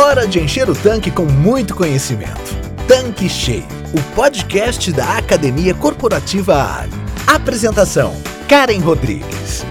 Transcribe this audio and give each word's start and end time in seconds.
Hora 0.00 0.28
de 0.28 0.38
encher 0.38 0.70
o 0.70 0.76
tanque 0.76 1.10
com 1.10 1.24
muito 1.24 1.74
conhecimento. 1.74 2.54
Tanque 2.86 3.28
Cheio, 3.28 3.66
o 3.92 4.14
podcast 4.14 4.92
da 4.92 5.18
Academia 5.18 5.74
Corporativa 5.74 6.78
Ali. 6.78 6.92
Apresentação: 7.26 8.14
Karen 8.48 8.78
Rodrigues. 8.78 9.66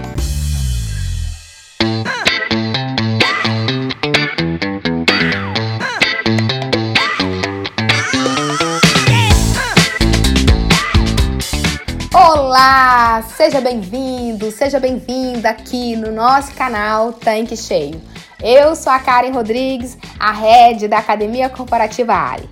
Olá, 12.12 13.22
seja 13.34 13.62
bem-vindo, 13.62 14.50
seja 14.50 14.78
bem-vinda 14.78 15.48
aqui 15.48 15.96
no 15.96 16.12
nosso 16.12 16.52
canal 16.54 17.14
Tanque 17.14 17.56
Cheio. 17.56 17.98
Eu 18.40 18.76
sou 18.76 18.92
a 18.92 19.00
Karen 19.00 19.32
Rodrigues, 19.32 19.98
a 20.16 20.30
head 20.30 20.86
da 20.86 20.98
Academia 20.98 21.48
Corporativa 21.48 22.14
Ali. 22.14 22.48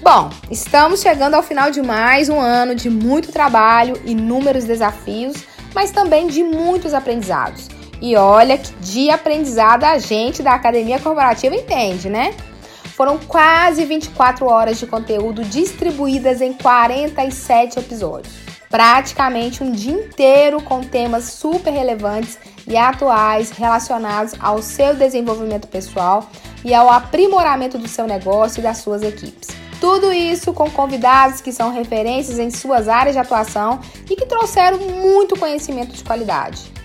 Bom, 0.00 0.30
estamos 0.48 1.00
chegando 1.00 1.34
ao 1.34 1.42
final 1.42 1.68
de 1.68 1.82
mais 1.82 2.28
um 2.28 2.38
ano 2.38 2.76
de 2.76 2.88
muito 2.88 3.32
trabalho, 3.32 4.00
inúmeros 4.04 4.64
desafios, 4.64 5.44
mas 5.74 5.90
também 5.90 6.28
de 6.28 6.44
muitos 6.44 6.94
aprendizados. 6.94 7.68
E 8.00 8.14
olha 8.14 8.56
que 8.56 8.72
de 8.74 9.10
aprendizado 9.10 9.82
a 9.82 9.98
gente 9.98 10.44
da 10.44 10.54
Academia 10.54 11.00
Corporativa 11.00 11.56
entende, 11.56 12.08
né? 12.08 12.32
Foram 12.94 13.18
quase 13.18 13.84
24 13.84 14.46
horas 14.46 14.78
de 14.78 14.86
conteúdo 14.86 15.44
distribuídas 15.44 16.40
em 16.40 16.52
47 16.52 17.80
episódios 17.80 18.46
praticamente 18.68 19.62
um 19.62 19.72
dia 19.72 19.92
inteiro 19.92 20.60
com 20.62 20.82
temas 20.82 21.24
super 21.24 21.72
relevantes 21.72 22.38
e 22.66 22.76
atuais 22.76 23.50
relacionados 23.50 24.34
ao 24.40 24.60
seu 24.60 24.94
desenvolvimento 24.94 25.68
pessoal 25.68 26.28
e 26.64 26.74
ao 26.74 26.90
aprimoramento 26.90 27.78
do 27.78 27.88
seu 27.88 28.06
negócio 28.06 28.60
e 28.60 28.62
das 28.62 28.78
suas 28.78 29.02
equipes. 29.02 29.48
Tudo 29.80 30.12
isso 30.12 30.52
com 30.52 30.70
convidados 30.70 31.40
que 31.40 31.52
são 31.52 31.70
referências 31.70 32.38
em 32.38 32.50
suas 32.50 32.88
áreas 32.88 33.14
de 33.14 33.20
atuação 33.20 33.80
e 34.10 34.16
que 34.16 34.26
trouxeram 34.26 34.78
muito 34.78 35.38
conhecimento 35.38 35.92
de 35.92 36.02
qualidade. 36.02 36.76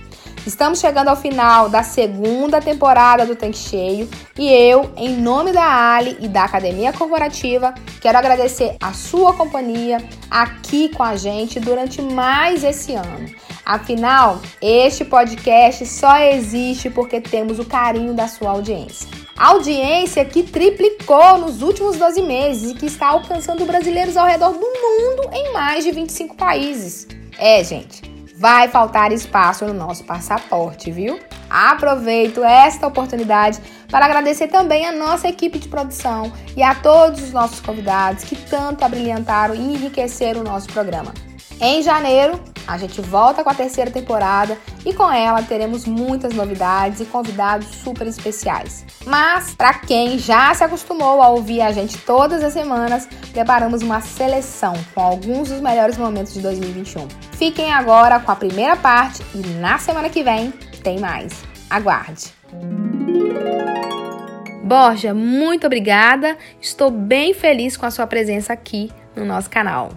Estamos 0.45 0.79
chegando 0.79 1.09
ao 1.09 1.15
final 1.15 1.69
da 1.69 1.83
segunda 1.83 2.59
temporada 2.59 3.27
do 3.27 3.35
Tanque 3.35 3.59
Cheio 3.59 4.09
e 4.37 4.51
eu, 4.51 4.91
em 4.97 5.15
nome 5.15 5.51
da 5.51 5.95
Ali 5.95 6.17
e 6.19 6.27
da 6.27 6.45
Academia 6.45 6.91
Corporativa, 6.91 7.75
quero 8.01 8.17
agradecer 8.17 8.75
a 8.81 8.91
sua 8.91 9.33
companhia 9.33 10.03
aqui 10.31 10.89
com 10.89 11.03
a 11.03 11.15
gente 11.15 11.59
durante 11.59 12.01
mais 12.01 12.63
esse 12.63 12.95
ano. 12.95 13.29
Afinal, 13.65 14.41
este 14.61 15.05
podcast 15.05 15.85
só 15.85 16.17
existe 16.17 16.89
porque 16.89 17.21
temos 17.21 17.59
o 17.59 17.65
carinho 17.65 18.13
da 18.13 18.27
sua 18.27 18.51
audiência. 18.51 19.07
audiência 19.37 20.25
que 20.25 20.43
triplicou 20.43 21.37
nos 21.37 21.61
últimos 21.61 21.97
12 21.97 22.21
meses 22.21 22.71
e 22.71 22.75
que 22.75 22.85
está 22.85 23.07
alcançando 23.07 23.65
brasileiros 23.65 24.17
ao 24.17 24.27
redor 24.27 24.51
do 24.51 24.59
mundo 24.59 25.29
em 25.33 25.53
mais 25.53 25.83
de 25.83 25.91
25 25.91 26.35
países. 26.35 27.07
É, 27.37 27.63
gente, 27.63 28.01
vai 28.35 28.67
faltar 28.67 29.11
espaço 29.11 29.65
no 29.65 29.73
nosso 29.73 30.03
passaporte, 30.03 30.91
viu? 30.91 31.19
Aproveito 31.49 32.43
esta 32.43 32.87
oportunidade 32.87 33.59
para 33.89 34.05
agradecer 34.05 34.47
também 34.47 34.85
a 34.85 34.91
nossa 34.91 35.27
equipe 35.27 35.59
de 35.59 35.67
produção 35.67 36.31
e 36.55 36.63
a 36.63 36.73
todos 36.73 37.21
os 37.21 37.31
nossos 37.31 37.59
convidados 37.59 38.23
que 38.23 38.35
tanto 38.35 38.83
abrilhantaram 38.83 39.53
e 39.53 39.59
enriqueceram 39.59 40.41
o 40.41 40.43
nosso 40.43 40.67
programa. 40.71 41.13
Em 41.63 41.83
janeiro, 41.83 42.41
a 42.67 42.75
gente 42.75 42.99
volta 43.01 43.43
com 43.43 43.49
a 43.51 43.53
terceira 43.53 43.91
temporada 43.91 44.57
e 44.83 44.91
com 44.95 45.11
ela 45.11 45.43
teremos 45.43 45.85
muitas 45.85 46.33
novidades 46.33 47.01
e 47.01 47.05
convidados 47.05 47.67
super 47.67 48.07
especiais. 48.07 48.83
Mas, 49.05 49.53
para 49.53 49.75
quem 49.75 50.17
já 50.17 50.51
se 50.55 50.63
acostumou 50.63 51.21
a 51.21 51.29
ouvir 51.29 51.61
a 51.61 51.71
gente 51.71 51.99
todas 51.99 52.43
as 52.43 52.53
semanas, 52.53 53.07
preparamos 53.31 53.83
uma 53.83 54.01
seleção 54.01 54.73
com 54.95 55.01
alguns 55.01 55.49
dos 55.49 55.61
melhores 55.61 55.99
momentos 55.99 56.33
de 56.33 56.41
2021. 56.41 57.07
Fiquem 57.33 57.71
agora 57.71 58.19
com 58.19 58.31
a 58.31 58.35
primeira 58.35 58.75
parte 58.75 59.21
e 59.35 59.37
na 59.59 59.77
semana 59.77 60.09
que 60.09 60.23
vem 60.23 60.49
tem 60.83 60.99
mais. 60.99 61.43
Aguarde! 61.69 62.33
Borja, 64.63 65.13
muito 65.13 65.67
obrigada. 65.67 66.35
Estou 66.59 66.89
bem 66.89 67.35
feliz 67.35 67.77
com 67.77 67.85
a 67.85 67.91
sua 67.91 68.07
presença 68.07 68.51
aqui 68.51 68.91
no 69.15 69.25
nosso 69.25 69.47
canal. 69.47 69.91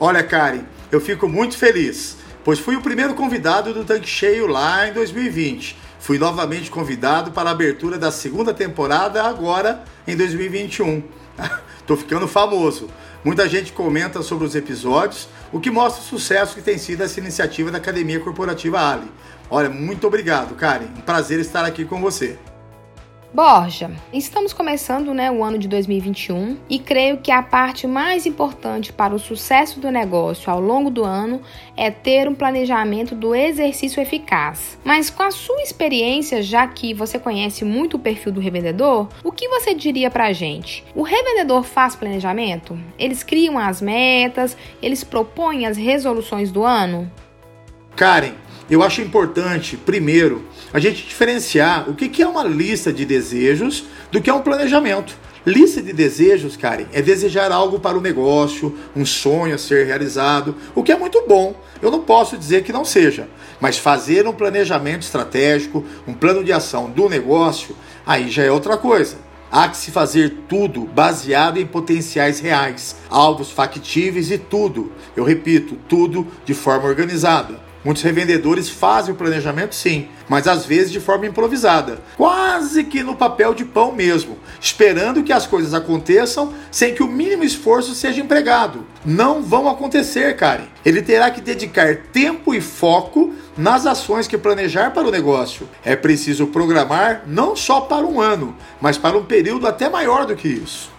Olha, 0.00 0.22
Karen, 0.22 0.64
eu 0.90 1.00
fico 1.00 1.28
muito 1.28 1.56
feliz, 1.56 2.16
pois 2.42 2.58
fui 2.58 2.74
o 2.74 2.80
primeiro 2.80 3.14
convidado 3.14 3.74
do 3.74 3.84
Tanque 3.84 4.08
Cheio 4.08 4.46
lá 4.46 4.88
em 4.88 4.92
2020. 4.92 5.76
Fui 6.00 6.18
novamente 6.18 6.70
convidado 6.70 7.30
para 7.32 7.50
a 7.50 7.52
abertura 7.52 7.98
da 7.98 8.10
segunda 8.10 8.54
temporada 8.54 9.22
agora 9.22 9.84
em 10.06 10.16
2021. 10.16 11.02
Tô 11.86 11.96
ficando 11.96 12.26
famoso. 12.26 12.88
Muita 13.22 13.48
gente 13.48 13.72
comenta 13.72 14.22
sobre 14.22 14.46
os 14.46 14.54
episódios, 14.54 15.28
o 15.52 15.60
que 15.60 15.70
mostra 15.70 16.02
o 16.02 16.06
sucesso 16.06 16.54
que 16.54 16.62
tem 16.62 16.78
sido 16.78 17.02
essa 17.02 17.20
iniciativa 17.20 17.70
da 17.70 17.78
Academia 17.78 18.20
Corporativa 18.20 18.80
Ali. 18.80 19.10
Olha, 19.50 19.68
muito 19.68 20.06
obrigado, 20.06 20.54
Karen. 20.54 20.86
Um 20.96 21.00
prazer 21.00 21.40
estar 21.40 21.64
aqui 21.64 21.84
com 21.84 22.00
você. 22.00 22.38
Borja, 23.32 23.90
estamos 24.10 24.54
começando 24.54 25.12
né, 25.12 25.30
o 25.30 25.44
ano 25.44 25.58
de 25.58 25.68
2021 25.68 26.56
e 26.68 26.78
creio 26.78 27.18
que 27.18 27.30
a 27.30 27.42
parte 27.42 27.86
mais 27.86 28.24
importante 28.24 28.90
para 28.90 29.14
o 29.14 29.18
sucesso 29.18 29.78
do 29.78 29.90
negócio 29.90 30.50
ao 30.50 30.58
longo 30.58 30.88
do 30.88 31.04
ano 31.04 31.42
é 31.76 31.90
ter 31.90 32.26
um 32.26 32.34
planejamento 32.34 33.14
do 33.14 33.34
exercício 33.34 34.00
eficaz. 34.00 34.78
Mas 34.82 35.10
com 35.10 35.22
a 35.22 35.30
sua 35.30 35.60
experiência, 35.60 36.42
já 36.42 36.66
que 36.66 36.94
você 36.94 37.18
conhece 37.18 37.66
muito 37.66 37.98
o 37.98 38.00
perfil 38.00 38.32
do 38.32 38.40
revendedor, 38.40 39.08
o 39.22 39.30
que 39.30 39.46
você 39.46 39.74
diria 39.74 40.10
para 40.10 40.28
a 40.28 40.32
gente? 40.32 40.82
O 40.94 41.02
revendedor 41.02 41.64
faz 41.64 41.94
planejamento? 41.94 42.78
Eles 42.98 43.22
criam 43.22 43.58
as 43.58 43.82
metas? 43.82 44.56
Eles 44.80 45.04
propõem 45.04 45.66
as 45.66 45.76
resoluções 45.76 46.50
do 46.50 46.64
ano? 46.64 47.10
Karen, 47.94 48.32
eu 48.70 48.82
acho 48.82 49.00
importante, 49.00 49.76
primeiro, 49.76 50.44
a 50.72 50.78
gente 50.78 51.06
diferenciar 51.06 51.88
o 51.88 51.94
que 51.94 52.22
é 52.22 52.26
uma 52.26 52.44
lista 52.44 52.92
de 52.92 53.04
desejos 53.06 53.84
do 54.12 54.20
que 54.20 54.28
é 54.28 54.34
um 54.34 54.42
planejamento. 54.42 55.16
Lista 55.46 55.80
de 55.80 55.94
desejos, 55.94 56.58
Karen, 56.58 56.84
é 56.92 57.00
desejar 57.00 57.50
algo 57.50 57.80
para 57.80 57.96
o 57.96 58.00
negócio, 58.02 58.76
um 58.94 59.06
sonho 59.06 59.54
a 59.54 59.58
ser 59.58 59.86
realizado, 59.86 60.54
o 60.74 60.82
que 60.82 60.92
é 60.92 60.98
muito 60.98 61.24
bom. 61.26 61.54
Eu 61.80 61.90
não 61.90 62.02
posso 62.02 62.36
dizer 62.36 62.62
que 62.62 62.72
não 62.72 62.84
seja, 62.84 63.26
mas 63.58 63.78
fazer 63.78 64.26
um 64.26 64.32
planejamento 64.34 65.02
estratégico, 65.02 65.82
um 66.06 66.12
plano 66.12 66.44
de 66.44 66.52
ação 66.52 66.90
do 66.90 67.08
negócio, 67.08 67.74
aí 68.04 68.30
já 68.30 68.42
é 68.42 68.50
outra 68.50 68.76
coisa. 68.76 69.16
Há 69.50 69.68
que 69.68 69.78
se 69.78 69.90
fazer 69.90 70.40
tudo 70.46 70.82
baseado 70.82 71.56
em 71.56 71.66
potenciais 71.66 72.40
reais, 72.40 72.96
alvos 73.08 73.50
factíveis 73.50 74.30
e 74.30 74.36
tudo, 74.36 74.92
eu 75.16 75.24
repito, 75.24 75.78
tudo 75.88 76.26
de 76.44 76.52
forma 76.52 76.86
organizada. 76.86 77.67
Muitos 77.84 78.02
revendedores 78.02 78.68
fazem 78.68 79.14
o 79.14 79.16
planejamento 79.16 79.74
sim, 79.74 80.08
mas 80.28 80.48
às 80.48 80.66
vezes 80.66 80.90
de 80.90 80.98
forma 80.98 81.26
improvisada, 81.26 82.00
quase 82.16 82.82
que 82.84 83.02
no 83.02 83.14
papel 83.14 83.54
de 83.54 83.64
pão 83.64 83.92
mesmo, 83.92 84.36
esperando 84.60 85.22
que 85.22 85.32
as 85.32 85.46
coisas 85.46 85.72
aconteçam 85.72 86.52
sem 86.70 86.92
que 86.92 87.02
o 87.02 87.08
mínimo 87.08 87.44
esforço 87.44 87.94
seja 87.94 88.20
empregado. 88.20 88.84
Não 89.04 89.42
vão 89.42 89.68
acontecer, 89.68 90.36
Karen. 90.36 90.64
Ele 90.84 91.02
terá 91.02 91.30
que 91.30 91.40
dedicar 91.40 91.96
tempo 92.12 92.52
e 92.52 92.60
foco 92.60 93.32
nas 93.56 93.86
ações 93.86 94.26
que 94.26 94.36
planejar 94.36 94.90
para 94.92 95.06
o 95.06 95.10
negócio. 95.10 95.68
É 95.84 95.94
preciso 95.94 96.48
programar 96.48 97.22
não 97.26 97.54
só 97.54 97.80
para 97.80 98.04
um 98.04 98.20
ano, 98.20 98.56
mas 98.80 98.98
para 98.98 99.16
um 99.16 99.24
período 99.24 99.66
até 99.66 99.88
maior 99.88 100.26
do 100.26 100.34
que 100.34 100.48
isso. 100.48 100.97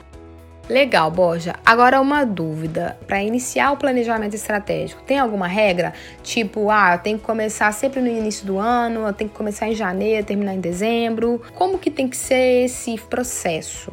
Legal, 0.69 1.09
Borja. 1.09 1.55
Agora 1.65 1.99
uma 1.99 2.23
dúvida. 2.23 2.95
Para 3.07 3.23
iniciar 3.23 3.71
o 3.71 3.77
planejamento 3.77 4.35
estratégico, 4.35 5.01
tem 5.01 5.17
alguma 5.17 5.47
regra? 5.47 5.93
Tipo, 6.21 6.69
ah, 6.69 6.95
tenho 6.97 7.17
que 7.17 7.25
começar 7.25 7.71
sempre 7.73 7.99
no 7.99 8.07
início 8.07 8.45
do 8.45 8.59
ano, 8.59 9.11
tenho 9.13 9.29
que 9.29 9.35
começar 9.35 9.67
em 9.67 9.73
janeiro, 9.73 10.25
terminar 10.25 10.53
em 10.53 10.59
dezembro. 10.61 11.41
Como 11.55 11.79
que 11.79 11.89
tem 11.89 12.07
que 12.07 12.15
ser 12.15 12.65
esse 12.65 12.97
processo? 12.99 13.91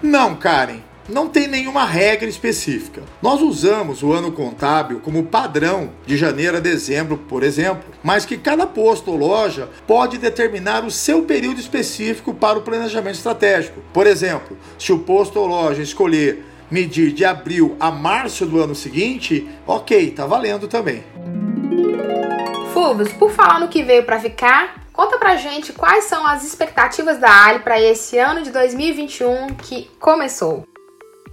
Não, 0.00 0.36
Karen 0.36 0.87
não 1.08 1.28
tem 1.28 1.46
nenhuma 1.48 1.84
regra 1.84 2.28
específica. 2.28 3.02
Nós 3.22 3.40
usamos 3.40 4.02
o 4.02 4.12
ano 4.12 4.30
contábil 4.30 5.00
como 5.00 5.24
padrão 5.24 5.90
de 6.06 6.16
janeiro 6.16 6.56
a 6.56 6.60
dezembro, 6.60 7.16
por 7.16 7.42
exemplo, 7.42 7.84
mas 8.02 8.26
que 8.26 8.36
cada 8.36 8.66
posto 8.66 9.10
ou 9.10 9.16
loja 9.16 9.68
pode 9.86 10.18
determinar 10.18 10.84
o 10.84 10.90
seu 10.90 11.22
período 11.22 11.60
específico 11.60 12.34
para 12.34 12.58
o 12.58 12.62
planejamento 12.62 13.16
estratégico. 13.16 13.80
Por 13.92 14.06
exemplo, 14.06 14.56
se 14.78 14.92
o 14.92 14.98
posto 14.98 15.40
ou 15.40 15.46
loja 15.46 15.82
escolher 15.82 16.44
medir 16.70 17.12
de 17.12 17.24
abril 17.24 17.76
a 17.80 17.90
março 17.90 18.44
do 18.44 18.62
ano 18.62 18.74
seguinte, 18.74 19.48
ok, 19.66 20.10
tá 20.10 20.26
valendo 20.26 20.68
também. 20.68 21.02
Fulvius, 22.74 23.12
por 23.14 23.30
falar 23.30 23.58
no 23.58 23.68
que 23.68 23.82
veio 23.82 24.04
para 24.04 24.20
ficar, 24.20 24.86
Conta 24.98 25.16
pra 25.16 25.36
gente 25.36 25.72
quais 25.72 26.06
são 26.06 26.26
as 26.26 26.44
expectativas 26.44 27.18
da 27.18 27.44
Ali 27.44 27.60
para 27.60 27.80
esse 27.80 28.18
ano 28.18 28.42
de 28.42 28.50
2021 28.50 29.54
que 29.54 29.88
começou. 30.00 30.66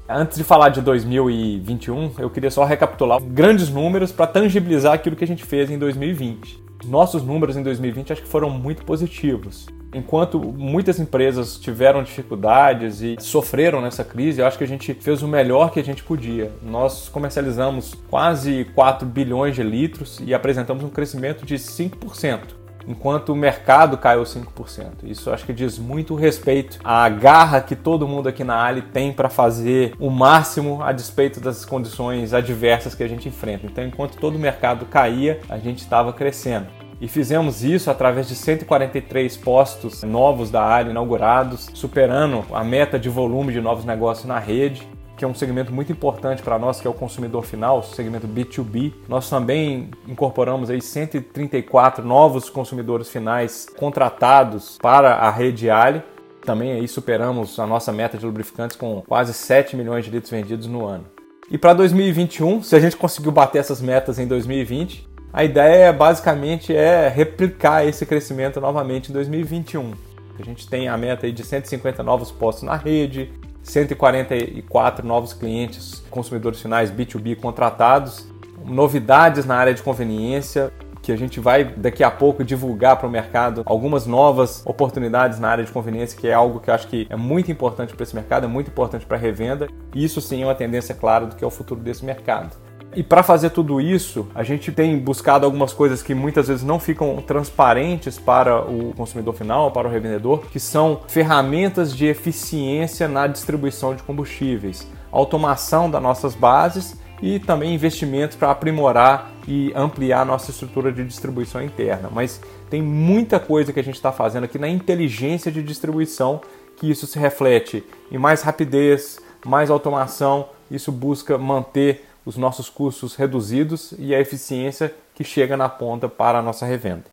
Antes 0.07 0.37
de 0.37 0.43
falar 0.43 0.69
de 0.69 0.81
2021, 0.81 2.11
eu 2.19 2.29
queria 2.29 2.51
só 2.51 2.63
recapitular 2.63 3.19
grandes 3.19 3.69
números 3.69 4.11
para 4.11 4.27
tangibilizar 4.27 4.93
aquilo 4.93 5.15
que 5.15 5.23
a 5.23 5.27
gente 5.27 5.43
fez 5.43 5.71
em 5.71 5.79
2020. 5.79 6.63
Nossos 6.85 7.23
números 7.23 7.57
em 7.57 7.63
2020 7.63 8.13
acho 8.13 8.21
que 8.21 8.27
foram 8.27 8.51
muito 8.51 8.85
positivos. 8.85 9.65
Enquanto 9.91 10.39
muitas 10.39 10.99
empresas 10.99 11.57
tiveram 11.57 12.03
dificuldades 12.03 13.01
e 13.01 13.15
sofreram 13.19 13.81
nessa 13.81 14.03
crise, 14.03 14.41
eu 14.41 14.45
acho 14.45 14.59
que 14.59 14.63
a 14.63 14.67
gente 14.67 14.93
fez 14.93 15.23
o 15.23 15.27
melhor 15.27 15.71
que 15.71 15.79
a 15.79 15.83
gente 15.83 16.03
podia. 16.03 16.51
Nós 16.61 17.09
comercializamos 17.09 17.95
quase 18.07 18.65
4 18.75 19.07
bilhões 19.07 19.55
de 19.55 19.63
litros 19.63 20.21
e 20.23 20.35
apresentamos 20.35 20.83
um 20.83 20.89
crescimento 20.89 21.43
de 21.47 21.55
5% 21.55 22.64
enquanto 22.87 23.29
o 23.29 23.35
mercado 23.35 23.97
caiu 23.97 24.23
5%. 24.23 25.03
Isso 25.03 25.31
acho 25.31 25.45
que 25.45 25.53
diz 25.53 25.77
muito 25.77 26.15
respeito 26.15 26.79
à 26.83 27.07
garra 27.09 27.61
que 27.61 27.75
todo 27.75 28.07
mundo 28.07 28.29
aqui 28.29 28.43
na 28.43 28.63
Ali 28.63 28.81
tem 28.81 29.11
para 29.11 29.29
fazer 29.29 29.93
o 29.99 30.09
máximo 30.09 30.81
a 30.81 30.91
despeito 30.91 31.39
das 31.39 31.65
condições 31.65 32.33
adversas 32.33 32.95
que 32.95 33.03
a 33.03 33.07
gente 33.07 33.27
enfrenta. 33.27 33.65
Então, 33.65 33.83
enquanto 33.83 34.17
todo 34.17 34.35
o 34.35 34.39
mercado 34.39 34.85
caía, 34.85 35.39
a 35.49 35.57
gente 35.57 35.79
estava 35.79 36.13
crescendo. 36.13 36.67
E 36.99 37.07
fizemos 37.07 37.63
isso 37.63 37.91
através 37.91 38.27
de 38.27 38.35
143 38.35 39.35
postos 39.37 40.01
novos 40.03 40.49
da 40.49 40.63
área 40.63 40.91
inaugurados, 40.91 41.69
superando 41.73 42.45
a 42.53 42.63
meta 42.63 42.97
de 42.97 43.09
volume 43.09 43.51
de 43.51 43.59
novos 43.59 43.83
negócios 43.83 44.25
na 44.25 44.39
rede 44.39 44.87
que 45.17 45.23
é 45.23 45.27
um 45.27 45.33
segmento 45.33 45.71
muito 45.73 45.91
importante 45.91 46.41
para 46.41 46.59
nós, 46.59 46.79
que 46.79 46.87
é 46.87 46.89
o 46.89 46.93
consumidor 46.93 47.43
final, 47.43 47.79
o 47.79 47.83
segmento 47.83 48.27
B2B. 48.27 48.93
Nós 49.07 49.29
também 49.29 49.89
incorporamos 50.07 50.69
aí 50.69 50.81
134 50.81 52.05
novos 52.05 52.49
consumidores 52.49 53.09
finais 53.09 53.67
contratados 53.77 54.77
para 54.81 55.15
a 55.15 55.29
rede 55.29 55.69
Ali. 55.69 56.03
Também 56.41 56.73
aí 56.73 56.87
superamos 56.87 57.57
a 57.59 57.65
nossa 57.65 57.91
meta 57.91 58.17
de 58.17 58.25
lubrificantes 58.25 58.75
com 58.75 59.01
quase 59.07 59.33
7 59.33 59.75
milhões 59.75 60.05
de 60.05 60.11
litros 60.11 60.29
vendidos 60.29 60.67
no 60.67 60.85
ano. 60.85 61.05
E 61.49 61.57
para 61.57 61.73
2021, 61.73 62.61
se 62.63 62.75
a 62.75 62.79
gente 62.79 62.97
conseguiu 62.97 63.31
bater 63.31 63.59
essas 63.59 63.81
metas 63.81 64.19
em 64.19 64.27
2020, 64.27 65.07
a 65.31 65.43
ideia 65.43 65.91
basicamente 65.93 66.75
é 66.75 67.07
replicar 67.07 67.85
esse 67.85 68.05
crescimento 68.05 68.59
novamente 68.59 69.09
em 69.09 69.13
2021. 69.13 69.91
A 70.39 70.43
gente 70.43 70.67
tem 70.67 70.87
a 70.87 70.97
meta 70.97 71.31
de 71.31 71.43
150 71.43 72.01
novos 72.03 72.31
postos 72.31 72.63
na 72.63 72.75
rede, 72.75 73.31
144 73.65 75.05
novos 75.05 75.33
clientes, 75.33 76.03
consumidores 76.09 76.61
finais 76.61 76.91
B2B 76.91 77.35
contratados, 77.35 78.27
novidades 78.63 79.45
na 79.45 79.55
área 79.55 79.73
de 79.73 79.81
conveniência, 79.81 80.71
que 81.01 81.11
a 81.11 81.15
gente 81.15 81.39
vai 81.39 81.63
daqui 81.63 82.03
a 82.03 82.09
pouco 82.09 82.43
divulgar 82.43 82.97
para 82.97 83.07
o 83.07 83.11
mercado 83.11 83.61
algumas 83.65 84.07
novas 84.07 84.63
oportunidades 84.65 85.39
na 85.39 85.49
área 85.49 85.63
de 85.63 85.71
conveniência, 85.71 86.19
que 86.19 86.27
é 86.27 86.33
algo 86.33 86.59
que 86.59 86.69
eu 86.69 86.73
acho 86.73 86.87
que 86.87 87.05
é 87.09 87.15
muito 87.15 87.51
importante 87.51 87.93
para 87.93 88.03
esse 88.03 88.15
mercado, 88.15 88.45
é 88.45 88.47
muito 88.47 88.69
importante 88.69 89.05
para 89.05 89.17
a 89.17 89.19
revenda. 89.19 89.67
Isso 89.93 90.19
sim 90.21 90.41
é 90.41 90.45
uma 90.45 90.55
tendência 90.55 90.95
clara 90.95 91.25
do 91.25 91.35
que 91.35 91.43
é 91.43 91.47
o 91.47 91.51
futuro 91.51 91.79
desse 91.79 92.03
mercado. 92.03 92.55
E 92.95 93.03
para 93.03 93.21
fazer 93.21 93.49
tudo 93.49 93.81
isso, 93.81 94.25
a 94.33 94.41
gente 94.41 94.71
tem 94.71 94.97
buscado 94.97 95.45
algumas 95.45 95.73
coisas 95.73 96.01
que 96.01 96.15
muitas 96.15 96.47
vezes 96.47 96.63
não 96.63 96.79
ficam 96.79 97.17
transparentes 97.17 98.17
para 98.17 98.61
o 98.61 98.93
consumidor 98.95 99.33
final, 99.33 99.69
para 99.71 99.87
o 99.87 99.91
revendedor, 99.91 100.45
que 100.49 100.59
são 100.59 101.01
ferramentas 101.07 101.93
de 101.93 102.05
eficiência 102.05 103.07
na 103.09 103.27
distribuição 103.27 103.93
de 103.93 104.01
combustíveis, 104.01 104.87
automação 105.11 105.91
das 105.91 106.01
nossas 106.01 106.35
bases 106.35 106.97
e 107.21 107.37
também 107.37 107.73
investimentos 107.73 108.37
para 108.37 108.51
aprimorar 108.51 109.31
e 109.45 109.73
ampliar 109.75 110.25
nossa 110.25 110.51
estrutura 110.51 110.89
de 110.91 111.03
distribuição 111.03 111.61
interna. 111.61 112.09
Mas 112.09 112.41
tem 112.69 112.81
muita 112.81 113.41
coisa 113.41 113.73
que 113.73 113.79
a 113.79 113.83
gente 113.83 113.95
está 113.95 114.11
fazendo 114.11 114.45
aqui 114.45 114.57
na 114.57 114.69
inteligência 114.69 115.51
de 115.51 115.61
distribuição 115.61 116.39
que 116.77 116.89
isso 116.89 117.07
se 117.07 117.19
reflete 117.19 117.83
em 118.11 118.17
mais 118.17 118.41
rapidez, 118.41 119.19
mais 119.45 119.69
automação. 119.69 120.47
Isso 120.69 120.91
busca 120.91 121.37
manter 121.37 122.05
os 122.25 122.35
nossos 122.35 122.69
custos 122.69 123.15
reduzidos 123.15 123.93
e 123.97 124.13
a 124.15 124.19
eficiência 124.19 124.93
que 125.13 125.23
chega 125.23 125.55
na 125.55 125.69
ponta 125.69 126.09
para 126.09 126.39
a 126.39 126.41
nossa 126.41 126.65
revenda. 126.65 127.05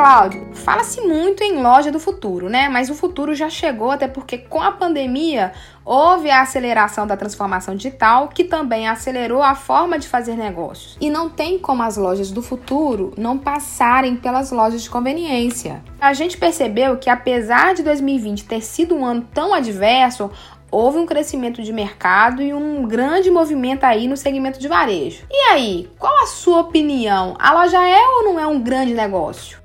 Cláudio, 0.00 0.48
fala-se 0.54 1.02
muito 1.02 1.42
em 1.42 1.60
loja 1.62 1.92
do 1.92 2.00
futuro, 2.00 2.48
né? 2.48 2.70
Mas 2.70 2.88
o 2.88 2.94
futuro 2.94 3.34
já 3.34 3.50
chegou, 3.50 3.90
até 3.90 4.08
porque 4.08 4.38
com 4.38 4.58
a 4.58 4.72
pandemia 4.72 5.52
houve 5.84 6.30
a 6.30 6.40
aceleração 6.40 7.06
da 7.06 7.18
transformação 7.18 7.74
digital, 7.74 8.28
que 8.28 8.44
também 8.44 8.88
acelerou 8.88 9.42
a 9.42 9.54
forma 9.54 9.98
de 9.98 10.08
fazer 10.08 10.36
negócios. 10.36 10.96
E 11.02 11.10
não 11.10 11.28
tem 11.28 11.58
como 11.58 11.82
as 11.82 11.98
lojas 11.98 12.30
do 12.30 12.40
futuro 12.40 13.12
não 13.18 13.36
passarem 13.36 14.16
pelas 14.16 14.50
lojas 14.50 14.82
de 14.82 14.88
conveniência. 14.88 15.82
A 16.00 16.14
gente 16.14 16.38
percebeu 16.38 16.96
que, 16.96 17.10
apesar 17.10 17.74
de 17.74 17.82
2020 17.82 18.46
ter 18.46 18.62
sido 18.62 18.94
um 18.94 19.04
ano 19.04 19.28
tão 19.34 19.52
adverso, 19.52 20.30
houve 20.70 20.98
um 20.98 21.06
crescimento 21.06 21.62
de 21.62 21.72
mercado 21.72 22.42
e 22.42 22.54
um 22.54 22.86
grande 22.86 23.30
movimento 23.30 23.84
aí 23.84 24.06
no 24.06 24.16
segmento 24.16 24.58
de 24.58 24.68
varejo. 24.68 25.24
E 25.30 25.36
aí, 25.50 25.90
qual 25.98 26.22
a 26.22 26.26
sua 26.26 26.60
opinião? 26.60 27.34
A 27.38 27.52
loja 27.52 27.86
é 27.86 28.06
ou 28.06 28.24
não 28.24 28.38
é 28.38 28.46
um 28.46 28.60
grande 28.60 28.94
negócio? 28.94 29.58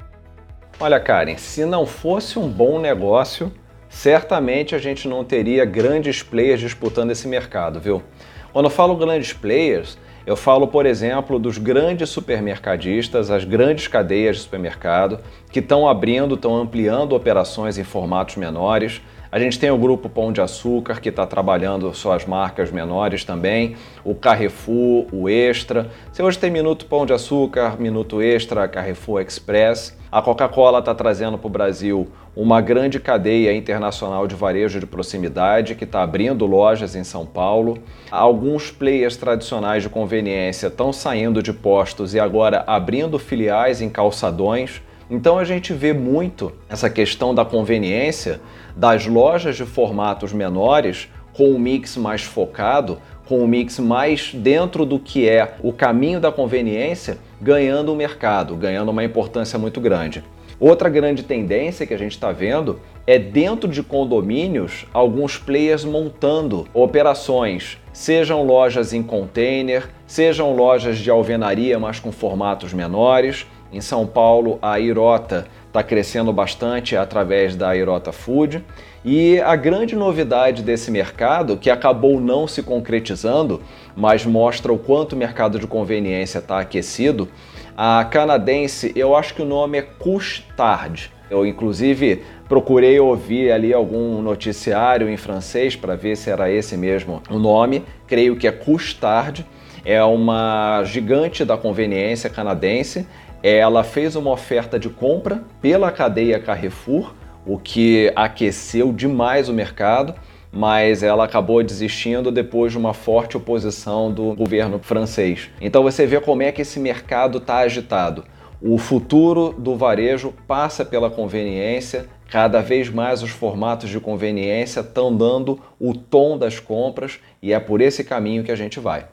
Olha, 0.80 1.00
Karen, 1.00 1.38
se 1.38 1.66
não 1.66 1.86
fosse 1.86 2.38
um 2.38 2.50
bom 2.50 2.80
negócio, 2.80 3.52
certamente 3.88 4.76
a 4.76 4.78
gente 4.78 5.08
não 5.08 5.24
teria 5.24 5.64
grandes 5.64 6.22
players 6.22 6.60
disputando 6.60 7.12
esse 7.12 7.28
mercado, 7.28 7.80
viu? 7.80 8.04
Quando 8.52 8.66
eu 8.66 8.72
falo 8.72 8.96
grandes 8.96 9.32
players, 9.32 9.98
eu 10.26 10.36
falo, 10.36 10.68
por 10.68 10.86
exemplo, 10.86 11.38
dos 11.38 11.58
grandes 11.58 12.10
supermercadistas, 12.10 13.30
as 13.30 13.44
grandes 13.44 13.88
cadeias 13.88 14.38
de 14.38 14.42
supermercado, 14.42 15.20
que 15.52 15.60
estão 15.60 15.88
abrindo, 15.88 16.36
estão 16.36 16.56
ampliando 16.56 17.14
operações 17.14 17.78
em 17.78 17.84
formatos 17.84 18.36
menores, 18.36 19.02
a 19.36 19.40
gente 19.40 19.60
tem 19.60 19.70
o 19.70 19.78
grupo 19.78 20.08
Pão 20.08 20.32
de 20.32 20.40
Açúcar, 20.40 21.02
que 21.02 21.10
está 21.10 21.28
trabalhando 21.28 21.94
suas 21.94 22.26
marcas 22.26 22.72
menores 22.72 23.26
também, 23.26 23.76
o 24.02 24.16
Carrefour, 24.16 25.08
o 25.12 25.28
Extra. 25.28 25.92
Você 26.10 26.24
hoje 26.24 26.40
tem 26.40 26.50
Minuto 26.50 26.86
Pão 26.86 27.06
de 27.06 27.12
Açúcar, 27.12 27.76
Minuto 27.78 28.22
Extra, 28.22 28.66
Carrefour 28.66 29.20
Express. 29.20 29.94
A 30.10 30.22
Coca-Cola 30.22 30.80
está 30.80 30.96
trazendo 30.96 31.38
para 31.38 31.48
o 31.48 31.50
Brasil 31.50 32.08
uma 32.34 32.62
grande 32.62 32.98
cadeia 32.98 33.54
internacional 33.54 34.26
de 34.26 34.36
varejo 34.36 34.80
de 34.80 34.86
proximidade 34.86 35.76
que 35.76 35.84
está 35.84 36.02
abrindo 36.02 36.46
lojas 36.46 36.96
em 36.96 37.04
São 37.04 37.26
Paulo. 37.26 37.78
Alguns 38.10 38.72
players 38.72 39.18
tradicionais 39.18 39.84
de 39.84 39.90
conveniência 39.90 40.68
estão 40.68 40.94
saindo 40.94 41.44
de 41.44 41.52
postos 41.52 42.14
e 42.14 42.22
agora 42.22 42.64
abrindo 42.66 43.20
filiais 43.20 43.82
em 43.82 43.90
calçadões. 43.90 44.82
Então 45.10 45.38
a 45.38 45.44
gente 45.44 45.72
vê 45.72 45.94
muito 45.94 46.52
essa 46.68 46.90
questão 46.90 47.36
da 47.36 47.46
conveniência 47.46 48.40
das 48.76 49.06
lojas 49.06 49.56
de 49.56 49.66
formatos 49.66 50.34
menores 50.34 51.10
com 51.34 51.50
um 51.50 51.60
mix 51.60 51.98
mais 51.98 52.22
focado, 52.22 53.00
com 53.28 53.40
um 53.40 53.48
mix 53.48 53.80
mais 53.80 54.34
dentro 54.34 54.86
do 54.86 55.00
que 55.00 55.28
é 55.28 55.56
o 55.62 55.74
caminho 55.74 56.20
da 56.20 56.32
conveniência, 56.32 57.18
ganhando 57.42 57.92
o 57.92 57.96
mercado, 57.96 58.56
ganhando 58.56 58.90
uma 58.90 59.04
importância 59.04 59.58
muito 59.58 59.82
grande. 59.82 60.24
Outra 60.60 60.88
grande 60.88 61.24
tendência 61.24 61.86
que 61.86 61.94
a 61.94 61.98
gente 61.98 62.14
está 62.14 62.32
vendo 62.32 62.80
é 63.06 63.20
dentro 63.20 63.70
de 63.70 63.84
condomínios 63.84 64.86
alguns 64.94 65.38
players 65.38 65.84
montando 65.84 66.66
operações, 66.74 67.78
sejam 67.92 68.44
lojas 68.44 68.94
em 68.94 69.04
container, 69.04 69.90
sejam 70.08 70.56
lojas 70.56 70.98
de 70.98 71.10
alvenaria, 71.10 71.78
mas 71.78 72.00
com 72.00 72.12
formatos 72.12 72.74
menores. 72.74 73.46
Em 73.74 73.82
São 73.82 74.08
Paulo, 74.08 74.58
a 74.62 74.80
Irota 74.80 75.48
está 75.76 75.84
crescendo 75.84 76.32
bastante 76.32 76.96
através 76.96 77.54
da 77.54 77.76
Irota 77.76 78.14
Food. 78.14 78.64
E 79.04 79.42
a 79.42 79.58
grande 79.58 79.94
novidade 79.94 80.64
desse 80.64 80.90
mercado, 80.90 81.58
que 81.58 81.70
acabou 81.70 82.22
não 82.22 82.48
se 82.48 82.64
concretizando, 82.64 83.62
mas 83.94 84.26
mostra 84.26 84.72
o 84.72 84.80
quanto 84.80 85.14
o 85.14 85.18
mercado 85.18 85.60
de 85.60 85.68
conveniência 85.68 86.40
está 86.40 86.60
aquecido, 86.60 87.28
a 87.76 88.06
canadense, 88.06 88.94
eu 88.96 89.14
acho 89.14 89.34
que 89.34 89.42
o 89.42 89.46
nome 89.46 89.78
é 89.78 89.82
Couche-Tard. 89.82 91.12
Eu, 91.30 91.46
inclusive, 91.46 92.24
procurei 92.48 92.98
ouvir 92.98 93.52
ali 93.52 93.74
algum 93.74 94.22
noticiário 94.22 95.10
em 95.10 95.18
francês 95.18 95.76
para 95.76 95.94
ver 95.96 96.16
se 96.16 96.30
era 96.30 96.50
esse 96.50 96.78
mesmo 96.78 97.22
o 97.30 97.38
nome. 97.38 97.84
Creio 98.08 98.38
que 98.38 98.48
é 98.48 98.52
Couche-Tard. 98.52 99.46
É 99.84 100.02
uma 100.04 100.84
gigante 100.86 101.44
da 101.44 101.58
conveniência 101.58 102.30
canadense 102.30 103.06
ela 103.48 103.84
fez 103.84 104.16
uma 104.16 104.32
oferta 104.32 104.80
de 104.80 104.90
compra 104.90 105.44
pela 105.62 105.92
cadeia 105.92 106.40
Carrefour, 106.40 107.14
o 107.46 107.60
que 107.60 108.12
aqueceu 108.16 108.92
demais 108.92 109.48
o 109.48 109.54
mercado, 109.54 110.16
mas 110.52 111.04
ela 111.04 111.26
acabou 111.26 111.62
desistindo 111.62 112.32
depois 112.32 112.72
de 112.72 112.78
uma 112.80 112.92
forte 112.92 113.38
oposição 113.38 114.12
do 114.12 114.34
governo 114.34 114.80
francês. 114.80 115.52
Então 115.62 115.84
você 115.84 116.08
vê 116.08 116.20
como 116.20 116.42
é 116.42 116.52
que 116.52 116.64
esse 116.64 116.80
mercado 116.80 117.38
está 117.38 117.58
agitado. 117.58 118.24
O 118.60 118.80
futuro 118.80 119.54
do 119.56 119.76
varejo 119.76 120.34
passa 120.48 120.84
pela 120.84 121.12
conveniência, 121.12 122.08
cada 122.28 122.62
vez 122.62 122.90
mais 122.90 123.22
os 123.22 123.30
formatos 123.30 123.92
de 123.92 124.00
conveniência 124.00 124.80
estão 124.80 125.16
dando 125.16 125.60
o 125.80 125.94
tom 125.94 126.36
das 126.36 126.60
compras 126.60 127.20
e 127.44 127.54
é 127.54 127.60
por 127.60 127.80
esse 127.80 128.04
caminho 128.04 128.44
que 128.44 128.52
a 128.52 128.56
gente 128.56 128.80
vai. 128.80 129.06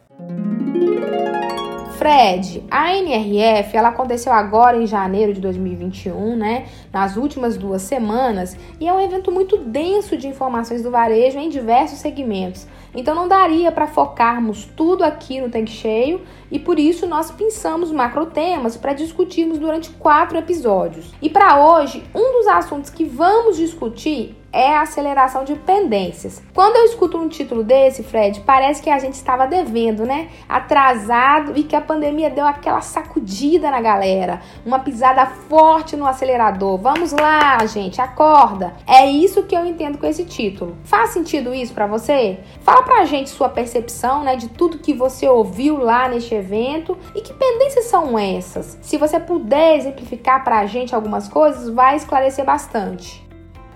Fred, 2.02 2.64
a 2.68 2.96
NRF 2.96 3.76
ela 3.76 3.90
aconteceu 3.90 4.32
agora 4.32 4.76
em 4.76 4.88
janeiro 4.88 5.32
de 5.32 5.40
2021, 5.40 6.34
né? 6.34 6.66
Nas 6.92 7.16
últimas 7.16 7.56
duas 7.56 7.82
semanas, 7.82 8.56
e 8.80 8.88
é 8.88 8.92
um 8.92 8.98
evento 8.98 9.30
muito 9.30 9.56
denso 9.56 10.16
de 10.16 10.26
informações 10.26 10.82
do 10.82 10.90
varejo 10.90 11.38
em 11.38 11.48
diversos 11.48 12.00
segmentos. 12.00 12.66
Então 12.92 13.14
não 13.14 13.28
daria 13.28 13.70
para 13.70 13.86
focarmos 13.86 14.64
tudo 14.76 15.04
aqui 15.04 15.40
no 15.40 15.48
tanque 15.48 15.70
cheio 15.70 16.22
e 16.50 16.58
por 16.58 16.76
isso 16.76 17.06
nós 17.06 17.30
pensamos 17.30 17.92
macro 17.92 18.26
temas 18.26 18.76
para 18.76 18.94
discutirmos 18.94 19.60
durante 19.60 19.90
quatro 19.90 20.36
episódios. 20.36 21.14
E 21.22 21.30
para 21.30 21.64
hoje, 21.64 22.02
um 22.12 22.32
dos 22.32 22.48
assuntos 22.48 22.90
que 22.90 23.04
vamos 23.04 23.56
discutir 23.56 24.41
é 24.52 24.76
a 24.76 24.82
aceleração 24.82 25.44
de 25.44 25.54
pendências. 25.54 26.42
Quando 26.54 26.76
eu 26.76 26.84
escuto 26.84 27.16
um 27.16 27.28
título 27.28 27.64
desse, 27.64 28.02
Fred, 28.02 28.40
parece 28.40 28.82
que 28.82 28.90
a 28.90 28.98
gente 28.98 29.14
estava 29.14 29.46
devendo, 29.46 30.04
né? 30.04 30.28
Atrasado 30.48 31.52
e 31.56 31.62
que 31.62 31.74
a 31.74 31.80
pandemia 31.80 32.28
deu 32.28 32.46
aquela 32.46 32.80
sacudida 32.82 33.70
na 33.70 33.80
galera, 33.80 34.40
uma 34.64 34.78
pisada 34.78 35.24
forte 35.26 35.96
no 35.96 36.06
acelerador. 36.06 36.76
Vamos 36.78 37.12
lá, 37.12 37.64
gente, 37.66 38.00
acorda. 38.00 38.74
É 38.86 39.06
isso 39.06 39.44
que 39.44 39.56
eu 39.56 39.64
entendo 39.64 39.98
com 39.98 40.06
esse 40.06 40.24
título. 40.24 40.76
Faz 40.84 41.10
sentido 41.10 41.54
isso 41.54 41.72
para 41.72 41.86
você? 41.86 42.40
Fala 42.60 42.82
pra 42.82 43.04
gente 43.04 43.30
sua 43.30 43.48
percepção, 43.48 44.22
né, 44.22 44.36
de 44.36 44.48
tudo 44.48 44.78
que 44.78 44.92
você 44.92 45.28
ouviu 45.28 45.78
lá 45.78 46.08
neste 46.08 46.34
evento 46.34 46.96
e 47.14 47.20
que 47.20 47.32
pendências 47.32 47.86
são 47.86 48.18
essas. 48.18 48.78
Se 48.82 48.96
você 48.96 49.18
puder 49.18 49.76
exemplificar 49.76 50.44
pra 50.44 50.66
gente 50.66 50.94
algumas 50.94 51.28
coisas, 51.28 51.68
vai 51.68 51.96
esclarecer 51.96 52.44
bastante. 52.44 53.22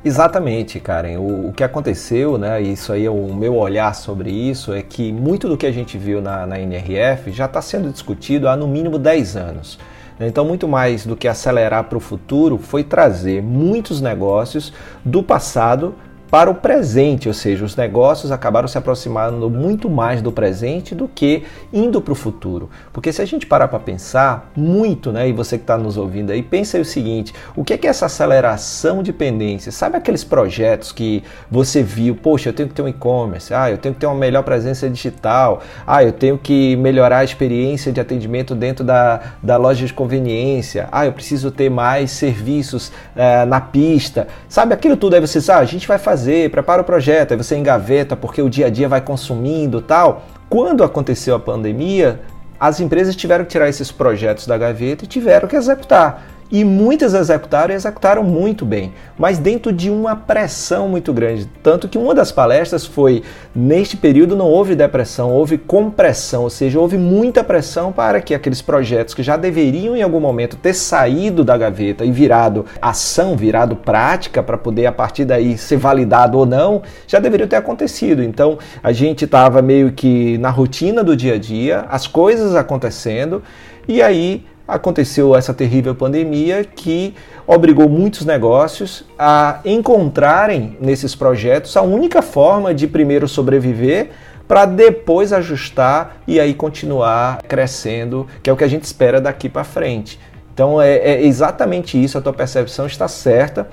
Exatamente, 0.07 0.79
Karen. 0.79 1.19
O, 1.19 1.49
o, 1.49 1.53
que 1.53 1.65
aconteceu, 1.65 2.39
né? 2.39 2.63
Isso 2.63 2.93
aí 2.93 3.05
é 3.05 3.11
o 3.11 3.35
meu 3.35 3.57
olhar 3.57 3.93
sobre 3.93 4.31
isso, 4.31 4.73
é 4.73 4.81
que 4.81 5.13
muito 5.13 5.49
do 5.49 5.57
que 5.57 5.67
a 5.67 5.73
gente 5.73 5.99
viu 5.99 6.23
na, 6.23 6.47
na 6.47 6.61
NRF 6.61 7.33
já 7.33 7.47
está 7.47 7.61
sendo 7.61 7.91
discutido 7.91 8.49
há 8.49 8.57
no 8.57 8.69
mínimo 8.69 9.01
10 9.01 9.37
anos. 9.37 9.81
Então, 10.21 10.45
muito 10.45 10.69
mais 10.69 11.05
do 11.05 11.17
que 11.17 11.27
acelerar 11.27 11.83
para 11.85 11.99
o 11.99 12.01
futuro, 12.01 12.57
foi 12.57 12.85
trazer 12.85 13.43
muitos 13.43 14.01
negócios 14.01 14.73
do 15.05 15.25
passado 15.25 15.93
para 16.31 16.51
o 16.51 16.55
presente, 16.55 17.29
ou 17.29 17.35
seja, 17.35 17.65
os 17.65 17.77
negócios 17.77 18.33
acabaram 18.33 18.67
se 18.67 18.77
aproximando 18.77 19.49
muito 19.49 19.89
mais 19.89 20.21
do 20.21 20.33
presente 20.33 20.95
do 20.95 21.07
que 21.07 21.45
indo 21.73 22.01
para 22.01 22.13
o 22.13 22.17
futuro. 22.17 22.69
Porque 22.93 23.13
se 23.13 23.23
a 23.23 23.25
gente 23.25 23.47
parar 23.47 23.69
para 23.69 23.79
pensar 23.79 24.51
muito, 24.57 25.13
né, 25.13 25.29
e 25.29 25.33
você 25.33 25.57
que 25.57 25.63
está 25.63 25.79
nos 25.79 25.97
ouvindo 25.97 26.31
aí, 26.31 26.43
pensa 26.43 26.77
aí 26.77 26.81
o 26.81 26.85
seguinte: 26.85 27.33
o 27.55 27.65
que 27.65 27.75
é, 27.75 27.79
que 27.79 27.87
é 27.87 27.91
essa 27.91 28.07
aceleração 28.07 29.03
de 29.03 29.13
pendência? 29.13 29.71
Sabe 29.71 29.97
aqueles 29.97 30.25
projetos 30.25 30.91
que 30.91 31.23
você 31.51 31.83
viu, 31.83 32.17
poxa, 32.17 32.49
eu 32.49 32.53
tenho 32.53 32.69
que 32.69 32.75
ter 32.75 32.83
um 32.83 32.89
e-commerce, 32.89 33.55
ah, 33.55 33.71
eu 33.71 33.79
tenho 33.79 33.95
que 33.95 34.01
ter 34.01 34.07
uma 34.07 34.17
melhor 34.17 34.43
presença 34.43 34.91
digital, 34.91 35.63
ah, 35.87 36.03
eu 36.03 36.13
tenho 36.13 36.37
que 36.37 36.75
melhorar 36.77 37.19
a 37.19 37.25
experiência 37.25 37.93
de 37.93 38.01
atendimento 38.01 38.55
dentro 38.55 38.85
da, 38.85 39.21
da 39.43 39.57
loja 39.57 39.87
de 39.87 39.93
conveniência, 39.93 40.89
ah, 40.91 41.07
eu 41.07 41.13
preciso 41.13 41.51
ter 41.51 41.71
mais 41.71 42.11
serviços 42.11 42.91
eh, 43.15 43.45
na 43.45 43.61
pista, 43.61 44.27
sabe 44.49 44.75
aquilo 44.75 44.97
tudo 44.97 45.15
aí 45.15 45.21
você 45.21 45.41
sabe, 45.41 45.61
ah, 45.61 45.63
a 45.63 45.67
gente 45.67 45.87
vai 45.87 45.99
fazer 45.99 46.16
fazer, 46.17 46.51
prepara 46.51 46.81
o 46.81 46.85
projeto, 46.85 47.33
aí 47.33 47.37
você 47.37 47.57
engaveta 47.57 48.17
porque 48.17 48.41
o 48.41 48.49
dia 48.49 48.67
a 48.67 48.71
dia 48.71 48.89
vai 48.89 49.03
consumindo 49.03 49.83
tal. 49.83 50.25
Quando 50.49 50.83
aconteceu 50.83 51.35
a 51.35 51.39
pandemia, 51.39 52.21
as 52.59 52.81
empresas 52.81 53.15
tiveram 53.15 53.45
que 53.45 53.51
tirar 53.51 53.69
esses 53.69 53.93
projetos 53.93 54.47
da 54.47 54.57
gaveta 54.57 55.05
e 55.05 55.07
tiveram 55.07 55.47
que 55.47 55.55
executar. 55.55 56.27
E 56.51 56.65
muitas 56.65 57.13
executaram 57.13 57.75
e 57.75 57.77
executaram 57.77 58.23
muito 58.23 58.65
bem, 58.65 58.93
mas 59.19 59.37
dentro 59.37 59.73
de 59.73 59.91
uma 59.91 60.15
pressão 60.15 60.89
muito 60.89 61.13
grande. 61.13 61.49
Tanto 61.61 61.89
que 61.89 61.99
uma 61.99 62.15
das 62.15 62.31
palestras 62.31 62.87
foi: 62.87 63.25
neste 63.55 63.97
período 63.97 64.37
não 64.37 64.47
houve 64.47 64.77
depressão, 64.77 65.33
houve 65.33 65.59
compressão, 65.59 66.45
ou 66.45 66.51
seja, 66.51 66.79
houve 66.79 66.97
muita 66.97 67.43
pressão 67.43 67.91
para 67.91 68.21
que 68.21 68.33
aqueles 68.33 68.63
projetos 68.63 69.13
que 69.13 69.25
já 69.25 69.37
deveriam 69.37 69.97
em 69.97 70.03
algum 70.03 70.21
momento 70.21 70.57
ter 70.57 70.73
saído 70.73 71.43
da 71.43 71.59
gaveta 71.59 72.05
e 72.05 72.13
virado 72.13 72.65
ação, 72.81 73.37
virado 73.37 73.75
prática, 73.75 74.41
para 74.41 74.57
poder 74.57 74.87
a 74.87 74.93
partir 74.93 75.25
daí 75.25 75.59
ser 75.59 75.79
validado 75.79 76.39
ou 76.39 76.47
não, 76.47 76.83
já 77.09 77.19
deveriam 77.19 77.49
ter 77.49 77.57
acontecido. 77.57 78.23
Então 78.23 78.57
a 78.81 78.93
gente 78.93 79.25
estava 79.25 79.61
meio 79.61 79.91
que 79.91 80.39
na 80.39 80.51
rotina 80.51 81.03
do 81.03 81.17
dia 81.17 81.35
a 81.35 81.39
dia, 81.39 81.87
as 81.89 82.07
coisas 82.07 82.55
acontecendo, 82.55 83.43
e 83.89 84.01
aí 84.01 84.45
aconteceu 84.67 85.37
essa 85.37 85.55
terrível 85.55 85.95
pandemia 85.95 86.65
que 86.65 87.15
obrigou 87.47 87.89
muitos 87.89 88.25
negócios 88.25 89.05
a 89.19 89.61
encontrarem 89.65 90.77
nesses 90.81 91.15
projetos 91.15 91.77
a 91.77 91.83
única 91.83 92.21
forma 92.21 92.75
de 92.75 92.87
primeiro 92.87 93.29
sobreviver 93.29 94.11
para 94.49 94.65
depois 94.65 95.33
ajustar 95.33 96.19
e 96.27 96.39
aí 96.39 96.55
continuar 96.55 97.43
crescendo, 97.43 98.27
que 98.43 98.49
é 98.49 98.53
o 98.53 98.57
que 98.57 98.65
a 98.65 98.69
gente 98.69 98.85
espera 98.85 99.21
daqui 99.21 99.49
para 99.49 99.65
frente. 99.65 100.19
Então 100.55 100.81
é, 100.81 100.97
é, 100.97 101.23
exatamente 101.25 102.03
isso, 102.03 102.17
a 102.17 102.21
tua 102.21 102.33
percepção 102.33 102.87
está 102.87 103.09
certa. 103.09 103.69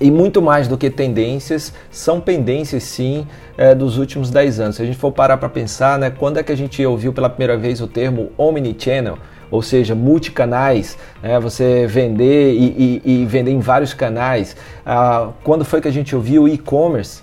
E 0.00 0.12
muito 0.12 0.40
mais 0.40 0.68
do 0.68 0.78
que 0.78 0.90
tendências, 0.90 1.72
são 1.90 2.20
pendências 2.20 2.84
sim 2.84 3.26
é, 3.56 3.74
dos 3.74 3.98
últimos 3.98 4.30
10 4.30 4.60
anos. 4.60 4.76
Se 4.76 4.82
a 4.82 4.86
gente 4.86 4.96
for 4.96 5.10
parar 5.10 5.38
para 5.38 5.48
pensar, 5.48 5.98
né, 5.98 6.08
quando 6.08 6.38
é 6.38 6.42
que 6.44 6.52
a 6.52 6.56
gente 6.56 6.84
ouviu 6.86 7.12
pela 7.12 7.28
primeira 7.28 7.56
vez 7.56 7.80
o 7.80 7.88
termo 7.88 8.30
omnichannel? 8.38 9.18
Ou 9.50 9.62
seja, 9.62 9.94
multicanais, 9.94 10.96
né? 11.22 11.38
você 11.40 11.86
vender 11.86 12.52
e, 12.54 13.02
e, 13.04 13.22
e, 13.22 13.26
vender 13.26 13.50
em 13.50 13.60
vários 13.60 13.94
canais. 13.94 14.56
Ah, 14.84 15.30
quando 15.42 15.64
foi 15.64 15.80
que 15.80 15.88
a 15.88 15.92
gente 15.92 16.14
ouviu 16.14 16.48
e-commerce? 16.48 17.22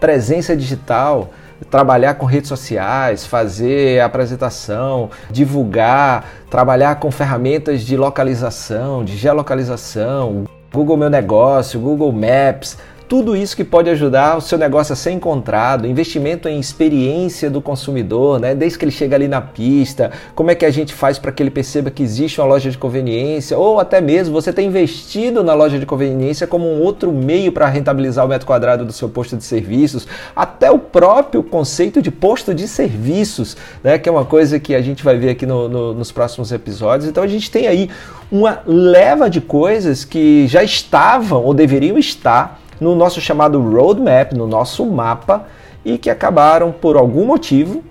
Presença 0.00 0.56
digital, 0.56 1.30
trabalhar 1.70 2.14
com 2.14 2.26
redes 2.26 2.48
sociais, 2.48 3.24
fazer 3.24 4.00
apresentação, 4.00 5.10
divulgar, 5.30 6.26
trabalhar 6.50 6.96
com 6.96 7.10
ferramentas 7.10 7.82
de 7.82 7.96
localização, 7.96 9.04
de 9.04 9.16
geolocalização, 9.16 10.44
Google 10.72 10.96
Meu 10.96 11.10
Negócio, 11.10 11.78
Google 11.78 12.12
Maps, 12.12 12.76
tudo 13.08 13.36
isso 13.36 13.56
que 13.56 13.64
pode 13.64 13.90
ajudar 13.90 14.36
o 14.36 14.40
seu 14.40 14.56
negócio 14.56 14.92
a 14.92 14.96
ser 14.96 15.10
encontrado, 15.10 15.86
investimento 15.86 16.48
em 16.48 16.58
experiência 16.58 17.50
do 17.50 17.60
consumidor, 17.60 18.40
né? 18.40 18.54
desde 18.54 18.78
que 18.78 18.84
ele 18.84 18.92
chega 18.92 19.14
ali 19.14 19.28
na 19.28 19.40
pista, 19.40 20.10
como 20.34 20.50
é 20.50 20.54
que 20.54 20.64
a 20.64 20.70
gente 20.70 20.94
faz 20.94 21.18
para 21.18 21.30
que 21.30 21.42
ele 21.42 21.50
perceba 21.50 21.90
que 21.90 22.02
existe 22.02 22.40
uma 22.40 22.46
loja 22.46 22.70
de 22.70 22.78
conveniência, 22.78 23.58
ou 23.58 23.78
até 23.78 24.00
mesmo 24.00 24.32
você 24.32 24.52
ter 24.52 24.62
investido 24.62 25.44
na 25.44 25.54
loja 25.54 25.78
de 25.78 25.86
conveniência 25.86 26.46
como 26.46 26.66
um 26.66 26.80
outro 26.80 27.12
meio 27.12 27.52
para 27.52 27.66
rentabilizar 27.66 28.24
o 28.24 28.28
metro 28.28 28.46
quadrado 28.46 28.84
do 28.84 28.92
seu 28.92 29.08
posto 29.08 29.36
de 29.36 29.44
serviços, 29.44 30.06
até 30.34 30.70
o 30.70 30.78
próprio 30.78 31.42
conceito 31.42 32.00
de 32.00 32.10
posto 32.10 32.54
de 32.54 32.66
serviços, 32.66 33.56
né? 33.82 33.98
que 33.98 34.08
é 34.08 34.12
uma 34.12 34.24
coisa 34.24 34.58
que 34.58 34.74
a 34.74 34.80
gente 34.80 35.04
vai 35.04 35.16
ver 35.18 35.30
aqui 35.30 35.46
no, 35.46 35.68
no, 35.68 35.94
nos 35.94 36.10
próximos 36.10 36.52
episódios. 36.52 37.08
Então 37.08 37.22
a 37.22 37.28
gente 37.28 37.50
tem 37.50 37.66
aí 37.66 37.90
uma 38.32 38.62
leva 38.66 39.28
de 39.28 39.40
coisas 39.40 40.04
que 40.04 40.46
já 40.48 40.62
estavam 40.62 41.44
ou 41.44 41.54
deveriam 41.54 41.98
estar 41.98 42.63
no 42.80 42.94
nosso 42.94 43.20
chamado 43.20 43.60
roadmap, 43.60 44.32
no 44.32 44.46
nosso 44.46 44.84
mapa, 44.86 45.46
e 45.84 45.98
que 45.98 46.10
acabaram 46.10 46.72
por 46.72 46.96
algum 46.96 47.26
motivo 47.26 47.82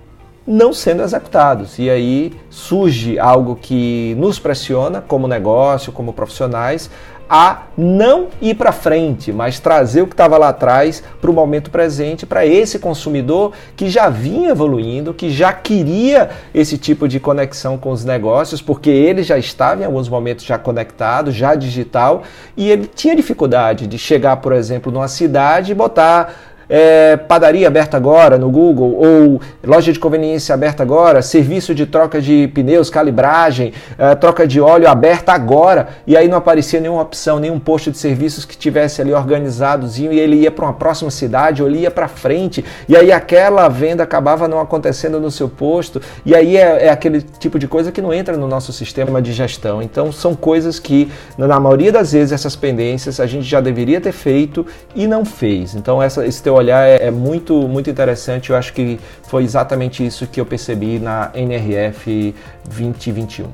não 0.46 0.72
sendo 0.72 1.02
executados. 1.02 1.78
E 1.78 1.88
aí 1.88 2.32
surge 2.50 3.18
algo 3.18 3.56
que 3.56 4.14
nos 4.18 4.38
pressiona 4.38 5.00
como 5.00 5.26
negócio, 5.26 5.92
como 5.92 6.12
profissionais, 6.12 6.90
a 7.28 7.62
não 7.76 8.28
ir 8.40 8.54
para 8.54 8.70
frente, 8.70 9.32
mas 9.32 9.58
trazer 9.58 10.02
o 10.02 10.06
que 10.06 10.12
estava 10.12 10.36
lá 10.38 10.50
atrás 10.50 11.02
para 11.20 11.30
o 11.30 11.34
momento 11.34 11.70
presente, 11.70 12.26
para 12.26 12.46
esse 12.46 12.78
consumidor 12.78 13.52
que 13.76 13.88
já 13.88 14.08
vinha 14.08 14.50
evoluindo, 14.50 15.14
que 15.14 15.30
já 15.30 15.52
queria 15.52 16.30
esse 16.54 16.78
tipo 16.78 17.08
de 17.08 17.18
conexão 17.18 17.76
com 17.78 17.90
os 17.90 18.04
negócios, 18.04 18.60
porque 18.60 18.90
ele 18.90 19.22
já 19.22 19.38
estava 19.38 19.82
em 19.82 19.84
alguns 19.86 20.08
momentos 20.08 20.44
já 20.44 20.58
conectado, 20.58 21.32
já 21.32 21.54
digital, 21.54 22.22
e 22.56 22.70
ele 22.70 22.86
tinha 22.86 23.16
dificuldade 23.16 23.86
de 23.86 23.98
chegar, 23.98 24.36
por 24.36 24.52
exemplo, 24.52 24.92
numa 24.92 25.08
cidade 25.08 25.72
e 25.72 25.74
botar 25.74 26.53
é, 26.68 27.16
padaria 27.16 27.66
aberta 27.66 27.96
agora 27.96 28.38
no 28.38 28.50
Google, 28.50 28.94
ou 28.96 29.40
loja 29.64 29.92
de 29.92 29.98
conveniência 29.98 30.54
aberta 30.54 30.82
agora, 30.82 31.22
serviço 31.22 31.74
de 31.74 31.86
troca 31.86 32.20
de 32.20 32.48
pneus, 32.48 32.90
calibragem, 32.90 33.72
é, 33.98 34.14
troca 34.14 34.46
de 34.46 34.60
óleo 34.60 34.88
aberta 34.88 35.32
agora, 35.32 35.88
e 36.06 36.16
aí 36.16 36.28
não 36.28 36.38
aparecia 36.38 36.80
nenhuma 36.80 37.02
opção, 37.02 37.38
nenhum 37.38 37.58
posto 37.58 37.90
de 37.90 37.98
serviços 37.98 38.44
que 38.44 38.56
tivesse 38.56 39.00
ali 39.00 39.12
organizadozinho 39.12 40.12
e 40.12 40.18
ele 40.18 40.36
ia 40.36 40.50
para 40.50 40.64
uma 40.64 40.74
próxima 40.74 41.10
cidade 41.10 41.62
ou 41.62 41.68
ele 41.68 41.80
ia 41.80 41.90
para 41.90 42.08
frente, 42.08 42.64
e 42.88 42.96
aí 42.96 43.12
aquela 43.12 43.68
venda 43.68 44.02
acabava 44.02 44.48
não 44.48 44.60
acontecendo 44.60 45.20
no 45.20 45.30
seu 45.30 45.48
posto, 45.48 46.00
e 46.24 46.34
aí 46.34 46.56
é, 46.56 46.86
é 46.86 46.90
aquele 46.90 47.22
tipo 47.22 47.58
de 47.58 47.68
coisa 47.68 47.92
que 47.92 48.00
não 48.00 48.12
entra 48.12 48.36
no 48.36 48.46
nosso 48.46 48.72
sistema 48.72 49.20
de 49.20 49.32
gestão. 49.32 49.82
Então 49.82 50.12
são 50.12 50.34
coisas 50.34 50.78
que, 50.78 51.10
na 51.36 51.60
maioria 51.60 51.92
das 51.92 52.12
vezes, 52.12 52.32
essas 52.32 52.56
pendências 52.56 53.20
a 53.20 53.26
gente 53.26 53.44
já 53.44 53.60
deveria 53.60 54.00
ter 54.00 54.12
feito 54.12 54.66
e 54.94 55.06
não 55.06 55.24
fez. 55.24 55.74
Então 55.74 56.02
essa, 56.02 56.26
esse 56.26 56.42
teu 56.42 56.53
olhar 56.54 56.86
é, 56.86 57.06
é, 57.06 57.10
muito, 57.10 57.54
muito 57.68 57.90
interessante. 57.90 58.50
Eu 58.50 58.56
acho 58.56 58.72
que 58.72 58.98
foi 59.24 59.44
exatamente 59.44 60.04
isso 60.04 60.26
que 60.26 60.40
eu 60.40 60.46
percebi 60.46 60.98
na 60.98 61.30
NRF 61.34 62.34
2021. 62.64 63.50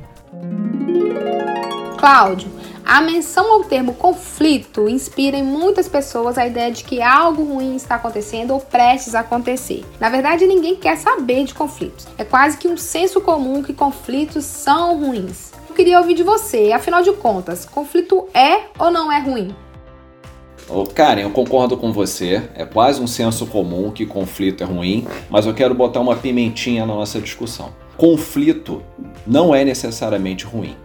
Cláudio, 1.99 2.49
a 2.85 3.01
menção 3.01 3.53
ao 3.53 3.63
termo 3.63 3.95
conflito 3.95 4.89
inspira 4.89 5.37
em 5.37 5.45
muitas 5.45 5.87
pessoas 5.87 6.37
a 6.37 6.45
ideia 6.45 6.73
de 6.73 6.83
que 6.83 7.01
algo 7.01 7.45
ruim 7.45 7.77
está 7.77 7.95
acontecendo 7.95 8.53
ou 8.53 8.61
prestes 8.61 9.15
a 9.15 9.21
acontecer. 9.21 9.85
Na 10.01 10.09
verdade, 10.09 10.45
ninguém 10.45 10.75
quer 10.75 10.97
saber 10.97 11.45
de 11.45 11.55
conflitos. 11.55 12.09
É 12.19 12.25
quase 12.25 12.57
que 12.57 12.67
um 12.67 12.77
senso 12.77 13.21
comum 13.21 13.63
que 13.63 13.73
conflitos 13.73 14.45
são 14.45 14.99
ruins. 14.99 15.53
Eu 15.69 15.75
queria 15.77 16.01
ouvir 16.01 16.15
de 16.15 16.25
você, 16.25 16.73
afinal 16.73 17.01
de 17.01 17.13
contas, 17.13 17.65
conflito 17.65 18.27
é 18.35 18.63
ou 18.77 18.91
não 18.91 19.13
é 19.13 19.21
ruim? 19.21 19.55
Karen, 20.95 21.23
eu 21.23 21.31
concordo 21.31 21.77
com 21.77 21.93
você. 21.93 22.43
É 22.55 22.65
quase 22.65 23.01
um 23.01 23.07
senso 23.07 23.47
comum 23.47 23.91
que 23.91 24.07
conflito 24.07 24.63
é 24.63 24.67
ruim, 24.67 25.07
mas 25.29 25.47
eu 25.47 25.55
quero 25.55 25.75
botar 25.75 26.01
uma 26.01 26.17
pimentinha 26.17 26.87
na 26.87 26.95
nossa 26.95 27.21
discussão. 27.21 27.71
Conflito 27.97 28.83
não 29.27 29.55
é 29.55 29.65
necessariamente 29.65 30.45
ruim. 30.45 30.77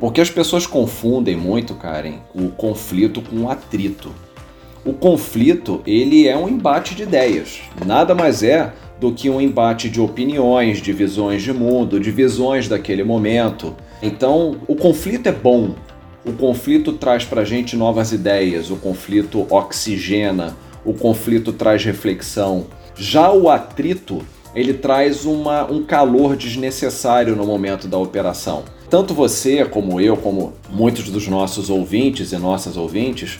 Porque 0.00 0.20
as 0.20 0.30
pessoas 0.30 0.66
confundem 0.66 1.36
muito, 1.36 1.74
Karen, 1.74 2.18
o 2.34 2.48
conflito 2.48 3.22
com 3.22 3.42
o 3.42 3.50
atrito. 3.50 4.12
O 4.84 4.92
conflito, 4.92 5.82
ele 5.86 6.28
é 6.28 6.36
um 6.36 6.48
embate 6.48 6.94
de 6.94 7.02
ideias. 7.02 7.60
Nada 7.84 8.14
mais 8.14 8.42
é 8.42 8.72
do 9.00 9.12
que 9.12 9.28
um 9.28 9.40
embate 9.40 9.88
de 9.88 10.00
opiniões, 10.00 10.80
de 10.80 10.92
visões 10.92 11.42
de 11.42 11.52
mundo, 11.52 12.00
de 12.00 12.10
visões 12.10 12.68
daquele 12.68 13.02
momento. 13.02 13.74
Então, 14.02 14.56
o 14.66 14.76
conflito 14.76 15.26
é 15.28 15.32
bom. 15.32 15.74
O 16.26 16.32
conflito 16.32 16.92
traz 16.92 17.24
para 17.24 17.42
a 17.42 17.44
gente 17.44 17.76
novas 17.76 18.10
ideias, 18.10 18.68
o 18.68 18.74
conflito 18.74 19.46
oxigena, 19.48 20.56
o 20.84 20.92
conflito 20.92 21.52
traz 21.52 21.84
reflexão. 21.84 22.66
Já 22.96 23.30
o 23.30 23.48
atrito, 23.48 24.26
ele 24.52 24.74
traz 24.74 25.24
uma, 25.24 25.70
um 25.70 25.84
calor 25.84 26.34
desnecessário 26.34 27.36
no 27.36 27.46
momento 27.46 27.86
da 27.86 27.96
operação. 27.96 28.64
Tanto 28.90 29.14
você, 29.14 29.64
como 29.64 30.00
eu, 30.00 30.16
como 30.16 30.52
muitos 30.68 31.08
dos 31.10 31.28
nossos 31.28 31.70
ouvintes 31.70 32.32
e 32.32 32.36
nossas 32.36 32.76
ouvintes, 32.76 33.38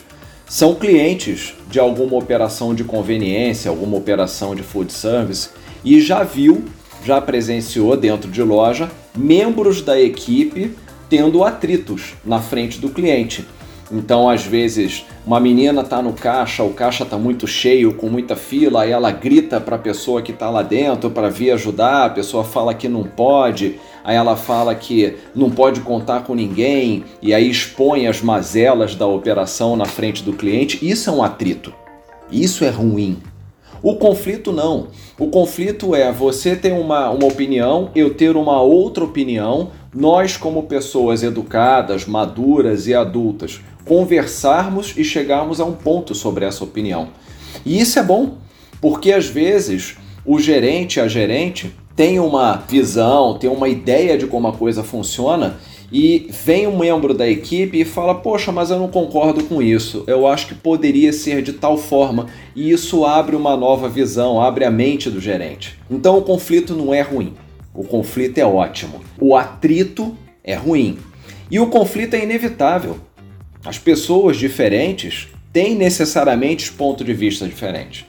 são 0.49 0.77
clientes 0.77 1.55
de 1.69 1.81
alguma 1.81 2.17
operação 2.17 2.73
de 2.73 2.85
conveniência, 2.85 3.69
alguma 3.69 3.97
operação 3.97 4.55
de 4.55 4.63
food 4.63 4.93
service 4.93 5.49
e 5.85 6.01
já 6.01 6.23
viu, 6.23 6.65
já 7.05 7.21
presenciou 7.21 7.97
dentro 7.97 8.31
de 8.31 8.45
loja 8.45 8.89
membros 9.13 9.83
da 9.83 10.01
equipe 10.01 10.73
tendo 11.09 11.45
atritos 11.45 12.15
na 12.25 12.41
frente 12.41 12.81
do 12.81 12.91
cliente. 12.91 13.47
Então, 13.91 14.29
às 14.29 14.45
vezes, 14.45 15.05
uma 15.25 15.39
menina 15.39 15.83
está 15.83 16.03
no 16.03 16.13
caixa, 16.13 16.65
o 16.65 16.73
caixa 16.73 17.05
está 17.05 17.17
muito 17.17 17.47
cheio, 17.47 17.95
com 17.95 18.09
muita 18.09 18.35
fila, 18.35 18.83
aí 18.83 18.91
ela 18.91 19.13
grita 19.13 19.61
para 19.61 19.77
a 19.77 19.79
pessoa 19.79 20.23
que 20.23 20.33
está 20.33 20.51
lá 20.51 20.63
dentro 20.63 21.09
para 21.11 21.31
vir 21.31 21.53
ajudar, 21.53 22.07
a 22.07 22.11
pessoa 22.11 22.43
fala 22.43 22.75
que 22.75 22.89
não 22.89 23.05
pode, 23.05 23.79
aí 24.03 24.17
ela 24.17 24.35
fala 24.35 24.75
que 24.75 25.15
não 25.35 25.51
pode 25.51 25.81
contar 25.81 26.25
com 26.25 26.35
ninguém, 26.35 27.05
e 27.23 27.33
aí 27.33 27.49
expõe 27.49 28.09
as 28.09 28.21
mazelas 28.21 28.97
da 28.97 29.07
operação 29.07 29.77
na 29.77 29.85
frente 29.85 30.25
do 30.25 30.33
cliente. 30.33 30.85
Isso 30.85 31.09
é 31.09 31.13
um 31.13 31.23
atrito. 31.23 31.73
Isso 32.31 32.65
é 32.65 32.71
ruim. 32.71 33.19
O 33.83 33.95
conflito 33.95 34.53
não. 34.53 34.89
O 35.17 35.29
conflito 35.29 35.95
é 35.95 36.11
você 36.11 36.57
ter 36.57 36.73
uma, 36.73 37.09
uma 37.11 37.27
opinião, 37.27 37.91
eu 37.95 38.13
ter 38.15 38.37
uma 38.37 38.61
outra 38.61 39.05
opinião, 39.05 39.71
nós, 39.97 40.37
como 40.37 40.65
pessoas 40.65 41.23
educadas, 41.23 42.05
maduras 42.05 42.87
e 42.87 42.95
adultas, 42.95 43.61
conversarmos 43.87 44.93
e 44.95 45.03
chegarmos 45.03 45.59
a 45.59 45.65
um 45.65 45.73
ponto 45.73 46.15
sobre 46.15 46.45
essa 46.45 46.63
opinião. 46.63 47.09
E 47.65 47.81
isso 47.81 47.99
é 47.99 48.03
bom, 48.03 48.37
porque 48.79 49.11
às 49.11 49.27
vezes 49.27 49.97
o 50.25 50.39
gerente, 50.39 51.01
a 51.01 51.09
gerente, 51.09 51.75
tem 51.97 52.21
uma 52.21 52.57
visão, 52.69 53.39
tem 53.39 53.49
uma 53.49 53.71
ideia 53.71 54.19
de 54.19 54.27
como 54.27 54.47
a 54.49 54.53
coisa 54.53 54.85
funciona 54.85 55.57
e 55.91 56.29
vem 56.45 56.67
um 56.67 56.77
membro 56.77 57.15
da 57.15 57.27
equipe 57.27 57.81
e 57.81 57.85
fala: 57.85 58.17
Poxa, 58.17 58.53
mas 58.53 58.71
eu 58.71 58.79
não 58.79 58.89
concordo 58.89 59.45
com 59.45 59.63
isso. 59.63 60.05
Eu 60.07 60.27
acho 60.27 60.49
que 60.49 60.55
poderia 60.55 61.11
ser 61.13 61.41
de 61.41 61.55
tal 61.55 61.79
forma. 61.79 62.27
E 62.55 62.71
isso 62.71 63.07
abre 63.07 63.35
uma 63.35 63.57
nova 63.57 63.89
visão, 63.89 64.43
abre 64.43 64.65
a 64.67 64.71
mente 64.71 65.09
do 65.09 65.21
gerente. 65.21 65.79
Então 65.91 66.19
o 66.19 66.23
conflito 66.23 66.75
não 66.75 66.93
é 66.93 67.01
ruim. 67.01 67.33
O 67.77 67.85
conflito 67.85 68.39
é 68.39 68.45
ótimo. 68.45 69.03
O 69.21 69.37
atrito 69.37 70.17
é 70.43 70.55
ruim. 70.55 70.99
E 71.51 71.61
o 71.61 71.67
conflito 71.67 72.15
é 72.15 72.23
inevitável. 72.23 72.99
As 73.65 73.79
pessoas 73.79 74.39
diferentes 74.39 75.29
têm 75.53 75.75
necessariamente 75.75 76.73
pontos 76.73 77.05
de 77.05 77.13
vista 77.13 77.47
diferentes. 77.47 78.07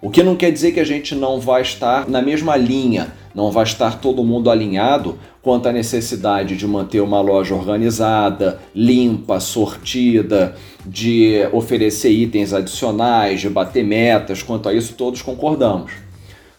O 0.00 0.10
que 0.10 0.22
não 0.22 0.36
quer 0.36 0.52
dizer 0.52 0.70
que 0.70 0.78
a 0.78 0.84
gente 0.84 1.14
não 1.14 1.40
vai 1.40 1.62
estar 1.62 2.08
na 2.08 2.22
mesma 2.22 2.56
linha, 2.56 3.12
não 3.34 3.50
vai 3.50 3.64
estar 3.64 4.00
todo 4.00 4.22
mundo 4.22 4.48
alinhado 4.48 5.18
quanto 5.42 5.68
à 5.68 5.72
necessidade 5.72 6.56
de 6.56 6.66
manter 6.68 7.00
uma 7.00 7.20
loja 7.20 7.54
organizada, 7.54 8.60
limpa, 8.72 9.40
sortida, 9.40 10.54
de 10.86 11.48
oferecer 11.52 12.10
itens 12.10 12.52
adicionais, 12.52 13.40
de 13.40 13.48
bater 13.48 13.82
metas, 13.82 14.40
quanto 14.40 14.68
a 14.68 14.74
isso 14.74 14.94
todos 14.94 15.20
concordamos. 15.20 15.92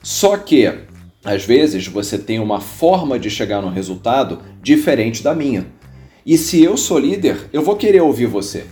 Só 0.01 0.35
que 0.35 0.73
às 1.23 1.43
vezes 1.43 1.87
você 1.87 2.17
tem 2.17 2.39
uma 2.39 2.61
forma 2.61 3.19
de 3.19 3.29
chegar 3.29 3.61
no 3.61 3.69
resultado 3.69 4.39
diferente 4.61 5.21
da 5.21 5.35
minha. 5.35 5.67
E 6.25 6.37
se 6.37 6.63
eu 6.63 6.77
sou 6.77 6.97
líder, 6.97 7.49
eu 7.51 7.61
vou 7.61 7.75
querer 7.75 8.01
ouvir 8.01 8.27
você. 8.27 8.65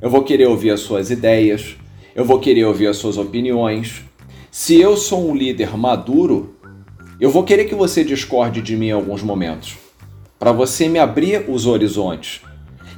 Eu 0.00 0.10
vou 0.10 0.22
querer 0.22 0.46
ouvir 0.46 0.70
as 0.70 0.80
suas 0.80 1.10
ideias, 1.10 1.76
eu 2.14 2.24
vou 2.24 2.38
querer 2.38 2.64
ouvir 2.64 2.88
as 2.88 2.96
suas 2.96 3.16
opiniões. 3.16 4.02
Se 4.50 4.80
eu 4.80 4.96
sou 4.96 5.30
um 5.30 5.34
líder 5.34 5.76
maduro, 5.76 6.56
eu 7.20 7.30
vou 7.30 7.44
querer 7.44 7.64
que 7.64 7.74
você 7.74 8.02
discorde 8.04 8.60
de 8.60 8.76
mim 8.76 8.88
em 8.88 8.92
alguns 8.92 9.22
momentos, 9.22 9.76
para 10.38 10.52
você 10.52 10.88
me 10.88 10.98
abrir 10.98 11.48
os 11.48 11.66
horizontes 11.66 12.42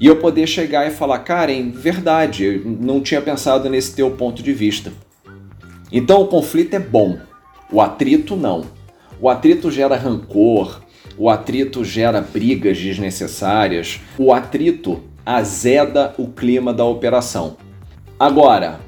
e 0.00 0.06
eu 0.06 0.16
poder 0.16 0.46
chegar 0.46 0.86
e 0.86 0.90
falar, 0.90 1.20
Karen, 1.20 1.70
verdade, 1.70 2.44
eu 2.44 2.62
não 2.64 3.00
tinha 3.00 3.20
pensado 3.20 3.68
nesse 3.68 3.94
teu 3.94 4.10
ponto 4.12 4.42
de 4.42 4.52
vista. 4.52 4.92
Então 5.92 6.22
o 6.22 6.26
conflito 6.26 6.74
é 6.74 6.78
bom, 6.78 7.18
o 7.74 7.80
atrito 7.80 8.36
não. 8.36 8.66
O 9.20 9.28
atrito 9.28 9.68
gera 9.68 9.96
rancor, 9.96 10.80
o 11.18 11.28
atrito 11.28 11.84
gera 11.84 12.20
brigas 12.20 12.78
desnecessárias, 12.78 14.00
o 14.16 14.32
atrito 14.32 15.00
azeda 15.26 16.14
o 16.16 16.28
clima 16.28 16.72
da 16.72 16.84
operação. 16.84 17.56
Agora, 18.16 18.78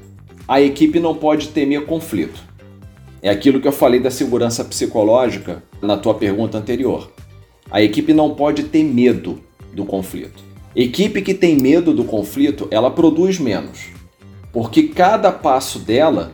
a 0.47 0.61
equipe 0.61 1.01
não 1.01 1.13
pode 1.13 1.49
temer 1.49 1.85
conflito. 1.85 2.41
É 3.21 3.29
aquilo 3.29 3.59
que 3.59 3.67
eu 3.67 3.73
falei 3.73 3.99
da 3.99 4.09
segurança 4.09 4.63
psicológica 4.63 5.61
na 5.81 5.97
tua 5.97 6.13
pergunta 6.13 6.57
anterior. 6.57 7.11
A 7.69 7.81
equipe 7.81 8.13
não 8.13 8.35
pode 8.35 8.63
ter 8.63 8.83
medo 8.83 9.41
do 9.73 9.83
conflito. 9.83 10.41
Equipe 10.73 11.21
que 11.21 11.33
tem 11.33 11.57
medo 11.57 11.93
do 11.93 12.05
conflito, 12.05 12.69
ela 12.71 12.89
produz 12.89 13.37
menos. 13.37 13.87
Porque 14.53 14.83
cada 14.83 15.29
passo 15.29 15.77
dela 15.77 16.31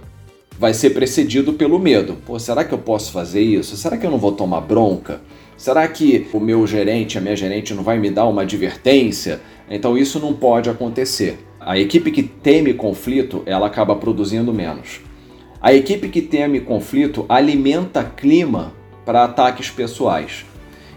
vai 0.59 0.73
ser 0.73 0.91
precedido 0.91 1.53
pelo 1.53 1.79
medo. 1.79 2.17
Pô, 2.25 2.39
será 2.39 2.63
que 2.63 2.73
eu 2.73 2.77
posso 2.77 3.11
fazer 3.11 3.41
isso? 3.41 3.75
Será 3.75 3.97
que 3.97 4.05
eu 4.05 4.11
não 4.11 4.17
vou 4.17 4.31
tomar 4.31 4.61
bronca? 4.61 5.21
Será 5.57 5.87
que 5.87 6.27
o 6.33 6.39
meu 6.39 6.65
gerente, 6.67 7.17
a 7.17 7.21
minha 7.21 7.35
gerente 7.35 7.73
não 7.73 7.83
vai 7.83 7.99
me 7.99 8.09
dar 8.09 8.25
uma 8.25 8.41
advertência? 8.41 9.41
Então 9.69 9.97
isso 9.97 10.19
não 10.19 10.33
pode 10.33 10.69
acontecer. 10.69 11.39
A 11.59 11.77
equipe 11.77 12.11
que 12.11 12.23
teme 12.23 12.73
conflito, 12.73 13.43
ela 13.45 13.67
acaba 13.67 13.95
produzindo 13.95 14.53
menos. 14.53 14.99
A 15.61 15.73
equipe 15.73 16.09
que 16.09 16.21
teme 16.21 16.59
conflito 16.59 17.25
alimenta 17.29 18.03
clima 18.03 18.73
para 19.05 19.23
ataques 19.23 19.69
pessoais. 19.69 20.45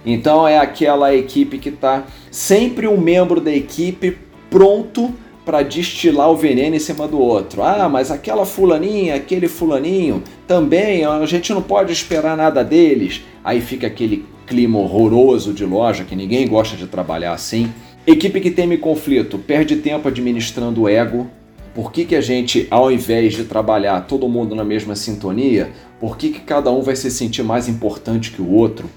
Então 0.04 0.46
é 0.46 0.58
aquela 0.58 1.14
equipe 1.14 1.58
que 1.58 1.68
está 1.68 2.04
sempre 2.30 2.88
um 2.88 3.00
membro 3.00 3.40
da 3.40 3.52
equipe 3.52 4.18
pronto 4.50 5.14
para 5.46 5.62
destilar 5.62 6.28
o 6.28 6.36
veneno 6.36 6.74
em 6.74 6.80
cima 6.80 7.06
do 7.06 7.20
outro. 7.20 7.62
Ah, 7.62 7.88
mas 7.88 8.10
aquela 8.10 8.44
fulaninha, 8.44 9.14
aquele 9.14 9.46
fulaninho, 9.46 10.24
também 10.44 11.04
a 11.04 11.24
gente 11.24 11.54
não 11.54 11.62
pode 11.62 11.92
esperar 11.92 12.36
nada 12.36 12.64
deles. 12.64 13.22
Aí 13.44 13.60
fica 13.60 13.86
aquele 13.86 14.26
clima 14.44 14.76
horroroso 14.80 15.54
de 15.54 15.64
loja 15.64 16.02
que 16.02 16.16
ninguém 16.16 16.48
gosta 16.48 16.76
de 16.76 16.88
trabalhar 16.88 17.32
assim. 17.32 17.72
Equipe 18.04 18.40
que 18.40 18.50
teme 18.50 18.76
conflito 18.76 19.38
perde 19.38 19.76
tempo 19.76 20.08
administrando 20.08 20.82
o 20.82 20.88
ego. 20.88 21.30
Por 21.72 21.92
que, 21.92 22.04
que 22.04 22.16
a 22.16 22.20
gente, 22.20 22.66
ao 22.68 22.90
invés 22.90 23.34
de 23.34 23.44
trabalhar 23.44 24.00
todo 24.00 24.28
mundo 24.28 24.52
na 24.54 24.64
mesma 24.64 24.96
sintonia, 24.96 25.70
por 26.00 26.16
que, 26.16 26.30
que 26.30 26.40
cada 26.40 26.72
um 26.72 26.82
vai 26.82 26.96
se 26.96 27.08
sentir 27.08 27.44
mais 27.44 27.68
importante 27.68 28.32
que 28.32 28.42
o 28.42 28.50
outro? 28.50 28.90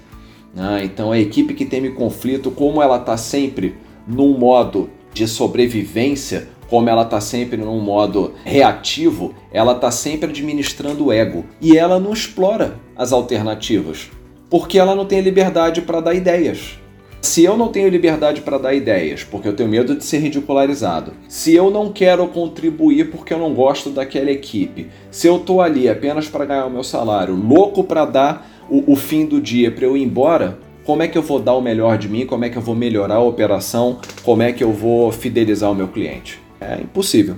Ah, 0.56 0.82
então 0.82 1.12
a 1.12 1.18
equipe 1.18 1.54
que 1.54 1.64
teme 1.64 1.90
conflito, 1.90 2.50
como 2.50 2.82
ela 2.82 2.96
está 2.96 3.16
sempre 3.16 3.76
num 4.04 4.36
modo 4.36 4.90
de 5.12 5.26
sobrevivência, 5.26 6.48
como 6.68 6.88
ela 6.88 7.02
está 7.02 7.20
sempre 7.20 7.56
num 7.56 7.80
modo 7.80 8.34
reativo, 8.44 9.34
ela 9.52 9.72
está 9.72 9.90
sempre 9.90 10.30
administrando 10.30 11.06
o 11.06 11.12
ego. 11.12 11.44
E 11.60 11.76
ela 11.76 11.98
não 11.98 12.12
explora 12.12 12.76
as 12.96 13.12
alternativas, 13.12 14.10
porque 14.48 14.78
ela 14.78 14.94
não 14.94 15.04
tem 15.04 15.20
liberdade 15.20 15.82
para 15.82 16.00
dar 16.00 16.14
ideias. 16.14 16.78
Se 17.20 17.44
eu 17.44 17.54
não 17.54 17.68
tenho 17.68 17.88
liberdade 17.90 18.40
para 18.40 18.56
dar 18.56 18.72
ideias, 18.72 19.22
porque 19.22 19.46
eu 19.46 19.54
tenho 19.54 19.68
medo 19.68 19.94
de 19.94 20.02
ser 20.02 20.20
ridicularizado, 20.20 21.12
se 21.28 21.54
eu 21.54 21.70
não 21.70 21.92
quero 21.92 22.26
contribuir 22.28 23.10
porque 23.10 23.34
eu 23.34 23.38
não 23.38 23.52
gosto 23.52 23.90
daquela 23.90 24.30
equipe, 24.30 24.86
se 25.10 25.26
eu 25.26 25.36
estou 25.36 25.60
ali 25.60 25.86
apenas 25.86 26.28
para 26.28 26.46
ganhar 26.46 26.64
o 26.64 26.70
meu 26.70 26.82
salário, 26.82 27.34
louco 27.34 27.84
para 27.84 28.06
dar 28.06 28.50
o, 28.70 28.92
o 28.92 28.96
fim 28.96 29.26
do 29.26 29.38
dia 29.38 29.70
para 29.70 29.84
eu 29.84 29.98
ir 29.98 30.02
embora, 30.02 30.58
como 30.84 31.02
é 31.02 31.08
que 31.08 31.16
eu 31.16 31.22
vou 31.22 31.38
dar 31.38 31.54
o 31.54 31.60
melhor 31.60 31.98
de 31.98 32.08
mim, 32.08 32.26
como 32.26 32.44
é 32.44 32.48
que 32.48 32.56
eu 32.56 32.62
vou 32.62 32.74
melhorar 32.74 33.16
a 33.16 33.20
operação, 33.20 34.00
como 34.22 34.42
é 34.42 34.52
que 34.52 34.62
eu 34.64 34.72
vou 34.72 35.12
fidelizar 35.12 35.70
o 35.70 35.74
meu 35.74 35.88
cliente. 35.88 36.40
É 36.60 36.80
impossível. 36.80 37.36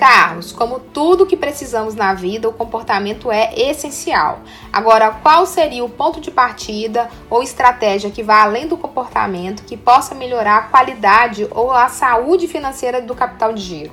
Carlos, 0.00 0.50
como 0.50 0.80
tudo 0.80 1.26
que 1.26 1.36
precisamos 1.36 1.94
na 1.94 2.14
vida, 2.14 2.48
o 2.48 2.52
comportamento 2.54 3.30
é 3.30 3.52
essencial. 3.54 4.40
Agora, 4.72 5.10
qual 5.10 5.44
seria 5.44 5.84
o 5.84 5.90
ponto 5.90 6.22
de 6.22 6.30
partida 6.30 7.10
ou 7.28 7.42
estratégia 7.42 8.10
que 8.10 8.22
vá 8.22 8.42
além 8.42 8.66
do 8.66 8.78
comportamento 8.78 9.62
que 9.62 9.76
possa 9.76 10.14
melhorar 10.14 10.56
a 10.56 10.62
qualidade 10.62 11.46
ou 11.50 11.70
a 11.70 11.88
saúde 11.88 12.48
financeira 12.48 13.02
do 13.02 13.14
capital 13.14 13.52
de 13.52 13.60
giro? 13.60 13.92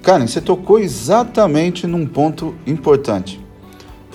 Karen, 0.00 0.28
você 0.28 0.40
tocou 0.40 0.78
exatamente 0.78 1.88
num 1.88 2.06
ponto 2.06 2.54
importante. 2.64 3.44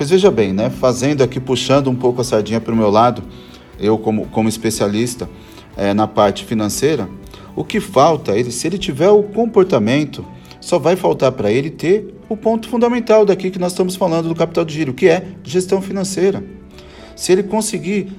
Pois 0.02 0.10
veja 0.10 0.32
bem, 0.32 0.52
né? 0.52 0.72
Fazendo 0.72 1.22
aqui, 1.22 1.40
puxando 1.40 1.88
um 1.88 1.94
pouco 1.94 2.22
a 2.22 2.24
sardinha 2.24 2.60
para 2.60 2.74
o 2.74 2.76
meu 2.76 2.90
lado, 2.90 3.22
eu 3.80 4.00
como, 4.00 4.26
como 4.30 4.50
especialista 4.50 5.30
é, 5.78 5.94
na 5.94 6.08
parte 6.08 6.44
financeira, 6.44 7.08
o 7.56 7.64
que 7.64 7.80
falta, 7.80 8.36
ele, 8.36 8.52
se 8.52 8.66
ele 8.66 8.80
tiver 8.80 9.12
o 9.12 9.22
comportamento, 9.22 10.26
só 10.60 10.80
vai 10.80 10.96
faltar 10.96 11.32
para 11.34 11.52
ele 11.52 11.70
ter 11.70 12.16
o 12.28 12.36
ponto 12.36 12.68
fundamental 12.68 13.24
daqui 13.28 13.52
que 13.52 13.60
nós 13.60 13.74
estamos 13.74 13.96
falando 13.96 14.28
do 14.28 14.34
capital 14.34 14.66
de 14.66 14.74
giro, 14.74 14.92
que 14.92 15.08
é 15.08 15.24
gestão 15.44 15.80
financeira. 15.84 16.44
Se 17.16 17.32
ele 17.32 17.44
conseguir 17.44 18.12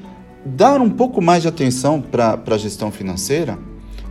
dar 0.47 0.81
um 0.81 0.89
pouco 0.89 1.21
mais 1.21 1.43
de 1.43 1.49
atenção 1.49 2.01
para 2.01 2.41
a 2.47 2.59
gestão 2.59 2.93
financeira, 2.93 3.59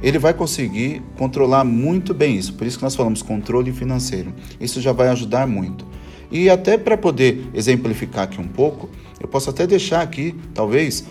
ele 0.04 0.20
vai 0.20 0.34
conseguir 0.34 1.02
controlar 1.18 1.64
muito 1.64 2.14
bem 2.14 2.36
isso. 2.36 2.54
Por 2.54 2.68
isso 2.68 2.78
que 2.78 2.84
nós 2.84 2.98
falamos 2.98 3.22
controle 3.22 3.72
financeiro. 3.72 4.34
Isso 4.60 4.82
já 4.82 4.92
vai 4.92 5.08
ajudar 5.08 5.48
muito. 5.48 5.91
E 6.32 6.50
até 6.50 6.78
para 6.78 6.98
poder 6.98 7.50
exemplificar 7.54 8.24
aqui 8.24 8.40
um 8.40 8.48
pouco, 8.48 8.90
eu 9.20 9.28
posso 9.28 9.50
até 9.50 9.68
deixar 9.68 10.02
aqui, 10.02 10.34
talvez, 10.54 11.04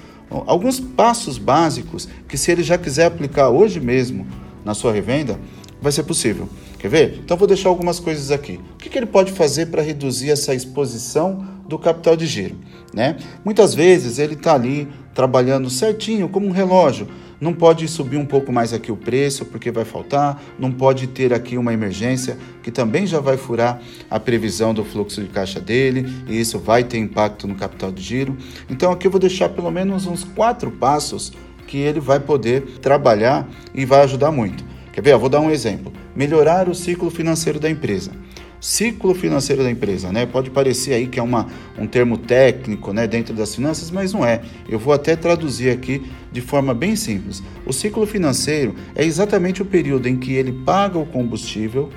alguns 0.46 0.80
passos 0.80 1.37
básicos 1.37 2.09
que 2.28 2.38
se 2.38 2.50
ele 2.50 2.62
já 2.62 2.78
quiser 2.78 3.06
aplicar 3.06 3.50
hoje 3.50 3.80
mesmo 3.80 4.26
na 4.64 4.74
sua 4.74 4.92
revenda, 4.92 5.38
vai 5.80 5.92
ser 5.92 6.04
possível. 6.04 6.48
Quer 6.78 6.88
ver? 6.88 7.20
Então 7.22 7.37
vou 7.37 7.46
deixar 7.46 7.68
algumas 7.68 8.00
coisas 8.00 8.30
aqui. 8.30 8.59
O 8.74 8.76
que, 8.78 8.88
que 8.88 8.98
ele 8.98 9.06
pode 9.06 9.33
fazer 9.33 9.66
para 9.66 9.83
reduzir 9.83 10.30
essa 10.30 10.54
exposição 10.54 11.46
do 11.68 11.78
capital 11.78 12.16
de 12.16 12.26
giro? 12.26 12.56
Né? 12.94 13.16
Muitas 13.44 13.74
vezes 13.74 14.18
ele 14.18 14.35
está 14.35 14.54
ali 14.54 14.88
trabalhando 15.14 15.68
certinho, 15.68 16.28
como 16.28 16.46
um 16.46 16.50
relógio. 16.50 17.06
Não 17.40 17.55
pode 17.55 17.88
subir 17.88 18.18
um 18.18 18.24
pouco 18.26 18.53
mais 18.53 18.72
aqui 18.74 18.92
o 18.92 18.96
preço 18.96 19.46
porque 19.46 19.70
vai 19.70 19.85
faltar, 19.85 20.42
não 20.59 20.70
pode 20.70 21.07
ter 21.07 21.33
aqui 21.33 21.57
uma 21.57 21.72
emergência 21.72 22.37
que 22.62 22.70
também 22.70 23.07
já 23.07 23.18
vai 23.18 23.38
furar 23.38 23.81
a 24.11 24.20
previsão 24.20 24.74
do 24.74 24.85
fluxo 24.85 25.22
de 25.22 25.29
caixa 25.29 25.59
dele 25.59 26.07
e 26.29 26.38
isso 26.38 26.59
vai 26.59 26.85
ter 26.85 26.98
impacto 26.98 27.48
no 27.48 27.55
capital 27.55 27.90
de 27.90 28.03
giro. 28.03 28.37
Então 28.68 28.92
aqui 28.92 29.07
eu 29.07 29.11
vou 29.11 29.20
deixar 29.20 29.48
pelo 29.48 29.70
menos 29.70 30.07
uns 30.07 30.22
quatro 30.22 30.70
passos 30.70 31.33
que 31.66 31.79
ele 31.79 32.00
vai 32.00 32.20
poder 32.20 32.62
trabalhar 32.83 33.48
e 33.74 33.87
vai 33.87 34.03
ajudar 34.03 34.31
muito. 34.31 34.62
Quer 34.92 35.00
ver? 35.00 35.12
Eu 35.12 35.18
vou 35.18 35.29
dar 35.29 35.40
um 35.40 35.50
exemplo. 35.50 35.92
Melhorar 36.14 36.68
o 36.68 36.74
ciclo 36.74 37.09
financeiro 37.11 37.59
da 37.59 37.70
empresa 37.70 38.11
ciclo 38.60 39.14
financeiro 39.14 39.62
da 39.62 39.70
empresa, 39.70 40.12
né? 40.12 40.26
Pode 40.26 40.50
parecer 40.50 40.94
aí 40.94 41.06
que 41.06 41.18
é 41.18 41.22
uma, 41.22 41.46
um 41.78 41.86
termo 41.86 42.18
técnico, 42.18 42.92
né, 42.92 43.06
dentro 43.06 43.34
das 43.34 43.54
finanças, 43.54 43.90
mas 43.90 44.12
não 44.12 44.24
é. 44.24 44.42
Eu 44.68 44.78
vou 44.78 44.92
até 44.92 45.16
traduzir 45.16 45.70
aqui 45.70 46.02
de 46.30 46.40
forma 46.40 46.74
bem 46.74 46.94
simples. 46.94 47.42
O 47.66 47.72
ciclo 47.72 48.06
financeiro 48.06 48.74
é 48.94 49.04
exatamente 49.04 49.62
o 49.62 49.64
período 49.64 50.08
em 50.08 50.16
que 50.16 50.32
ele 50.32 50.52
paga 50.52 50.98
o 50.98 51.06
combustível 51.06 51.90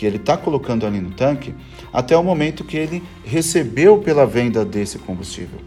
que 0.00 0.06
ele 0.06 0.16
está 0.16 0.34
colocando 0.34 0.86
ali 0.86 0.98
no 0.98 1.10
tanque 1.10 1.54
até 1.92 2.16
o 2.16 2.22
momento 2.22 2.64
que 2.64 2.74
ele 2.74 3.02
recebeu 3.22 3.98
pela 3.98 4.24
venda 4.24 4.64
desse 4.64 4.98
combustível. 4.98 5.58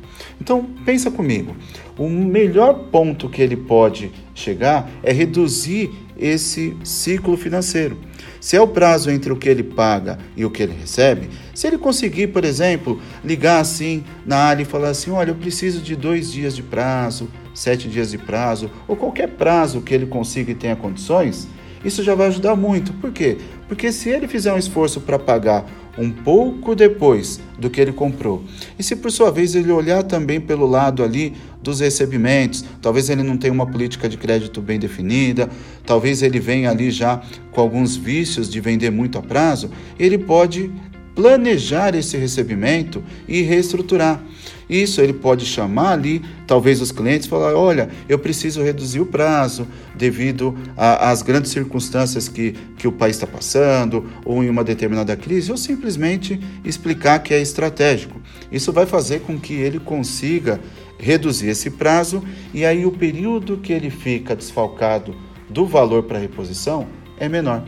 Então 0.42 0.66
pensa 0.84 1.12
comigo, 1.12 1.56
o 2.00 2.10
melhor 2.10 2.74
ponto 2.92 3.30
que 3.30 3.44
ele 3.44 3.56
pode 3.56 4.12
chegar 4.34 4.90
é 5.04 5.14
reduzir 5.14 5.92
esse 6.18 6.76
ciclo 6.84 7.38
financeiro. 7.38 7.96
Se 8.44 8.58
é 8.58 8.62
o 8.62 8.68
prazo 8.68 9.10
entre 9.10 9.32
o 9.32 9.38
que 9.38 9.48
ele 9.48 9.64
paga 9.64 10.20
e 10.36 10.44
o 10.44 10.52
que 10.52 10.62
ele 10.62 10.74
recebe, 10.74 11.30
se 11.56 11.66
ele 11.66 11.78
conseguir, 11.78 12.28
por 12.28 12.44
exemplo, 12.44 13.02
ligar 13.24 13.62
assim 13.62 14.04
na 14.26 14.36
área 14.36 14.64
e 14.64 14.66
falar 14.66 14.90
assim: 14.90 15.12
olha, 15.12 15.32
eu 15.32 15.36
preciso 15.36 15.80
de 15.80 15.96
dois 15.96 16.30
dias 16.30 16.54
de 16.54 16.62
prazo, 16.62 17.30
sete 17.56 17.88
dias 17.88 18.12
de 18.12 18.18
prazo, 18.18 18.70
ou 18.86 18.98
qualquer 18.98 19.30
prazo 19.30 19.80
que 19.80 19.94
ele 19.94 20.06
consiga 20.06 20.52
e 20.52 20.56
tenha 20.56 20.76
condições, 20.76 21.48
isso 21.86 22.04
já 22.04 22.16
vai 22.16 22.28
ajudar 22.28 22.54
muito. 22.54 22.92
Por 22.92 23.14
quê? 23.14 23.38
Porque 23.74 23.92
se 23.92 24.08
ele 24.08 24.28
fizer 24.28 24.54
um 24.54 24.58
esforço 24.60 25.02
para 25.02 25.18
pagar 25.18 25.66
um 25.98 26.12
pouco 26.12 26.76
depois 26.76 27.42
do 27.58 27.72
que 27.72 27.82
ele 27.82 27.92
comprou. 27.92 28.44
E 28.78 28.84
se 28.84 28.96
por 28.96 29.12
sua 29.12 29.32
vez 29.32 29.56
ele 29.56 29.72
olhar 29.72 30.04
também 30.04 30.40
pelo 30.40 30.68
lado 30.68 31.04
ali 31.04 31.34
dos 31.60 31.80
recebimentos, 31.80 32.64
talvez 32.80 33.10
ele 33.10 33.24
não 33.24 33.36
tenha 33.36 33.52
uma 33.52 33.66
política 33.66 34.08
de 34.08 34.16
crédito 34.16 34.62
bem 34.62 34.78
definida, 34.78 35.50
talvez 35.88 36.22
ele 36.22 36.40
venha 36.40 36.70
ali 36.70 36.92
já 36.92 37.20
com 37.52 37.62
alguns 37.62 37.96
vícios 37.96 38.48
de 38.48 38.62
vender 38.62 38.92
muito 38.92 39.18
a 39.18 39.24
prazo, 39.24 39.72
ele 39.98 40.20
pode 40.20 40.72
planejar 41.16 41.96
esse 41.96 42.18
recebimento 42.18 43.04
e 43.28 43.42
reestruturar. 43.42 44.22
Isso 44.70 45.02
ele 45.02 45.14
pode 45.14 45.46
chamar 45.46 45.92
ali, 45.92 46.22
talvez 46.48 46.82
os 46.82 46.92
clientes, 46.92 47.28
falar: 47.28 47.54
olha, 47.56 47.90
eu 48.08 48.18
preciso 48.18 48.64
reduzir 48.64 49.00
o 49.00 49.06
prazo 49.06 49.68
devido 49.96 50.58
às 50.76 51.22
grandes 51.22 51.52
circunstâncias 51.52 52.28
que, 52.28 52.54
que 52.78 52.88
o 52.88 52.92
país 52.92 53.16
está 53.16 53.28
passando, 53.28 54.10
ou 54.26 54.44
em 54.44 54.50
uma 54.50 54.64
determinada 54.64 55.16
crise, 55.16 55.52
ou 55.52 55.58
simplesmente 55.58 56.40
explicar 56.64 57.20
que 57.20 57.34
é 57.34 57.42
estratégico. 57.42 58.20
Isso 58.52 58.72
vai 58.72 58.86
fazer 58.86 59.22
com 59.22 59.40
que 59.40 59.54
ele 59.54 59.80
consiga 59.80 60.60
reduzir 60.98 61.50
esse 61.50 61.70
prazo 61.70 62.24
e 62.54 62.64
aí 62.66 62.86
o 62.86 62.92
período 62.92 63.58
que 63.58 63.74
ele 63.74 63.90
fica 63.90 64.36
desfalcado 64.36 65.14
do 65.50 65.66
valor 65.66 66.04
para 66.04 66.18
reposição 66.18 66.88
é 67.20 67.28
menor. 67.28 67.64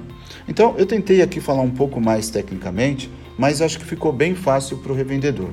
Então, 0.47 0.75
eu 0.77 0.85
tentei 0.85 1.21
aqui 1.21 1.39
falar 1.39 1.61
um 1.61 1.71
pouco 1.71 1.99
mais 1.99 2.29
tecnicamente 2.29 3.09
mas 3.37 3.61
acho 3.61 3.79
que 3.79 3.85
ficou 3.85 4.11
bem 4.11 4.35
fácil 4.35 4.77
para 4.77 4.91
o 4.91 4.95
revendedor. 4.95 5.49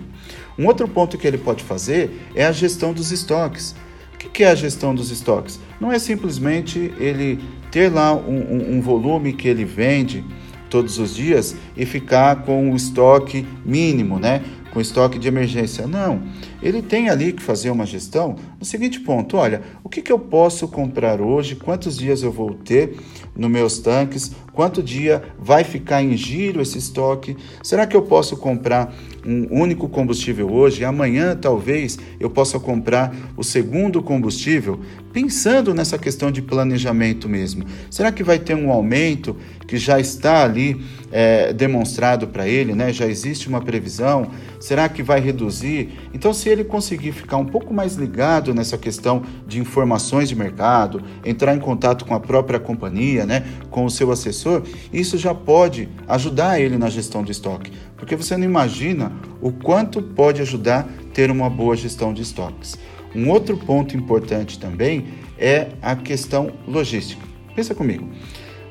Um 0.58 0.66
outro 0.66 0.86
ponto 0.86 1.16
que 1.18 1.26
ele 1.26 1.38
pode 1.38 1.62
fazer 1.64 2.28
é 2.34 2.44
a 2.44 2.52
gestão 2.52 2.92
dos 2.92 3.10
estoques. 3.10 3.74
O 4.14 4.18
que 4.18 4.44
é 4.44 4.50
a 4.50 4.54
gestão 4.54 4.94
dos 4.94 5.10
estoques? 5.10 5.58
Não 5.80 5.90
é 5.90 5.98
simplesmente 5.98 6.92
ele 6.98 7.40
ter 7.70 7.92
lá 7.92 8.14
um, 8.14 8.38
um, 8.38 8.76
um 8.76 8.80
volume 8.80 9.32
que 9.32 9.48
ele 9.48 9.64
vende 9.64 10.24
todos 10.70 10.98
os 10.98 11.14
dias 11.14 11.56
e 11.76 11.84
ficar 11.84 12.44
com 12.44 12.72
o 12.72 12.76
estoque 12.76 13.46
mínimo, 13.64 14.18
né? 14.18 14.42
com 14.72 14.80
estoque 14.80 15.18
de 15.18 15.28
emergência. 15.28 15.86
Não, 15.86 16.22
ele 16.62 16.82
tem 16.82 17.10
ali 17.10 17.32
que 17.32 17.42
fazer 17.42 17.70
uma 17.70 17.86
gestão 17.86 18.36
no 18.58 18.64
seguinte 18.64 18.98
ponto: 19.00 19.36
olha, 19.36 19.62
o 19.84 19.88
que, 19.88 20.02
que 20.02 20.10
eu 20.10 20.18
posso 20.18 20.66
comprar 20.66 21.20
hoje, 21.20 21.54
quantos 21.54 21.96
dias 21.96 22.22
eu 22.22 22.32
vou 22.32 22.54
ter 22.54 22.96
nos 23.34 23.50
meus 23.50 23.78
tanques, 23.78 24.32
quanto 24.52 24.82
dia 24.82 25.22
vai 25.38 25.64
ficar 25.64 26.02
em 26.02 26.16
giro 26.16 26.60
esse 26.60 26.78
estoque, 26.78 27.36
será 27.62 27.86
que 27.86 27.96
eu 27.96 28.02
posso 28.02 28.36
comprar 28.36 28.94
um 29.24 29.46
único 29.50 29.88
combustível 29.88 30.52
hoje, 30.52 30.84
amanhã 30.84 31.36
talvez 31.36 31.98
eu 32.20 32.28
possa 32.28 32.58
comprar 32.58 33.14
o 33.36 33.42
segundo 33.42 34.02
combustível, 34.02 34.80
pensando 35.12 35.74
nessa 35.74 35.98
questão 35.98 36.30
de 36.30 36.40
planejamento 36.40 37.28
mesmo. 37.28 37.64
Será 37.90 38.10
que 38.10 38.24
vai 38.24 38.38
ter 38.38 38.54
um 38.54 38.70
aumento 38.70 39.36
que 39.66 39.76
já 39.76 40.00
está 40.00 40.44
ali 40.44 40.82
é, 41.10 41.52
demonstrado 41.52 42.26
para 42.26 42.48
ele, 42.48 42.74
né? 42.74 42.92
já 42.92 43.06
existe 43.06 43.48
uma 43.48 43.60
previsão? 43.60 44.30
Será 44.58 44.88
que 44.88 45.02
vai 45.02 45.20
reduzir? 45.20 45.90
Então, 46.14 46.32
se 46.32 46.48
ele 46.48 46.64
conseguir 46.64 47.12
ficar 47.12 47.36
um 47.36 47.44
pouco 47.44 47.74
mais 47.74 47.94
ligado 47.94 48.54
nessa 48.54 48.78
questão 48.78 49.22
de 49.46 49.60
informações 49.60 50.28
de 50.28 50.34
mercado, 50.34 51.02
entrar 51.24 51.54
em 51.54 51.60
contato 51.60 52.04
com 52.04 52.14
a 52.14 52.20
própria 52.20 52.58
companhia, 52.58 53.26
né? 53.26 53.44
com 53.70 53.84
o 53.84 53.90
seu 53.90 54.10
assessor, 54.10 54.62
isso 54.92 55.18
já 55.18 55.34
pode 55.34 55.88
ajudar 56.08 56.60
ele 56.60 56.78
na 56.78 56.88
gestão 56.88 57.22
do 57.22 57.30
estoque. 57.30 57.72
Porque 57.96 58.16
você 58.16 58.36
não 58.36 58.44
imagina 58.44 59.12
o 59.40 59.52
quanto 59.52 60.02
pode 60.02 60.40
ajudar 60.42 60.88
ter 61.12 61.30
uma 61.30 61.48
boa 61.48 61.76
gestão 61.76 62.12
de 62.12 62.22
estoques. 62.22 62.78
Um 63.14 63.28
outro 63.30 63.56
ponto 63.56 63.96
importante 63.96 64.58
também 64.58 65.06
é 65.38 65.68
a 65.82 65.94
questão 65.96 66.50
logística. 66.66 67.22
Pensa 67.54 67.74
comigo. 67.74 68.08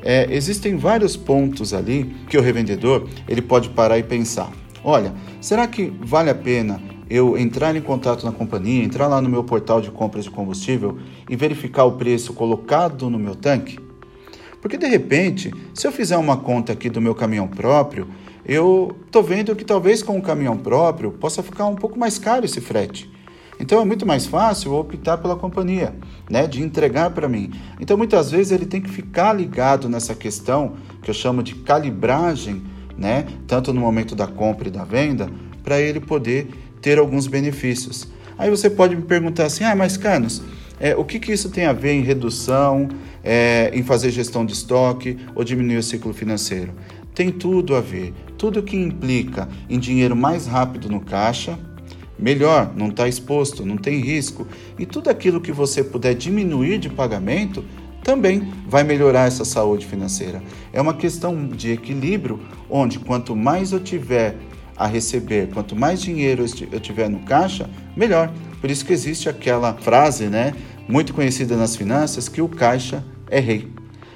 É, 0.04 0.28
existem 0.34 0.76
vários 0.76 1.16
pontos 1.16 1.74
ali 1.74 2.16
que 2.28 2.38
o 2.38 2.42
revendedor 2.42 3.08
ele 3.28 3.42
pode 3.42 3.70
parar 3.70 4.00
e 4.00 4.04
pensar. 4.04 4.52
Olha, 4.84 5.14
será 5.40 5.68
que 5.68 5.94
vale 6.02 6.30
a 6.30 6.36
pena 6.36 6.82
eu 7.08 7.38
entrar 7.38 7.76
em 7.76 7.82
contato 7.82 8.26
na 8.26 8.32
companhia, 8.32 8.84
entrar 8.84 9.08
lá 9.08 9.22
no 9.22 9.30
meu 9.30 9.44
portal 9.44 9.80
de 9.80 9.92
compras 9.92 10.24
de 10.24 10.32
combustível 10.32 10.98
e 11.30 11.36
verificar 11.36 11.84
o 11.84 11.92
preço 11.94 12.34
colocado 12.34 13.10
no 13.10 13.20
meu 13.20 13.36
tanque? 13.36 13.78
Porque 14.60 14.78
de 14.78 14.88
repente, 14.88 15.54
se 15.74 15.86
eu 15.86 15.92
fizer 15.92 16.18
uma 16.18 16.38
conta 16.38 16.74
aqui 16.74 16.90
do 16.90 17.02
meu 17.02 17.14
caminhão 17.14 17.48
próprio, 17.48 18.08
eu 18.46 18.96
estou 19.06 19.22
vendo 19.22 19.56
que 19.56 19.66
talvez 19.66 20.02
com 20.02 20.18
um 20.18 20.22
caminhão 20.22 20.58
próprio 20.58 21.12
possa 21.12 21.44
ficar 21.44 21.66
um 21.68 21.76
pouco 21.76 22.00
mais 22.00 22.18
caro 22.18 22.46
esse 22.46 22.62
frete. 22.62 23.12
Então 23.62 23.80
é 23.80 23.86
muito 23.86 24.08
mais 24.08 24.26
fácil 24.26 24.74
optar 24.74 25.20
pela 25.20 25.36
companhia, 25.36 25.94
né, 26.28 26.48
de 26.48 26.64
entregar 26.64 27.12
para 27.12 27.30
mim. 27.30 27.52
Então 27.80 27.96
muitas 27.96 28.32
vezes 28.32 28.52
ele 28.52 28.66
tem 28.66 28.82
que 28.82 28.90
ficar 28.90 29.34
ligado 29.34 29.88
nessa 29.88 30.16
questão 30.16 30.74
que 31.04 31.12
eu 31.12 31.14
chamo 31.14 31.44
de 31.44 31.54
calibragem, 31.54 32.64
né, 32.98 33.28
tanto 33.46 33.72
no 33.72 33.80
momento 33.80 34.16
da 34.16 34.26
compra 34.26 34.68
e 34.68 34.72
da 34.72 34.84
venda, 34.84 35.30
para 35.64 35.80
ele 35.80 36.00
poder 36.00 36.50
ter 36.82 36.98
alguns 36.98 37.28
benefícios. 37.28 38.08
Aí 38.36 38.50
você 38.50 38.68
pode 38.68 38.96
me 38.96 39.04
perguntar 39.04 39.46
assim: 39.46 39.64
"Ah, 39.64 39.76
mas 39.76 39.96
Canos, 39.96 40.42
é, 40.80 40.96
o 40.96 41.06
que, 41.06 41.20
que 41.20 41.32
isso 41.32 41.52
tem 41.52 41.66
a 41.66 41.74
ver 41.74 41.94
em 41.94 42.02
redução, 42.02 42.90
é, 43.24 43.70
em 43.76 43.84
fazer 43.84 44.10
gestão 44.10 44.44
de 44.44 44.54
estoque 44.54 45.20
ou 45.36 45.44
diminuir 45.44 45.78
o 45.78 45.84
ciclo 45.84 46.12
financeiro? 46.12 46.74
tem 47.14 47.32
tudo 47.32 47.76
a 47.76 47.82
ver. 47.82 48.14
Tudo 48.38 48.64
que 48.64 48.76
implica 48.76 49.48
em 49.70 49.78
dinheiro 49.78 50.16
mais 50.16 50.48
rápido 50.48 50.90
no 50.90 51.00
caixa, 51.00 51.58
melhor, 52.22 52.72
não 52.76 52.90
está 52.90 53.08
exposto, 53.08 53.66
não 53.66 53.76
tem 53.76 54.00
risco. 54.00 54.48
E 54.78 54.86
tudo 54.86 55.10
aquilo 55.10 55.42
que 55.42 55.52
você 55.52 55.84
puder 55.84 56.14
diminuir 56.14 56.78
de 56.78 56.90
pagamento 56.90 57.66
também 58.04 58.52
vai 58.68 58.84
melhorar 58.84 59.28
essa 59.28 59.44
saúde 59.44 59.86
financeira. 59.86 60.42
É 60.72 60.80
uma 60.80 60.94
questão 60.94 61.48
de 61.48 61.72
equilíbrio, 61.72 62.40
onde 62.70 63.00
quanto 63.00 63.36
mais 63.36 63.72
eu 63.72 63.80
tiver 63.80 64.36
a 64.76 64.88
receber, 64.88 65.50
quanto 65.54 65.76
mais 65.76 66.02
dinheiro 66.02 66.46
eu 66.72 66.80
tiver 66.80 67.10
no 67.10 67.20
caixa, 67.20 67.70
melhor. 67.96 68.32
Por 68.60 68.70
isso 68.72 68.86
que 68.86 68.94
existe 68.94 69.30
aquela 69.30 69.74
frase, 69.74 70.26
né, 70.26 70.54
muito 70.88 71.14
conhecida 71.14 71.56
nas 71.56 71.76
finanças, 71.76 72.28
que 72.28 72.42
o 72.42 72.48
caixa 72.48 73.04
é 73.30 73.40
rei. 73.40 73.68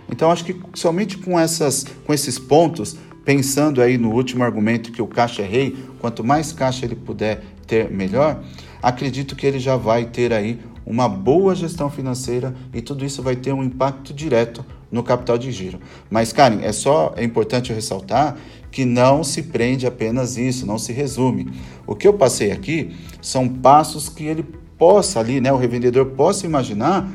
Então 0.09 0.31
acho 0.31 0.45
que 0.45 0.59
somente 0.73 1.17
com 1.17 1.39
essas 1.39 1.85
com 2.05 2.13
esses 2.13 2.37
pontos, 2.37 2.97
pensando 3.23 3.81
aí 3.81 3.97
no 3.97 4.11
último 4.11 4.43
argumento 4.43 4.91
que 4.91 5.01
o 5.01 5.07
caixa 5.07 5.41
é 5.41 5.45
rei, 5.45 5.75
quanto 5.99 6.23
mais 6.23 6.51
caixa 6.51 6.85
ele 6.85 6.95
puder 6.95 7.43
ter, 7.65 7.89
melhor, 7.89 8.43
acredito 8.81 9.35
que 9.35 9.45
ele 9.45 9.59
já 9.59 9.75
vai 9.75 10.05
ter 10.05 10.31
aí 10.31 10.59
uma 10.85 11.09
boa 11.09 11.55
gestão 11.55 11.89
financeira 11.89 12.53
e 12.73 12.81
tudo 12.81 13.03
isso 13.03 13.21
vai 13.23 13.35
ter 13.35 13.53
um 13.53 13.63
impacto 13.63 14.13
direto 14.13 14.63
no 14.91 15.03
capital 15.03 15.37
de 15.37 15.51
giro. 15.51 15.79
Mas, 16.09 16.31
Karen, 16.31 16.59
é 16.61 16.71
só 16.71 17.13
é 17.17 17.23
importante 17.23 17.73
ressaltar 17.73 18.37
que 18.71 18.85
não 18.85 19.23
se 19.23 19.41
prende 19.41 19.87
apenas 19.87 20.37
isso, 20.37 20.65
não 20.65 20.77
se 20.77 20.93
resume. 20.93 21.51
O 21.87 21.95
que 21.95 22.07
eu 22.07 22.13
passei 22.13 22.51
aqui 22.51 22.95
são 23.21 23.47
passos 23.47 24.09
que 24.09 24.25
ele 24.25 24.45
possa 24.77 25.19
ali, 25.19 25.39
né, 25.39 25.51
o 25.51 25.57
revendedor 25.57 26.07
possa 26.07 26.45
imaginar, 26.45 27.09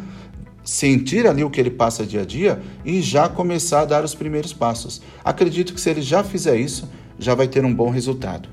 sentir 0.65 1.27
ali 1.27 1.45
o 1.45 1.51
que 1.51 1.61
ele 1.61 1.71
passa 1.71 2.07
dia 2.07 2.23
a 2.23 2.25
dia 2.25 2.61
e 2.85 3.01
já 3.01 3.29
começar 3.29 3.83
a 3.83 3.85
dar 3.85 4.05
os 4.05 4.15
primeiros 4.15 4.53
passos. 4.53 5.03
Acredito 5.25 5.75
que 5.75 5.81
se 5.81 5.91
ele 5.91 6.03
já 6.03 6.25
fizer 6.25 6.57
isso, 6.57 6.89
já 7.19 7.35
vai 7.35 7.49
ter 7.49 7.65
um 7.65 7.75
bom 7.75 7.91
resultado. 7.91 8.49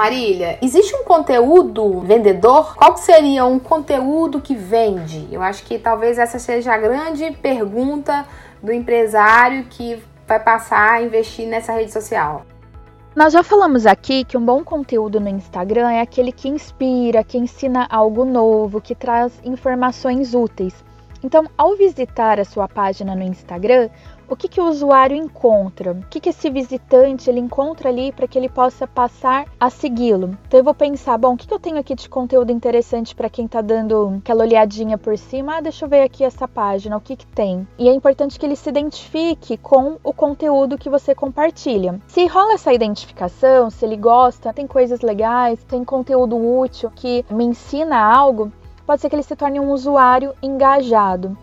Marília, 0.00 0.58
existe 0.62 0.96
um 0.96 1.04
conteúdo 1.04 2.00
vendedor? 2.00 2.74
Qual 2.74 2.96
seria 2.96 3.44
um 3.44 3.58
conteúdo 3.58 4.40
que 4.40 4.54
vende? 4.54 5.28
Eu 5.30 5.42
acho 5.42 5.62
que 5.62 5.78
talvez 5.78 6.18
essa 6.18 6.38
seja 6.38 6.72
a 6.72 6.78
grande 6.78 7.30
pergunta 7.32 8.24
do 8.62 8.72
empresário 8.72 9.66
que 9.68 10.02
vai 10.26 10.40
passar 10.40 10.92
a 10.92 11.02
investir 11.02 11.46
nessa 11.46 11.74
rede 11.74 11.92
social. 11.92 12.46
Nós 13.14 13.34
já 13.34 13.42
falamos 13.42 13.84
aqui 13.84 14.24
que 14.24 14.38
um 14.38 14.42
bom 14.42 14.64
conteúdo 14.64 15.20
no 15.20 15.28
Instagram 15.28 15.90
é 15.90 16.00
aquele 16.00 16.32
que 16.32 16.48
inspira, 16.48 17.22
que 17.22 17.36
ensina 17.36 17.86
algo 17.90 18.24
novo, 18.24 18.80
que 18.80 18.94
traz 18.94 19.38
informações 19.44 20.32
úteis. 20.34 20.82
Então, 21.22 21.44
ao 21.58 21.76
visitar 21.76 22.40
a 22.40 22.44
sua 22.46 22.66
página 22.66 23.14
no 23.14 23.22
Instagram, 23.22 23.90
o 24.30 24.36
que, 24.36 24.46
que 24.46 24.60
o 24.60 24.68
usuário 24.68 25.16
encontra, 25.16 25.90
o 25.90 26.06
que, 26.08 26.20
que 26.20 26.28
esse 26.28 26.48
visitante 26.48 27.28
ele 27.28 27.40
encontra 27.40 27.88
ali 27.88 28.12
para 28.12 28.28
que 28.28 28.38
ele 28.38 28.48
possa 28.48 28.86
passar 28.86 29.46
a 29.58 29.68
segui-lo. 29.68 30.38
Então 30.46 30.60
eu 30.60 30.64
vou 30.64 30.72
pensar, 30.72 31.18
bom, 31.18 31.34
o 31.34 31.36
que, 31.36 31.48
que 31.48 31.52
eu 31.52 31.58
tenho 31.58 31.78
aqui 31.78 31.96
de 31.96 32.08
conteúdo 32.08 32.52
interessante 32.52 33.12
para 33.12 33.28
quem 33.28 33.46
está 33.46 33.60
dando 33.60 34.18
aquela 34.18 34.44
olhadinha 34.44 34.96
por 34.96 35.18
cima? 35.18 35.56
Ah, 35.56 35.60
deixa 35.60 35.84
eu 35.84 35.88
ver 35.88 36.02
aqui 36.02 36.22
essa 36.22 36.46
página, 36.46 36.96
o 36.96 37.00
que, 37.00 37.16
que 37.16 37.26
tem. 37.26 37.66
E 37.76 37.88
é 37.88 37.92
importante 37.92 38.38
que 38.38 38.46
ele 38.46 38.54
se 38.54 38.68
identifique 38.68 39.56
com 39.56 39.98
o 40.04 40.12
conteúdo 40.12 40.78
que 40.78 40.88
você 40.88 41.12
compartilha. 41.12 42.00
Se 42.06 42.24
rola 42.26 42.54
essa 42.54 42.72
identificação, 42.72 43.68
se 43.68 43.84
ele 43.84 43.96
gosta, 43.96 44.52
tem 44.52 44.66
coisas 44.66 45.00
legais, 45.00 45.62
tem 45.64 45.84
conteúdo 45.84 46.36
útil 46.36 46.88
que 46.94 47.24
me 47.28 47.44
ensina 47.44 47.98
algo, 47.98 48.52
pode 48.86 49.00
ser 49.00 49.08
que 49.08 49.16
ele 49.16 49.24
se 49.24 49.34
torne 49.34 49.58
um 49.58 49.72
usuário 49.72 50.34
engajado. 50.40 51.36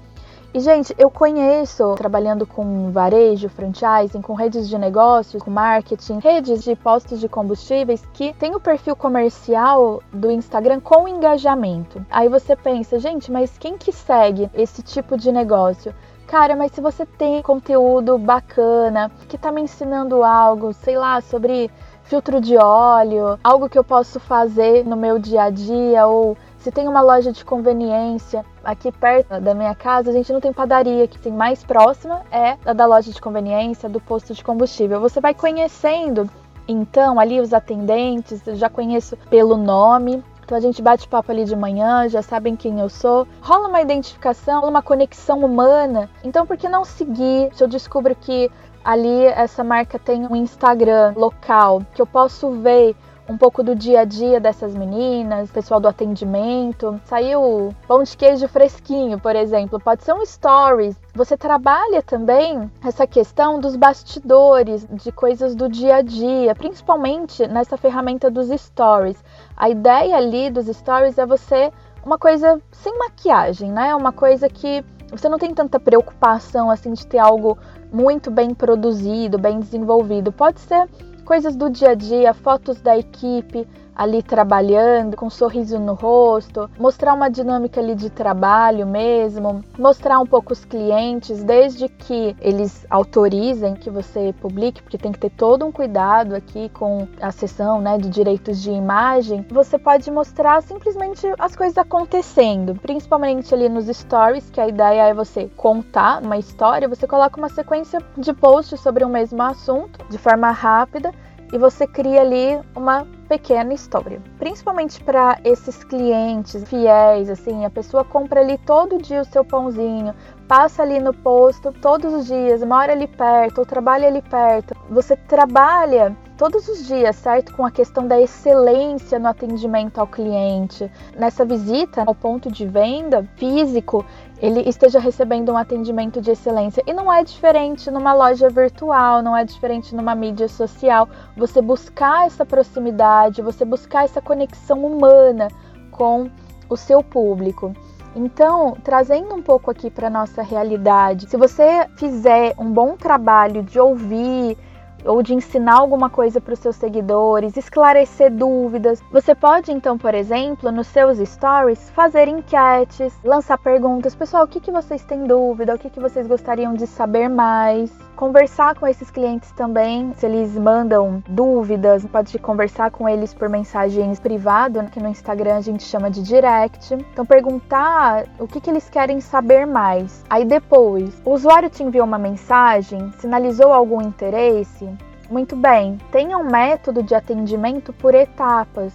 E, 0.54 0.60
gente, 0.62 0.96
eu 0.98 1.12
conheço, 1.12 1.94
trabalhando 1.96 2.48
com 2.48 2.90
varejo, 2.90 3.50
franchising, 3.50 4.22
com 4.22 4.34
redes 4.34 4.68
de 4.70 4.78
negócios, 4.78 5.44
com 5.44 5.52
marketing, 5.52 6.20
redes 6.20 6.64
de 6.64 6.76
postos 6.76 7.20
de 7.20 7.28
combustíveis 7.28 8.04
que 8.14 8.34
tem 8.34 8.56
o 8.56 8.60
perfil 8.60 8.96
comercial 8.96 10.02
do 10.12 10.32
Instagram 10.32 10.80
com 10.80 11.08
engajamento. 11.08 12.04
Aí 12.10 12.30
você 12.30 12.56
pensa, 12.56 12.98
gente, 12.98 13.32
mas 13.32 13.58
quem 13.58 13.78
que 13.78 13.92
segue 13.92 14.50
esse 14.54 14.82
tipo 14.82 15.18
de 15.18 15.32
negócio? 15.32 15.94
Cara, 16.26 16.56
mas 16.56 16.72
se 16.72 16.82
você 16.82 17.06
tem 17.06 17.42
conteúdo 17.42 18.18
bacana, 18.18 19.12
que 19.28 19.38
tá 19.38 19.52
me 19.52 19.62
ensinando 19.62 20.24
algo, 20.24 20.74
sei 20.74 20.98
lá, 20.98 21.22
sobre 21.22 21.70
filtro 22.04 22.40
de 22.40 22.58
óleo, 22.58 23.38
algo 23.44 23.70
que 23.70 23.78
eu 23.78 23.84
posso 23.84 24.20
fazer 24.20 24.86
no 24.86 24.96
meu 24.96 25.20
dia 25.20 25.44
a 25.44 25.50
dia 25.50 26.08
ou 26.08 26.38
se 26.58 26.72
tem 26.72 26.88
uma 26.88 27.02
loja 27.02 27.32
de 27.32 27.46
conveniência 27.46 28.46
aqui 28.68 28.92
perto 28.92 29.40
da 29.40 29.54
minha 29.54 29.74
casa, 29.74 30.10
a 30.10 30.14
gente 30.14 30.34
não 30.34 30.42
tem 30.42 30.52
padaria, 30.52 31.08
que 31.08 31.18
tem 31.18 31.32
mais 31.32 31.64
próxima 31.64 32.22
é 32.30 32.58
a 32.66 32.74
da 32.74 32.86
loja 32.86 33.10
de 33.14 33.22
conveniência, 33.22 33.88
do 33.88 34.02
posto 34.02 34.34
de 34.34 34.44
combustível. 34.44 35.00
Você 35.00 35.22
vai 35.22 35.34
conhecendo 35.34 36.30
então 36.68 37.18
ali 37.18 37.40
os 37.40 37.54
atendentes, 37.54 38.46
eu 38.46 38.58
já 38.58 38.70
conheço 38.70 39.16
pelo 39.30 39.56
nome, 39.56 40.22
então 40.44 40.58
a 40.58 40.60
gente 40.60 40.82
bate 40.82 41.08
papo 41.08 41.32
ali 41.32 41.46
de 41.46 41.56
manhã, 41.56 42.10
já 42.10 42.22
sabem 42.22 42.58
quem 42.58 42.82
eu 42.82 42.90
sou. 42.90 43.26
Rola 43.42 43.70
uma 43.70 43.82
identificação, 43.82 44.68
uma 44.68 44.82
conexão 44.82 45.40
humana. 45.46 46.10
Então 46.22 46.46
por 46.46 46.58
que 46.58 46.68
não 46.68 46.84
seguir? 46.84 47.50
Se 47.54 47.64
eu 47.64 47.70
descubro 47.70 48.14
que 48.16 48.52
ali 48.84 49.28
essa 49.28 49.64
marca 49.64 49.98
tem 49.98 50.28
um 50.28 50.36
Instagram 50.36 51.14
local, 51.16 51.82
que 51.96 52.02
eu 52.02 52.06
posso 52.06 52.52
ver 52.52 52.98
um 53.30 53.38
pouco 53.38 53.62
do 53.62 53.76
dia 53.76 54.02
a 54.02 54.06
dia 54.06 54.40
dessas 54.40 54.74
meninas, 54.74 55.52
pessoal 55.52 55.80
do 55.80 55.88
atendimento. 55.88 57.00
Saiu 57.06 57.74
pão 57.88 58.04
de 58.04 58.16
queijo 58.16 58.48
fresquinho, 58.48 59.20
por 59.20 59.36
exemplo, 59.36 59.80
pode 59.80 60.04
ser 60.04 60.14
um 60.14 60.26
stories. 60.26 60.96
Você 61.14 61.36
trabalha 61.36 62.02
também 62.02 62.72
essa 62.84 63.06
questão 63.06 63.60
dos 63.60 63.76
bastidores, 63.76 64.88
de 64.92 65.12
coisas 65.12 65.56
do 65.56 65.68
dia 65.68 65.98
a 65.98 66.02
dia, 66.02 66.56
principalmente 66.56 67.46
nessa 67.48 67.78
ferramenta 67.78 68.32
dos 68.32 68.48
stories. 68.48 69.24
A 69.56 69.70
ideia 69.70 70.16
ali 70.16 70.50
dos 70.50 70.68
stories 70.68 71.18
é 71.18 71.26
você 71.26 71.72
uma 72.06 72.18
coisa 72.18 72.62
sem 72.72 72.98
maquiagem, 72.98 73.72
né? 73.72 73.94
Uma 73.94 74.14
coisa 74.14 74.48
que 74.48 74.84
você 75.12 75.28
não 75.28 75.38
tem 75.38 75.54
tanta 75.54 75.80
preocupação 75.80 76.70
assim 76.70 76.94
de 76.94 77.06
ter 77.06 77.18
algo 77.18 77.58
muito 77.92 78.32
bem 78.32 78.54
produzido, 78.54 79.38
bem 79.38 79.60
desenvolvido. 79.60 80.32
Pode 80.32 80.60
ser 80.62 80.88
coisas 81.28 81.58
do 81.58 81.70
dia 81.70 81.90
a 81.90 81.94
dia, 81.94 82.34
fotos 82.34 82.80
da 82.80 82.98
equipe 82.98 83.68
ali 83.98 84.22
trabalhando, 84.22 85.18
com 85.18 85.26
um 85.26 85.30
sorriso 85.30 85.80
no 85.80 85.96
rosto, 85.96 86.70
mostrar 86.78 87.16
uma 87.16 87.30
dinâmica 87.30 87.82
ali 87.82 87.96
de 87.96 88.12
trabalho 88.12 88.86
mesmo, 88.86 89.64
mostrar 89.78 90.20
um 90.20 90.26
pouco 90.26 90.54
os 90.54 90.64
clientes, 90.64 91.44
desde 91.44 91.90
que 91.90 92.36
eles 92.40 92.86
autorizem 92.92 93.74
que 93.74 93.90
você 93.90 94.34
publique, 94.40 94.84
porque 94.84 95.00
tem 95.00 95.12
que 95.12 95.20
ter 95.20 95.32
todo 95.32 95.66
um 95.66 95.72
cuidado 95.72 96.36
aqui 96.36 96.70
com 96.70 97.08
a 97.20 97.32
sessão 97.32 97.82
né, 97.82 97.98
de 97.98 98.10
direitos 98.10 98.62
de 98.62 98.70
imagem. 98.70 99.44
Você 99.50 99.80
pode 99.80 100.12
mostrar 100.12 100.62
simplesmente 100.62 101.26
as 101.40 101.56
coisas 101.56 101.78
acontecendo, 101.78 102.76
principalmente 102.76 103.52
ali 103.54 103.68
nos 103.68 103.88
stories, 103.88 104.50
que 104.52 104.62
a 104.62 104.68
ideia 104.68 105.08
é 105.08 105.14
você 105.14 105.50
contar 105.58 106.22
uma 106.22 106.38
história, 106.38 106.88
você 106.88 107.08
coloca 107.08 107.40
uma 107.40 107.50
sequência 107.50 108.00
de 108.16 108.32
posts 108.32 108.80
sobre 108.80 109.04
o 109.04 109.10
mesmo 109.10 109.42
assunto 109.42 110.06
de 110.08 110.20
forma 110.20 110.52
rápida 110.52 111.12
e 111.52 111.58
você 111.58 111.88
cria 111.88 112.22
ali 112.22 112.60
uma 112.76 113.08
pequena 113.28 113.74
história. 113.74 114.22
Principalmente 114.40 115.04
para 115.04 115.40
esses 115.44 115.84
clientes 115.84 116.64
fiéis, 116.68 117.30
assim, 117.30 117.66
a 117.66 117.70
pessoa 117.70 118.04
compra 118.04 118.42
ali 118.42 118.58
todo 118.60 119.02
dia 119.02 119.22
o 119.22 119.26
seu 119.26 119.44
pãozinho, 119.44 120.14
passa 120.48 120.82
ali 120.82 121.00
no 121.00 121.14
posto 121.14 121.72
todos 121.72 122.14
os 122.14 122.26
dias, 122.26 122.64
mora 122.64 122.94
ali 122.94 123.08
perto, 123.08 123.60
ou 123.60 123.66
trabalha 123.66 124.08
ali 124.08 124.22
perto. 124.22 124.76
Você 124.90 125.16
trabalha 125.16 126.16
todos 126.38 126.68
os 126.70 126.88
dias, 126.88 127.16
certo? 127.16 127.54
Com 127.54 127.66
a 127.66 127.72
questão 127.72 128.08
da 128.08 128.20
excelência 128.20 129.20
no 129.20 129.28
atendimento 129.28 130.00
ao 130.00 130.08
cliente. 130.08 130.90
Nessa 131.18 131.44
visita 131.44 132.04
ao 132.06 132.16
ponto 132.16 132.52
de 132.52 132.66
venda 132.66 133.28
físico, 133.36 134.06
ele 134.42 134.62
esteja 134.62 135.00
recebendo 135.00 135.52
um 135.52 135.58
atendimento 135.58 136.22
de 136.22 136.32
excelência. 136.32 136.84
E 136.86 136.94
não 136.94 137.12
é 137.12 137.24
diferente 137.24 137.90
numa 137.90 138.14
loja 138.14 138.50
virtual, 138.50 139.22
não 139.22 139.36
é 139.36 139.44
diferente 139.44 139.96
numa 139.96 140.14
mídia 140.14 140.48
social. 140.48 141.10
Você 141.36 141.62
buscar 141.62 142.28
essa 142.28 142.46
proximidade, 142.46 143.42
você 143.42 143.66
buscar 143.66 144.06
essa 144.06 144.22
conexão 144.22 144.86
humana 144.86 145.48
com 145.92 146.30
o 146.70 146.78
seu 146.78 147.04
público. 147.04 147.74
Então, 148.16 148.76
trazendo 148.84 149.36
um 149.36 149.42
pouco 149.42 149.70
aqui 149.70 149.90
para 149.90 150.10
nossa 150.10 150.42
realidade, 150.42 151.30
se 151.30 151.38
você 151.38 151.88
fizer 151.98 152.54
um 152.58 152.72
bom 152.72 152.96
trabalho 152.96 153.62
de 153.64 153.80
ouvir, 153.80 154.58
ou 155.06 155.22
de 155.22 155.34
ensinar 155.34 155.76
alguma 155.76 156.10
coisa 156.10 156.40
para 156.42 156.54
os 156.54 156.60
seus 156.60 156.76
seguidores, 156.76 157.58
esclarecer 157.58 158.32
dúvidas. 158.32 159.02
Você 159.12 159.34
pode 159.36 159.72
então, 159.72 159.98
por 159.98 160.14
exemplo, 160.14 160.72
nos 160.72 160.88
seus 160.88 161.18
stories 161.18 161.90
fazer 161.92 162.28
enquetes, 162.28 163.14
lançar 163.24 163.58
perguntas, 163.58 164.16
pessoal, 164.16 164.44
o 164.44 164.48
que, 164.48 164.60
que 164.60 164.72
vocês 164.72 165.04
têm 165.04 165.26
dúvida, 165.26 165.76
o 165.76 165.80
que, 165.80 165.90
que 165.90 166.00
vocês 166.00 166.28
gostariam 166.28 166.74
de 166.74 166.88
saber 166.88 167.30
mais. 167.30 168.07
Conversar 168.18 168.74
com 168.74 168.88
esses 168.88 169.12
clientes 169.12 169.52
também, 169.52 170.12
se 170.16 170.26
eles 170.26 170.58
mandam 170.58 171.24
dúvidas, 171.30 172.04
pode 172.04 172.38
conversar 172.40 172.90
com 172.90 173.08
eles 173.08 173.32
por 173.32 173.48
mensagens 173.48 174.20
privado, 174.20 174.84
que 174.86 175.00
no 175.00 175.08
Instagram 175.08 175.58
a 175.58 175.62
gente 175.62 175.84
chama 175.84 176.10
de 176.10 176.24
direct. 176.24 176.96
Então 176.96 177.24
perguntar 177.24 178.26
o 178.40 178.48
que, 178.48 178.60
que 178.60 178.72
eles 178.72 178.90
querem 178.90 179.22
saber 179.22 179.68
mais. 179.68 180.26
Aí 180.28 180.44
depois, 180.44 181.22
o 181.24 181.32
usuário 181.32 181.70
te 181.70 181.84
enviou 181.84 182.08
uma 182.08 182.18
mensagem, 182.18 183.14
sinalizou 183.20 183.72
algum 183.72 184.02
interesse, 184.02 184.90
muito 185.30 185.56
bem, 185.56 186.00
tenha 186.12 186.40
um 186.40 186.50
método 186.50 187.04
de 187.04 187.14
atendimento 187.14 187.94
por 187.94 188.16
etapas. 188.16 188.94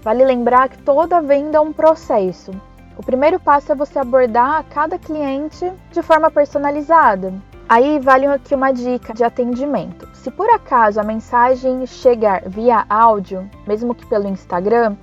Vale 0.00 0.24
lembrar 0.24 0.68
que 0.68 0.78
toda 0.78 1.20
venda 1.20 1.58
é 1.58 1.60
um 1.60 1.72
processo. 1.72 2.52
O 2.96 3.02
primeiro 3.02 3.40
passo 3.40 3.72
é 3.72 3.74
você 3.74 3.98
abordar 3.98 4.64
cada 4.70 4.96
cliente 4.96 5.70
de 5.90 6.02
forma 6.02 6.30
personalizada. 6.30 7.34
Aí 7.70 8.00
vale 8.00 8.26
aqui 8.26 8.52
uma 8.52 8.72
dica 8.72 9.14
de 9.14 9.22
atendimento. 9.22 10.08
Se 10.12 10.28
por 10.28 10.50
acaso 10.50 11.00
a 11.00 11.04
mensagem 11.04 11.86
chegar 11.86 12.42
via 12.44 12.84
áudio, 12.90 13.48
mesmo 13.64 13.94
que 13.94 14.04
pelo 14.06 14.26
Instagram, 14.26 14.96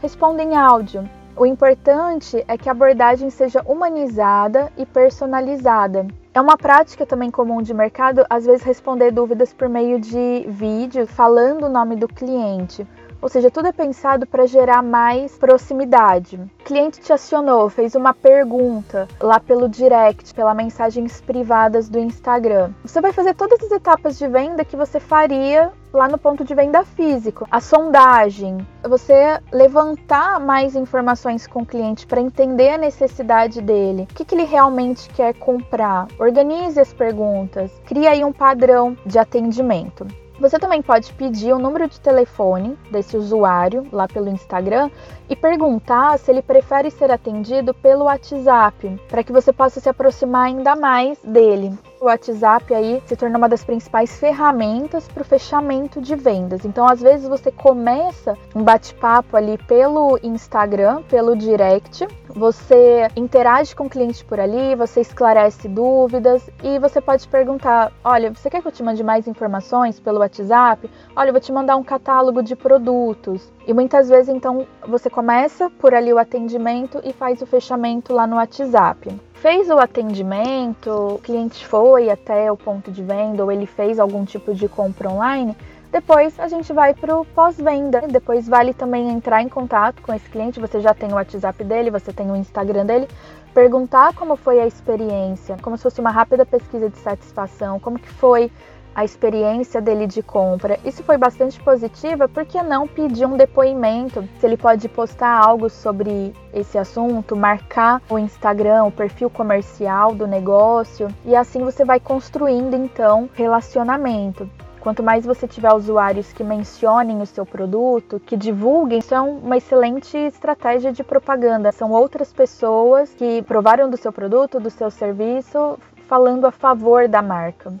responda 0.00 0.40
em 0.40 0.54
áudio. 0.54 1.02
O 1.34 1.44
importante 1.44 2.44
é 2.46 2.56
que 2.56 2.68
a 2.68 2.72
abordagem 2.72 3.28
seja 3.28 3.60
humanizada 3.66 4.70
e 4.78 4.86
personalizada. 4.86 6.06
É 6.32 6.40
uma 6.40 6.56
prática 6.56 7.04
também 7.04 7.28
comum 7.28 7.60
de 7.60 7.74
mercado, 7.74 8.24
às 8.30 8.46
vezes, 8.46 8.62
responder 8.62 9.10
dúvidas 9.10 9.52
por 9.52 9.68
meio 9.68 9.98
de 9.98 10.46
vídeo 10.48 11.08
falando 11.08 11.64
o 11.64 11.68
nome 11.68 11.96
do 11.96 12.06
cliente. 12.06 12.86
Ou 13.22 13.28
seja, 13.28 13.52
tudo 13.52 13.68
é 13.68 13.72
pensado 13.72 14.26
para 14.26 14.48
gerar 14.48 14.82
mais 14.82 15.38
proximidade. 15.38 16.36
O 16.36 16.64
cliente 16.64 17.00
te 17.00 17.12
acionou, 17.12 17.70
fez 17.70 17.94
uma 17.94 18.12
pergunta 18.12 19.06
lá 19.20 19.38
pelo 19.38 19.68
direct, 19.68 20.34
pela 20.34 20.52
mensagens 20.52 21.20
privadas 21.20 21.88
do 21.88 22.00
Instagram. 22.00 22.72
Você 22.84 23.00
vai 23.00 23.12
fazer 23.12 23.34
todas 23.34 23.62
as 23.62 23.70
etapas 23.70 24.18
de 24.18 24.26
venda 24.26 24.64
que 24.64 24.76
você 24.76 24.98
faria 24.98 25.72
lá 25.92 26.08
no 26.08 26.18
ponto 26.18 26.44
de 26.44 26.52
venda 26.52 26.84
físico. 26.84 27.46
A 27.48 27.60
sondagem, 27.60 28.66
você 28.82 29.38
levantar 29.52 30.40
mais 30.40 30.74
informações 30.74 31.46
com 31.46 31.62
o 31.62 31.66
cliente 31.66 32.06
para 32.06 32.20
entender 32.20 32.70
a 32.70 32.78
necessidade 32.78 33.60
dele, 33.60 34.08
o 34.10 34.14
que, 34.14 34.24
que 34.24 34.34
ele 34.34 34.44
realmente 34.44 35.08
quer 35.10 35.34
comprar. 35.34 36.08
Organize 36.18 36.80
as 36.80 36.92
perguntas, 36.92 37.70
cria 37.84 38.10
aí 38.10 38.24
um 38.24 38.32
padrão 38.32 38.96
de 39.06 39.18
atendimento. 39.18 40.06
Você 40.40 40.58
também 40.58 40.82
pode 40.82 41.12
pedir 41.12 41.52
o 41.52 41.58
número 41.58 41.88
de 41.88 42.00
telefone 42.00 42.76
desse 42.90 43.16
usuário 43.16 43.86
lá 43.92 44.08
pelo 44.08 44.28
Instagram 44.28 44.90
e 45.28 45.36
perguntar 45.36 46.18
se 46.18 46.30
ele 46.30 46.42
prefere 46.42 46.90
ser 46.90 47.10
atendido 47.10 47.72
pelo 47.72 48.04
WhatsApp, 48.04 49.00
para 49.08 49.22
que 49.22 49.32
você 49.32 49.52
possa 49.52 49.80
se 49.80 49.88
aproximar 49.88 50.46
ainda 50.46 50.74
mais 50.74 51.18
dele 51.22 51.72
o 52.02 52.06
WhatsApp 52.06 52.74
aí 52.74 53.00
se 53.06 53.14
tornou 53.14 53.38
uma 53.38 53.48
das 53.48 53.62
principais 53.62 54.18
ferramentas 54.18 55.06
para 55.06 55.22
o 55.22 55.24
fechamento 55.24 56.00
de 56.00 56.16
vendas. 56.16 56.64
Então, 56.64 56.84
às 56.84 57.00
vezes 57.00 57.28
você 57.28 57.52
começa 57.52 58.36
um 58.54 58.62
bate-papo 58.64 59.36
ali 59.36 59.56
pelo 59.68 60.18
Instagram, 60.22 61.02
pelo 61.04 61.36
direct, 61.36 62.06
você 62.34 63.08
interage 63.14 63.76
com 63.76 63.84
o 63.84 63.90
cliente 63.90 64.24
por 64.24 64.40
ali, 64.40 64.74
você 64.74 65.00
esclarece 65.00 65.68
dúvidas 65.68 66.48
e 66.62 66.78
você 66.78 67.00
pode 67.00 67.28
perguntar: 67.28 67.92
olha, 68.02 68.32
você 68.32 68.50
quer 68.50 68.62
que 68.62 68.68
eu 68.68 68.72
te 68.72 68.82
mande 68.82 69.04
mais 69.04 69.28
informações 69.28 70.00
pelo 70.00 70.18
WhatsApp? 70.18 70.90
Olha, 71.14 71.28
eu 71.28 71.32
vou 71.32 71.40
te 71.40 71.52
mandar 71.52 71.76
um 71.76 71.84
catálogo 71.84 72.42
de 72.42 72.56
produtos. 72.56 73.52
E 73.66 73.72
muitas 73.72 74.08
vezes, 74.08 74.28
então, 74.28 74.66
você 74.86 75.08
começa 75.08 75.70
por 75.70 75.94
ali 75.94 76.12
o 76.12 76.18
atendimento 76.18 77.00
e 77.04 77.12
faz 77.12 77.40
o 77.42 77.46
fechamento 77.46 78.12
lá 78.12 78.26
no 78.26 78.36
WhatsApp. 78.36 79.20
Fez 79.34 79.70
o 79.70 79.78
atendimento, 79.78 80.90
o 80.90 81.18
cliente 81.18 81.66
foi 81.66 82.10
até 82.10 82.50
o 82.50 82.56
ponto 82.56 82.90
de 82.90 83.02
venda 83.02 83.44
ou 83.44 83.50
ele 83.50 83.66
fez 83.66 83.98
algum 83.98 84.24
tipo 84.24 84.54
de 84.54 84.68
compra 84.68 85.10
online, 85.10 85.56
depois 85.92 86.40
a 86.40 86.48
gente 86.48 86.72
vai 86.72 86.94
para 86.94 87.14
o 87.18 87.22
pós-venda. 87.22 88.00
Depois 88.08 88.48
vale 88.48 88.72
também 88.72 89.10
entrar 89.10 89.42
em 89.42 89.48
contato 89.48 90.00
com 90.00 90.10
esse 90.14 90.26
cliente. 90.26 90.58
Você 90.58 90.80
já 90.80 90.94
tem 90.94 91.12
o 91.12 91.16
WhatsApp 91.16 91.62
dele, 91.62 91.90
você 91.90 92.10
tem 92.10 92.30
o 92.30 92.34
Instagram 92.34 92.86
dele. 92.86 93.06
Perguntar 93.52 94.14
como 94.14 94.34
foi 94.34 94.58
a 94.58 94.66
experiência, 94.66 95.58
como 95.60 95.76
se 95.76 95.82
fosse 95.82 96.00
uma 96.00 96.10
rápida 96.10 96.46
pesquisa 96.46 96.88
de 96.88 96.96
satisfação, 96.96 97.78
como 97.78 97.98
que 97.98 98.08
foi 98.08 98.50
a 98.94 99.04
experiência 99.04 99.80
dele 99.80 100.06
de 100.06 100.22
compra. 100.22 100.78
Isso 100.84 101.02
foi 101.02 101.16
bastante 101.16 101.60
positiva, 101.60 102.28
por 102.28 102.44
que 102.44 102.62
não 102.62 102.86
pedir 102.86 103.26
um 103.26 103.36
depoimento? 103.36 104.26
Se 104.38 104.46
ele 104.46 104.56
pode 104.56 104.88
postar 104.88 105.42
algo 105.44 105.68
sobre 105.68 106.34
esse 106.52 106.78
assunto, 106.78 107.36
marcar 107.36 108.02
o 108.08 108.18
Instagram, 108.18 108.84
o 108.84 108.92
perfil 108.92 109.30
comercial 109.30 110.14
do 110.14 110.26
negócio, 110.26 111.08
e 111.24 111.34
assim 111.34 111.64
você 111.64 111.84
vai 111.84 112.00
construindo 112.00 112.74
então 112.74 113.28
relacionamento. 113.34 114.48
Quanto 114.82 115.00
mais 115.00 115.24
você 115.24 115.46
tiver 115.46 115.72
usuários 115.72 116.32
que 116.32 116.42
mencionem 116.42 117.22
o 117.22 117.26
seu 117.26 117.46
produto, 117.46 118.18
que 118.18 118.36
divulguem, 118.36 118.98
isso 118.98 119.14
é 119.14 119.20
uma 119.20 119.56
excelente 119.56 120.18
estratégia 120.18 120.92
de 120.92 121.04
propaganda. 121.04 121.70
São 121.70 121.92
outras 121.92 122.32
pessoas 122.32 123.14
que 123.14 123.42
provaram 123.42 123.88
do 123.88 123.96
seu 123.96 124.12
produto, 124.12 124.58
do 124.58 124.70
seu 124.70 124.90
serviço, 124.90 125.78
falando 126.12 126.44
a 126.44 126.50
favor 126.50 127.08
da 127.08 127.22
marca. 127.22 127.72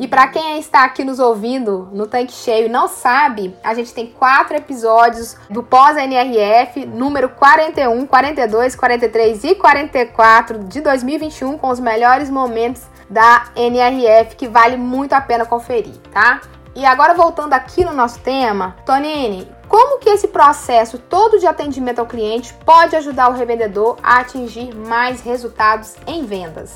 E 0.00 0.08
para 0.08 0.26
quem 0.28 0.58
está 0.58 0.84
aqui 0.84 1.04
nos 1.04 1.18
ouvindo 1.18 1.90
no 1.92 2.06
Tanque 2.06 2.32
Cheio 2.32 2.64
e 2.64 2.68
não 2.70 2.88
sabe, 2.88 3.54
a 3.62 3.74
gente 3.74 3.92
tem 3.92 4.06
quatro 4.06 4.56
episódios 4.56 5.36
do 5.50 5.62
pós-NRF, 5.62 6.86
número 6.86 7.28
41, 7.28 8.06
42, 8.06 8.74
43 8.74 9.44
e 9.44 9.54
44 9.54 10.60
de 10.64 10.80
2021, 10.80 11.58
com 11.58 11.68
os 11.68 11.78
melhores 11.78 12.30
momentos 12.30 12.84
da 13.10 13.50
NRF, 13.54 14.34
que 14.34 14.48
vale 14.48 14.78
muito 14.78 15.12
a 15.12 15.20
pena 15.20 15.44
conferir, 15.44 15.98
tá? 16.10 16.40
E 16.74 16.86
agora 16.86 17.12
voltando 17.12 17.52
aqui 17.52 17.84
no 17.84 17.92
nosso 17.92 18.18
tema, 18.20 18.76
Tonini, 18.86 19.46
como 19.68 19.98
que 19.98 20.08
esse 20.08 20.28
processo 20.28 20.96
todo 20.96 21.38
de 21.38 21.46
atendimento 21.46 21.98
ao 21.98 22.06
cliente 22.06 22.54
pode 22.64 22.96
ajudar 22.96 23.28
o 23.28 23.34
revendedor 23.34 23.98
a 24.02 24.20
atingir 24.20 24.74
mais 24.74 25.20
resultados 25.20 25.94
em 26.06 26.24
vendas? 26.24 26.70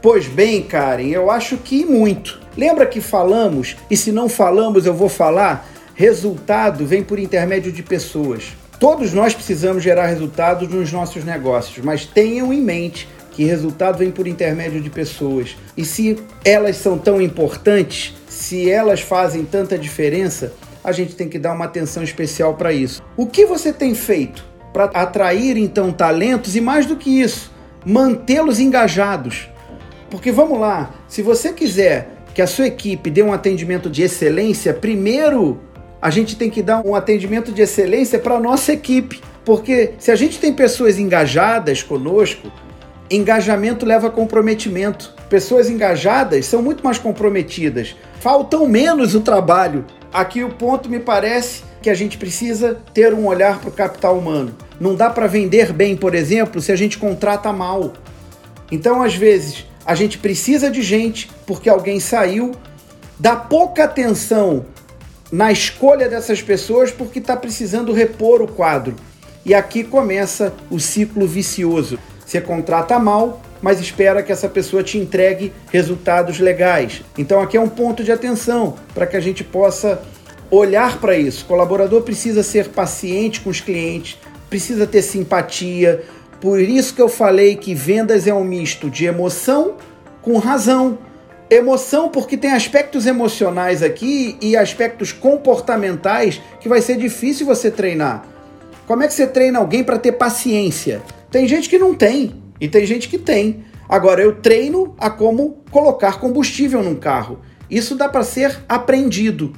Pois 0.00 0.26
bem, 0.26 0.62
Karen, 0.62 1.08
eu 1.08 1.30
acho 1.30 1.58
que 1.58 1.84
muito. 1.84 2.40
Lembra 2.56 2.86
que 2.86 3.02
falamos, 3.02 3.76
e 3.90 3.96
se 3.96 4.10
não 4.10 4.28
falamos 4.28 4.86
eu 4.86 4.94
vou 4.94 5.10
falar, 5.10 5.66
resultado 5.94 6.86
vem 6.86 7.04
por 7.04 7.18
intermédio 7.18 7.70
de 7.70 7.82
pessoas. 7.82 8.56
Todos 8.78 9.12
nós 9.12 9.34
precisamos 9.34 9.82
gerar 9.82 10.06
resultados 10.06 10.66
nos 10.66 10.90
nossos 10.90 11.22
negócios, 11.22 11.84
mas 11.84 12.06
tenham 12.06 12.50
em 12.50 12.62
mente 12.62 13.06
que 13.32 13.44
resultado 13.44 13.98
vem 13.98 14.10
por 14.10 14.26
intermédio 14.26 14.80
de 14.80 14.88
pessoas. 14.88 15.56
E 15.76 15.84
se 15.84 16.18
elas 16.42 16.76
são 16.76 16.96
tão 16.96 17.20
importantes, 17.20 18.14
se 18.40 18.70
elas 18.70 19.02
fazem 19.02 19.44
tanta 19.44 19.78
diferença, 19.78 20.54
a 20.82 20.92
gente 20.92 21.14
tem 21.14 21.28
que 21.28 21.38
dar 21.38 21.52
uma 21.52 21.66
atenção 21.66 22.02
especial 22.02 22.54
para 22.54 22.72
isso. 22.72 23.02
O 23.14 23.26
que 23.26 23.44
você 23.44 23.70
tem 23.70 23.94
feito 23.94 24.42
para 24.72 24.84
atrair 24.84 25.58
então 25.58 25.92
talentos 25.92 26.56
e 26.56 26.60
mais 26.60 26.86
do 26.86 26.96
que 26.96 27.20
isso, 27.20 27.52
mantê-los 27.84 28.58
engajados? 28.58 29.50
Porque 30.08 30.32
vamos 30.32 30.58
lá, 30.58 30.90
se 31.06 31.20
você 31.20 31.52
quiser 31.52 32.08
que 32.34 32.40
a 32.40 32.46
sua 32.46 32.66
equipe 32.66 33.10
dê 33.10 33.22
um 33.22 33.32
atendimento 33.32 33.90
de 33.90 34.02
excelência, 34.02 34.72
primeiro 34.72 35.60
a 36.00 36.08
gente 36.08 36.34
tem 36.34 36.48
que 36.48 36.62
dar 36.62 36.84
um 36.84 36.94
atendimento 36.94 37.52
de 37.52 37.60
excelência 37.60 38.18
para 38.18 38.36
a 38.36 38.40
nossa 38.40 38.72
equipe. 38.72 39.20
Porque 39.44 39.92
se 39.98 40.10
a 40.10 40.16
gente 40.16 40.38
tem 40.38 40.52
pessoas 40.52 40.98
engajadas 40.98 41.82
conosco, 41.82 42.50
engajamento 43.10 43.84
leva 43.84 44.08
comprometimento. 44.08 45.12
Pessoas 45.28 45.68
engajadas 45.68 46.46
são 46.46 46.62
muito 46.62 46.84
mais 46.84 46.98
comprometidas, 46.98 47.96
faltam 48.20 48.66
menos 48.68 49.14
o 49.14 49.20
trabalho. 49.20 49.84
Aqui 50.12 50.44
o 50.44 50.50
ponto 50.50 50.88
me 50.88 51.00
parece 51.00 51.64
que 51.82 51.90
a 51.90 51.94
gente 51.94 52.16
precisa 52.16 52.80
ter 52.94 53.12
um 53.12 53.26
olhar 53.26 53.58
para 53.58 53.68
o 53.68 53.72
capital 53.72 54.16
humano. 54.16 54.54
Não 54.78 54.94
dá 54.94 55.10
para 55.10 55.26
vender 55.26 55.72
bem, 55.72 55.96
por 55.96 56.14
exemplo, 56.14 56.60
se 56.60 56.70
a 56.70 56.76
gente 56.76 56.98
contrata 56.98 57.52
mal. 57.52 57.92
Então, 58.70 59.02
às 59.02 59.14
vezes, 59.14 59.66
a 59.84 59.94
gente 59.94 60.18
precisa 60.18 60.70
de 60.70 60.82
gente 60.82 61.30
porque 61.46 61.68
alguém 61.68 61.98
saiu, 61.98 62.52
dá 63.18 63.34
pouca 63.34 63.84
atenção 63.84 64.66
na 65.32 65.50
escolha 65.50 66.08
dessas 66.08 66.42
pessoas 66.42 66.90
porque 66.90 67.18
está 67.18 67.36
precisando 67.36 67.92
repor 67.92 68.42
o 68.42 68.48
quadro. 68.48 68.94
E 69.44 69.54
aqui 69.54 69.82
começa 69.82 70.52
o 70.70 70.78
ciclo 70.78 71.26
vicioso. 71.26 71.98
Você 72.30 72.40
contrata 72.40 72.96
mal, 72.96 73.42
mas 73.60 73.80
espera 73.80 74.22
que 74.22 74.30
essa 74.30 74.48
pessoa 74.48 74.84
te 74.84 74.96
entregue 74.96 75.52
resultados 75.72 76.38
legais. 76.38 77.02
Então 77.18 77.40
aqui 77.40 77.56
é 77.56 77.60
um 77.60 77.68
ponto 77.68 78.04
de 78.04 78.12
atenção 78.12 78.76
para 78.94 79.04
que 79.04 79.16
a 79.16 79.20
gente 79.20 79.42
possa 79.42 80.00
olhar 80.48 81.00
para 81.00 81.18
isso. 81.18 81.42
O 81.42 81.48
colaborador 81.48 82.02
precisa 82.02 82.44
ser 82.44 82.68
paciente 82.68 83.40
com 83.40 83.50
os 83.50 83.60
clientes, 83.60 84.16
precisa 84.48 84.86
ter 84.86 85.02
simpatia, 85.02 86.04
por 86.40 86.60
isso 86.60 86.94
que 86.94 87.02
eu 87.02 87.08
falei 87.08 87.56
que 87.56 87.74
vendas 87.74 88.28
é 88.28 88.32
um 88.32 88.44
misto 88.44 88.88
de 88.88 89.06
emoção 89.06 89.74
com 90.22 90.38
razão. 90.38 91.00
Emoção 91.50 92.10
porque 92.10 92.36
tem 92.36 92.52
aspectos 92.52 93.06
emocionais 93.06 93.82
aqui 93.82 94.38
e 94.40 94.56
aspectos 94.56 95.10
comportamentais 95.10 96.40
que 96.60 96.68
vai 96.68 96.80
ser 96.80 96.96
difícil 96.96 97.44
você 97.44 97.72
treinar. 97.72 98.24
Como 98.86 99.02
é 99.02 99.08
que 99.08 99.14
você 99.14 99.26
treina 99.26 99.58
alguém 99.58 99.82
para 99.82 99.98
ter 99.98 100.12
paciência? 100.12 101.02
Tem 101.30 101.46
gente 101.46 101.68
que 101.68 101.78
não 101.78 101.94
tem. 101.94 102.42
E 102.60 102.68
tem 102.68 102.84
gente 102.84 103.08
que 103.08 103.18
tem. 103.18 103.64
Agora, 103.88 104.20
eu 104.22 104.36
treino 104.36 104.94
a 104.98 105.08
como 105.08 105.62
colocar 105.70 106.18
combustível 106.18 106.82
num 106.82 106.94
carro. 106.94 107.40
Isso 107.70 107.94
dá 107.94 108.08
para 108.08 108.22
ser 108.22 108.60
aprendido. 108.68 109.52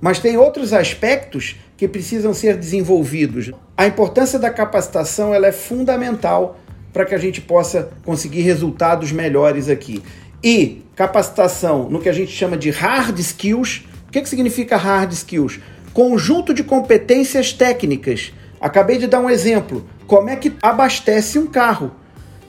Mas 0.00 0.18
tem 0.18 0.36
outros 0.36 0.72
aspectos 0.72 1.56
que 1.76 1.88
precisam 1.88 2.32
ser 2.32 2.56
desenvolvidos. 2.56 3.50
A 3.76 3.86
importância 3.86 4.38
da 4.38 4.50
capacitação 4.50 5.34
ela 5.34 5.46
é 5.46 5.52
fundamental 5.52 6.58
para 6.92 7.04
que 7.04 7.14
a 7.14 7.18
gente 7.18 7.40
possa 7.40 7.90
conseguir 8.04 8.42
resultados 8.42 9.12
melhores 9.12 9.68
aqui. 9.68 10.02
E 10.42 10.82
capacitação 10.94 11.88
no 11.88 12.00
que 12.00 12.08
a 12.08 12.12
gente 12.12 12.32
chama 12.32 12.56
de 12.56 12.70
hard 12.70 13.18
skills. 13.18 13.84
O 14.08 14.10
que, 14.10 14.22
que 14.22 14.28
significa 14.28 14.76
hard 14.76 15.12
skills? 15.12 15.60
Conjunto 15.92 16.54
de 16.54 16.62
competências 16.64 17.52
técnicas. 17.52 18.32
Acabei 18.60 18.98
de 18.98 19.06
dar 19.06 19.20
um 19.20 19.28
exemplo. 19.28 19.84
Como 20.08 20.30
é 20.30 20.36
que 20.36 20.54
abastece 20.62 21.38
um 21.38 21.46
carro? 21.46 21.92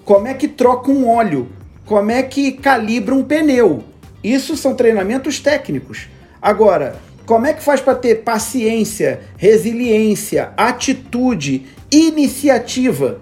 Como 0.06 0.26
é 0.26 0.34
que 0.34 0.48
troca 0.48 0.90
um 0.90 1.10
óleo? 1.10 1.50
Como 1.86 2.10
é 2.10 2.24
que 2.24 2.54
calibra 2.54 3.14
um 3.14 3.22
pneu? 3.22 3.84
Isso 4.24 4.56
são 4.56 4.74
treinamentos 4.74 5.42
técnicos. 5.42 6.08
Agora, 6.42 6.96
como 7.26 7.46
é 7.46 7.52
que 7.52 7.62
faz 7.62 7.82
para 7.82 7.96
ter 7.96 8.24
paciência, 8.24 9.20
resiliência, 9.36 10.54
atitude, 10.56 11.66
iniciativa? 11.92 13.20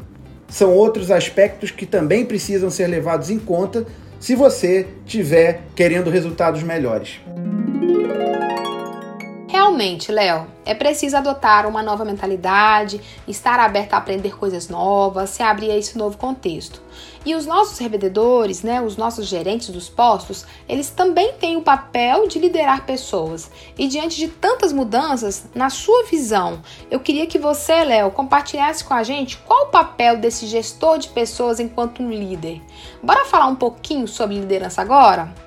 São 0.48 0.72
outros 0.72 1.10
aspectos 1.10 1.72
que 1.72 1.88
também 1.88 2.24
precisam 2.24 2.70
ser 2.70 2.86
levados 2.86 3.32
em 3.32 3.40
conta 3.40 3.88
se 4.20 4.36
você 4.36 4.86
estiver 5.04 5.62
querendo 5.76 6.12
resultados 6.12 6.62
melhores. 6.62 7.20
Realmente, 9.58 10.12
Léo, 10.12 10.45
é 10.64 10.76
preciso 10.76 11.18
adotar 11.18 11.68
uma 11.68 11.82
nova 11.82 12.05
mentalidade, 12.05 13.01
estar 13.28 13.60
aberto 13.60 13.95
a 13.95 13.97
aprender 13.97 14.38
coisas 14.38 14.70
novas, 14.70 15.32
se 15.32 15.41
abrir 15.41 15.72
a 15.72 15.76
esse 15.76 15.97
novo 15.97 16.16
contexto. 16.16 16.80
E 17.26 17.34
os 17.34 17.47
nossos 17.47 17.80
revendedores, 17.80 18.62
né, 18.62 18.80
os 18.80 18.95
nossos 18.95 19.26
gerentes 19.26 19.70
dos 19.70 19.89
postos, 19.89 20.45
eles 20.70 20.91
também 20.91 21.34
têm 21.39 21.58
o 21.58 21.64
papel 21.64 22.28
de 22.28 22.38
liderar 22.38 22.86
pessoas. 22.86 23.49
E 23.76 23.88
diante 23.88 24.18
de 24.18 24.28
tantas 24.28 24.72
mudanças, 24.72 25.47
na 25.55 25.72
sua 25.72 26.03
visão, 26.03 26.62
eu 26.91 26.99
queria 26.99 27.26
que 27.26 27.39
você, 27.39 27.84
Léo, 27.84 28.12
compartilhasse 28.12 28.84
com 28.84 28.93
a 28.93 29.01
gente 29.01 29.38
qual 29.38 29.64
o 29.64 29.72
papel 29.72 30.18
desse 30.18 30.45
gestor 30.45 30.99
de 30.99 31.08
pessoas 31.08 31.60
enquanto 31.60 32.03
um 32.03 32.12
líder. 32.12 32.62
Bora 33.01 33.26
falar 33.26 33.47
um 33.47 33.55
pouquinho 33.55 34.08
sobre 34.08 34.39
liderança 34.39 34.84
agora? 34.84 35.47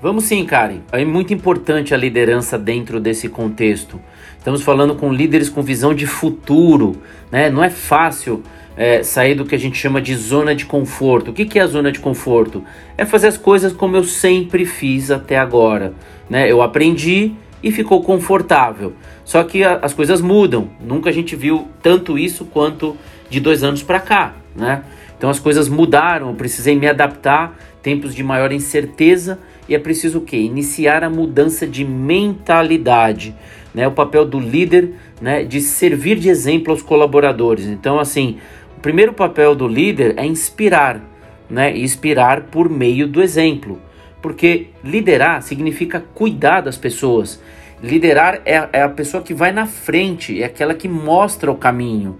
Vamos 0.00 0.24
sim, 0.24 0.44
Karen. 0.44 0.78
É 0.92 1.04
muito 1.04 1.34
importante 1.34 1.92
a 1.92 1.96
liderança 1.96 2.56
dentro 2.56 3.00
desse 3.00 3.28
contexto. 3.28 4.00
Estamos 4.38 4.62
falando 4.62 4.94
com 4.94 5.12
líderes 5.12 5.48
com 5.48 5.60
visão 5.60 5.92
de 5.92 6.06
futuro, 6.06 7.02
né? 7.32 7.50
Não 7.50 7.64
é 7.64 7.68
fácil 7.68 8.44
é, 8.76 9.02
sair 9.02 9.34
do 9.34 9.44
que 9.44 9.56
a 9.56 9.58
gente 9.58 9.76
chama 9.76 10.00
de 10.00 10.14
zona 10.14 10.54
de 10.54 10.66
conforto. 10.66 11.32
O 11.32 11.34
que, 11.34 11.44
que 11.44 11.58
é 11.58 11.62
a 11.62 11.66
zona 11.66 11.90
de 11.90 11.98
conforto? 11.98 12.62
É 12.96 13.04
fazer 13.04 13.26
as 13.26 13.36
coisas 13.36 13.72
como 13.72 13.96
eu 13.96 14.04
sempre 14.04 14.64
fiz 14.64 15.10
até 15.10 15.36
agora, 15.36 15.92
né? 16.30 16.48
Eu 16.48 16.62
aprendi 16.62 17.32
e 17.60 17.72
ficou 17.72 18.00
confortável. 18.04 18.92
Só 19.24 19.42
que 19.42 19.64
a, 19.64 19.80
as 19.82 19.92
coisas 19.92 20.20
mudam. 20.20 20.70
Nunca 20.80 21.10
a 21.10 21.12
gente 21.12 21.34
viu 21.34 21.66
tanto 21.82 22.16
isso 22.16 22.44
quanto 22.44 22.96
de 23.28 23.40
dois 23.40 23.64
anos 23.64 23.82
para 23.82 23.98
cá, 23.98 24.36
né? 24.54 24.84
Então 25.16 25.28
as 25.28 25.40
coisas 25.40 25.68
mudaram. 25.68 26.28
Eu 26.28 26.34
precisei 26.36 26.76
me 26.76 26.86
adaptar. 26.86 27.58
Tempos 27.82 28.14
de 28.14 28.22
maior 28.22 28.52
incerteza 28.52 29.40
e 29.68 29.74
é 29.74 29.78
preciso 29.78 30.18
o 30.18 30.22
quê? 30.22 30.36
Iniciar 30.36 31.04
a 31.04 31.10
mudança 31.10 31.66
de 31.66 31.84
mentalidade, 31.84 33.34
né? 33.74 33.86
O 33.86 33.92
papel 33.92 34.24
do 34.24 34.40
líder, 34.40 34.94
né, 35.20 35.44
de 35.44 35.60
servir 35.60 36.18
de 36.18 36.28
exemplo 36.28 36.72
aos 36.72 36.82
colaboradores. 36.82 37.66
Então, 37.66 37.98
assim, 37.98 38.38
o 38.76 38.80
primeiro 38.80 39.12
papel 39.12 39.54
do 39.54 39.68
líder 39.68 40.14
é 40.16 40.24
inspirar, 40.24 41.02
né? 41.50 41.76
Inspirar 41.76 42.44
por 42.44 42.68
meio 42.68 43.06
do 43.06 43.22
exemplo. 43.22 43.80
Porque 44.22 44.68
liderar 44.82 45.42
significa 45.42 46.02
cuidar 46.14 46.62
das 46.62 46.76
pessoas. 46.76 47.40
Liderar 47.82 48.40
é, 48.44 48.68
é 48.72 48.82
a 48.82 48.88
pessoa 48.88 49.22
que 49.22 49.34
vai 49.34 49.52
na 49.52 49.66
frente, 49.66 50.42
é 50.42 50.46
aquela 50.46 50.74
que 50.74 50.88
mostra 50.88 51.50
o 51.50 51.54
caminho, 51.54 52.18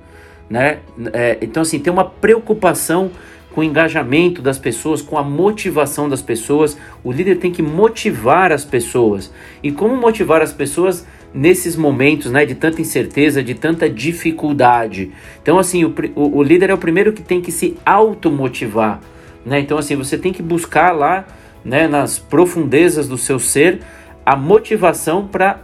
né? 0.48 0.78
É, 1.12 1.38
então, 1.40 1.62
assim, 1.62 1.78
tem 1.80 1.92
uma 1.92 2.04
preocupação 2.04 3.10
com 3.58 3.62
o 3.62 3.64
engajamento 3.64 4.40
das 4.40 4.56
pessoas, 4.56 5.02
com 5.02 5.18
a 5.18 5.22
motivação 5.24 6.08
das 6.08 6.22
pessoas. 6.22 6.78
O 7.02 7.10
líder 7.10 7.38
tem 7.38 7.50
que 7.50 7.60
motivar 7.60 8.52
as 8.52 8.64
pessoas. 8.64 9.32
E 9.60 9.72
como 9.72 9.96
motivar 9.96 10.40
as 10.40 10.52
pessoas 10.52 11.04
nesses 11.34 11.74
momentos 11.74 12.30
né, 12.30 12.46
de 12.46 12.54
tanta 12.54 12.80
incerteza, 12.80 13.42
de 13.42 13.54
tanta 13.54 13.90
dificuldade? 13.90 15.10
Então, 15.42 15.58
assim, 15.58 15.84
o, 15.84 15.92
o, 16.14 16.36
o 16.36 16.42
líder 16.44 16.70
é 16.70 16.74
o 16.74 16.78
primeiro 16.78 17.12
que 17.12 17.20
tem 17.20 17.40
que 17.40 17.50
se 17.50 17.76
automotivar. 17.84 19.00
Né? 19.44 19.58
Então, 19.58 19.76
assim, 19.76 19.96
você 19.96 20.16
tem 20.16 20.32
que 20.32 20.42
buscar 20.42 20.92
lá, 20.92 21.26
né, 21.64 21.88
nas 21.88 22.16
profundezas 22.16 23.08
do 23.08 23.18
seu 23.18 23.40
ser, 23.40 23.80
a 24.24 24.36
motivação 24.36 25.26
para 25.26 25.62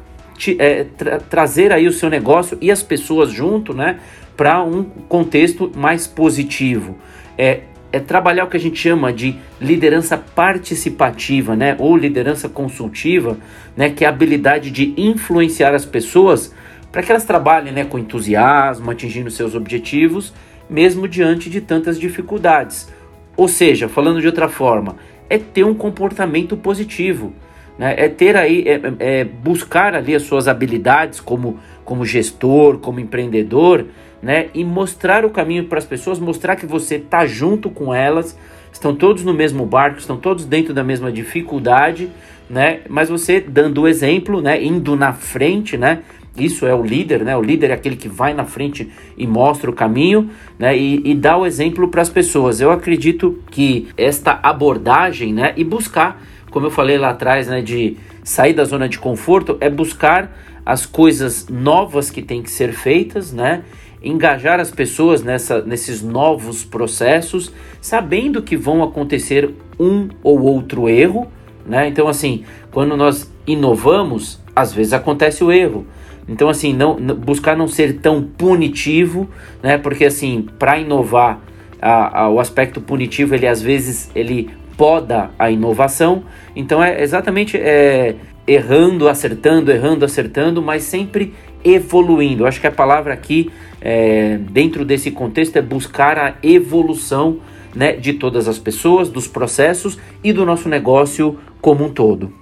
é, 0.59 0.83
tra 0.83 1.19
trazer 1.21 1.71
aí 1.71 1.87
o 1.87 1.93
seu 1.93 2.11
negócio 2.11 2.59
e 2.61 2.73
as 2.73 2.83
pessoas 2.83 3.31
junto, 3.31 3.73
né, 3.73 4.01
para 4.37 4.65
um 4.65 4.83
contexto 4.83 5.71
mais 5.77 6.09
positivo. 6.09 6.97
É, 7.39 7.61
é 7.95 8.01
trabalhar 8.01 8.45
o 8.45 8.49
que 8.49 8.57
a 8.57 8.61
gente 8.61 8.77
chama 8.77 9.13
de 9.13 9.37
liderança 9.61 10.19
participativa, 10.19 11.55
né, 11.55 11.77
ou 11.79 11.97
liderança 11.97 12.49
consultiva, 12.49 13.39
né, 13.77 13.89
que 13.89 14.05
é 14.05 14.09
a 14.09 14.11
habilidade 14.11 14.73
de 14.73 14.93
influenciar 14.97 15.73
as 15.73 15.85
pessoas 15.85 16.53
para 16.91 17.05
que 17.05 17.13
elas 17.13 17.25
trabalhem, 17.25 17.73
né, 17.73 17.85
com 17.85 17.97
entusiasmo, 17.97 18.91
atingindo 18.91 19.31
seus 19.31 19.55
objetivos, 19.55 20.35
mesmo 20.69 21.07
diante 21.07 21.49
de 21.49 21.61
tantas 21.61 21.97
dificuldades. 21.97 22.93
Ou 23.37 23.47
seja, 23.47 23.89
falando 23.89 24.21
de 24.21 24.27
outra 24.27 24.49
forma, 24.49 24.97
é 25.31 25.39
ter 25.39 25.63
um 25.63 25.75
comportamento 25.75 26.57
positivo, 26.57 27.33
né, 27.79 27.95
é 27.97 28.09
ter 28.09 28.37
aí, 28.37 28.65
é, 28.67 29.21
é 29.21 29.25
buscar 29.25 29.95
ali 29.95 30.17
as 30.17 30.23
suas 30.23 30.49
habilidades 30.49 31.21
como 31.21 31.61
como 31.85 32.05
gestor, 32.05 32.79
como 32.79 32.99
empreendedor, 32.99 33.85
né? 34.25 34.47
E 34.55 34.65
mostrar 34.65 35.23
o 35.27 35.31
caminho 35.31 35.65
para 35.67 35.79
as 35.79 35.85
pessoas, 35.85 36.19
mostrar 36.19 36.57
que 36.57 36.65
você 36.65 36.99
tá 36.99 37.27
junto 37.27 37.69
com 37.69 37.95
elas, 37.95 38.37
estão 38.73 38.97
todos 38.97 39.23
no 39.23 39.35
mesmo 39.35 39.67
barco, 39.67 39.99
estão 39.99 40.17
todos 40.17 40.47
dentro 40.47 40.73
da 40.73 40.83
mesma 40.83 41.13
dificuldade, 41.13 42.09
né? 42.49 42.81
Mas 42.89 43.11
você 43.11 43.39
dando 43.39 43.83
o 43.83 43.89
exemplo, 43.89 44.41
né? 44.41 44.65
Indo 44.65 44.97
na 44.97 45.13
frente, 45.13 45.77
né? 45.77 46.01
Isso 46.35 46.67
é 46.67 46.75
o 46.75 46.83
líder, 46.83 47.23
né? 47.23 47.37
O 47.37 47.43
líder 47.43 47.71
é 47.71 47.75
aquele 47.75 47.97
que 47.97 48.09
vai 48.09 48.33
na 48.33 48.45
frente 48.45 48.91
e 49.17 49.27
mostra 49.27 49.71
o 49.71 49.75
caminho, 49.75 50.31
né? 50.59 50.75
E, 50.75 51.03
e 51.05 51.15
dá 51.15 51.37
o 51.37 51.45
exemplo 51.45 51.87
para 51.89 52.01
as 52.01 52.09
pessoas. 52.09 52.63
Eu 52.63 52.71
acredito 52.71 53.39
que 53.51 53.89
esta 53.95 54.41
abordagem, 54.43 55.35
né? 55.35 55.53
E 55.55 55.63
buscar, 55.63 56.23
como 56.51 56.65
eu 56.65 56.71
falei 56.71 56.97
lá 56.97 57.11
atrás, 57.11 57.47
né? 57.47 57.61
De 57.61 57.99
sair 58.25 58.55
da 58.55 58.65
zona 58.65 58.89
de 58.89 58.99
conforto 58.99 59.59
é 59.61 59.69
buscar 59.69 60.35
as 60.65 60.87
coisas 60.87 61.47
novas 61.49 62.11
que 62.11 62.23
têm 62.23 62.43
que 62.43 62.51
ser 62.51 62.73
feitas, 62.73 63.35
né? 63.35 63.63
Engajar 64.05 64.61
as 64.61 64.71
pessoas 64.71 65.23
nessa, 65.23 65.63
nesses 65.63 66.03
novos 66.03 66.63
processos, 66.63 67.51
sabendo 67.81 68.43
que 68.43 68.57
vão 68.57 68.83
acontecer 68.83 69.53
um 69.81 70.09
ou 70.23 70.43
outro 70.43 70.89
erro, 70.89 71.27
né? 71.67 71.89
Então, 71.89 72.07
assim, 72.07 72.45
quando 72.71 72.97
nós 72.97 73.33
inovamos, 73.47 74.41
às 74.55 74.73
vezes 74.73 74.93
acontece 74.93 75.43
o 75.43 75.51
erro. 75.51 75.87
Então, 76.29 76.49
assim, 76.49 76.73
não, 76.73 76.97
buscar 76.97 77.57
não 77.57 77.69
ser 77.69 78.01
tão 78.01 78.23
punitivo, 78.23 79.29
né? 79.63 79.79
Porque, 79.79 80.05
assim, 80.05 80.47
para 80.59 80.79
inovar, 80.79 81.41
a, 81.81 82.23
a, 82.23 82.31
o 82.31 82.41
aspecto 82.41 82.81
punitivo, 82.81 83.35
ele 83.35 83.47
às 83.47 83.61
vezes, 83.61 84.11
ele 84.15 84.51
poda 84.77 85.31
a 85.39 85.51
inovação. 85.51 86.25
Então, 86.57 86.83
é 86.83 87.03
exatamente 87.03 87.57
é, 87.57 88.17
errando, 88.47 89.09
acertando, 89.09 89.71
errando, 89.71 90.05
acertando, 90.05 90.63
mas 90.63 90.83
sempre 90.83 91.35
evoluindo. 91.65 92.43
Eu 92.43 92.47
acho 92.47 92.61
que 92.61 92.67
a 92.67 92.73
palavra 92.73 93.15
aqui, 93.15 93.51
é, 93.81 94.39
dentro 94.39 94.85
desse 94.85 95.11
contexto, 95.11 95.57
é 95.57 95.63
buscar 95.63 96.19
a 96.19 96.35
evolução 96.43 97.39
né, 97.75 97.93
de 97.93 98.13
todas 98.13 98.47
as 98.47 98.59
pessoas, 98.59 99.09
dos 99.09 99.27
processos 99.27 99.99
e 100.23 100.33
do 100.33 100.45
nosso 100.45 100.69
negócio 100.69 101.39
como 101.61 101.85
um 101.85 101.93
todo. 101.93 102.33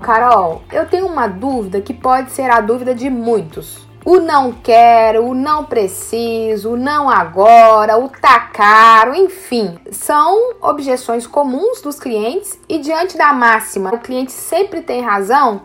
Carol, 0.00 0.62
eu 0.70 0.84
tenho 0.86 1.06
uma 1.06 1.26
dúvida 1.26 1.80
que 1.80 1.94
pode 1.94 2.30
ser 2.32 2.50
a 2.50 2.60
dúvida 2.60 2.94
de 2.94 3.08
muitos. 3.08 3.84
O 4.04 4.18
não 4.18 4.52
quero, 4.52 5.24
o 5.24 5.34
não 5.34 5.64
preciso, 5.64 6.72
o 6.72 6.76
não 6.76 7.08
agora, 7.08 7.96
o 7.96 8.10
tá 8.10 8.38
caro, 8.38 9.14
enfim, 9.14 9.78
são 9.90 10.56
objeções 10.60 11.26
comuns 11.26 11.80
dos 11.80 11.98
clientes 11.98 12.60
e 12.68 12.78
diante 12.78 13.16
da 13.16 13.32
máxima, 13.32 13.94
o 13.94 13.98
cliente 13.98 14.30
sempre 14.30 14.82
tem 14.82 15.00
razão, 15.00 15.62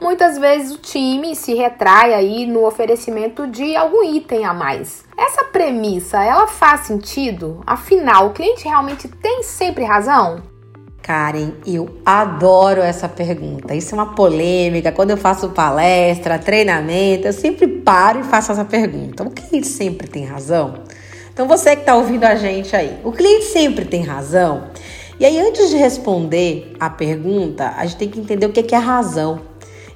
muitas 0.00 0.38
vezes 0.38 0.74
o 0.74 0.78
time 0.78 1.36
se 1.36 1.54
retrai 1.54 2.14
aí 2.14 2.46
no 2.46 2.66
oferecimento 2.66 3.46
de 3.46 3.76
algum 3.76 4.02
item 4.02 4.44
a 4.44 4.54
mais. 4.54 5.04
Essa 5.16 5.44
premissa, 5.44 6.22
ela 6.22 6.46
faz 6.46 6.82
sentido? 6.86 7.62
Afinal, 7.66 8.28
o 8.28 8.32
cliente 8.32 8.64
realmente 8.64 9.06
tem 9.06 9.42
sempre 9.42 9.84
razão? 9.84 10.42
Karen, 11.02 11.52
eu 11.66 11.96
adoro 12.04 12.80
essa 12.80 13.08
pergunta. 13.08 13.74
Isso 13.74 13.94
é 13.94 13.98
uma 13.98 14.14
polêmica. 14.14 14.92
Quando 14.92 15.10
eu 15.10 15.16
faço 15.16 15.50
palestra, 15.50 16.38
treinamento, 16.38 17.26
eu 17.26 17.32
sempre 17.32 17.66
paro 17.66 18.20
e 18.20 18.24
faço 18.24 18.52
essa 18.52 18.64
pergunta. 18.64 19.24
O 19.24 19.30
cliente 19.30 19.66
sempre 19.66 20.06
tem 20.06 20.24
razão? 20.24 20.84
Então 21.32 21.48
você 21.48 21.74
que 21.74 21.82
está 21.82 21.94
ouvindo 21.94 22.24
a 22.24 22.34
gente 22.34 22.76
aí, 22.76 22.98
o 23.02 23.12
cliente 23.12 23.46
sempre 23.46 23.84
tem 23.84 24.02
razão? 24.02 24.68
E 25.18 25.24
aí, 25.24 25.38
antes 25.38 25.68
de 25.68 25.76
responder 25.76 26.74
a 26.80 26.88
pergunta, 26.88 27.74
a 27.76 27.84
gente 27.84 27.98
tem 27.98 28.08
que 28.08 28.18
entender 28.18 28.46
o 28.46 28.52
que 28.52 28.74
é 28.74 28.78
razão. 28.78 29.49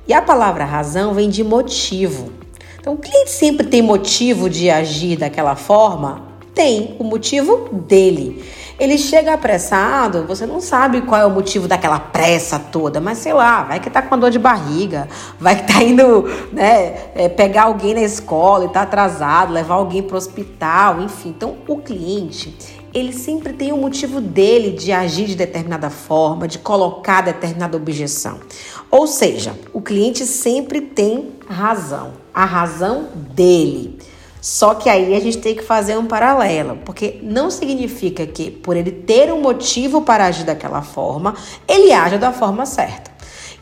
E 0.07 0.13
a 0.13 0.21
palavra 0.21 0.65
razão 0.65 1.15
vem 1.15 1.31
de 1.31 1.43
motivo. 1.43 2.31
Então, 2.79 2.93
o 2.93 2.99
cliente 2.99 3.31
sempre 3.31 3.67
tem 3.67 3.81
motivo 3.81 4.51
de 4.51 4.69
agir 4.69 5.17
daquela 5.17 5.57
forma? 5.57 6.23
Tem 6.55 6.95
o 6.99 7.05
motivo 7.05 7.71
dele. 7.73 8.45
Ele 8.79 8.99
chega 8.99 9.33
apressado, 9.33 10.25
você 10.27 10.45
não 10.45 10.61
sabe 10.61 11.01
qual 11.03 11.21
é 11.21 11.25
o 11.25 11.31
motivo 11.31 11.67
daquela 11.67 11.99
pressa 11.99 12.59
toda, 12.59 13.01
mas 13.01 13.19
sei 13.19 13.33
lá, 13.33 13.63
vai 13.63 13.81
que 13.81 13.89
tá 13.89 14.03
com 14.03 14.19
dor 14.19 14.31
de 14.31 14.39
barriga, 14.39 15.09
vai 15.39 15.57
que 15.57 15.73
tá 15.73 15.83
indo 15.83 16.29
né, 16.53 16.95
é, 17.15 17.29
pegar 17.29 17.65
alguém 17.65 17.95
na 17.95 18.03
escola 18.03 18.67
e 18.67 18.69
tá 18.69 18.83
atrasado, 18.83 19.53
levar 19.53 19.77
alguém 19.77 20.03
para 20.03 20.15
o 20.15 20.19
hospital, 20.19 21.01
enfim. 21.01 21.31
Então, 21.31 21.57
o 21.67 21.79
cliente, 21.79 22.84
ele 22.95 23.13
sempre 23.13 23.53
tem 23.53 23.73
o 23.73 23.75
um 23.75 23.81
motivo 23.81 24.21
dele 24.21 24.71
de 24.71 24.93
agir 24.93 25.27
de 25.27 25.35
determinada 25.35 25.91
forma, 25.91 26.47
de 26.47 26.59
colocar 26.59 27.23
determinada 27.23 27.77
objeção. 27.77 28.39
Ou 28.91 29.07
seja, 29.09 29.59
o 29.73 29.81
cliente 29.81 30.25
sempre 30.25 30.81
tem 30.81 31.33
razão, 31.49 32.13
a 32.33 32.45
razão 32.45 33.09
dele. 33.15 33.99
Só 34.41 34.75
que 34.75 34.91
aí 34.91 35.15
a 35.15 35.21
gente 35.21 35.39
tem 35.39 35.57
que 35.57 35.63
fazer 35.63 35.97
um 35.97 36.07
paralelo, 36.07 36.79
porque 36.85 37.19
não 37.23 37.51
significa 37.51 38.27
que 38.27 38.51
por 38.51 38.77
ele 38.77 38.93
ter 38.93 39.33
um 39.33 39.41
motivo 39.41 40.03
para 40.03 40.27
agir 40.27 40.45
daquela 40.45 40.83
forma, 40.83 41.35
ele 41.67 41.93
age 41.93 42.19
da 42.19 42.31
forma 42.31 42.67
certa. 42.67 43.14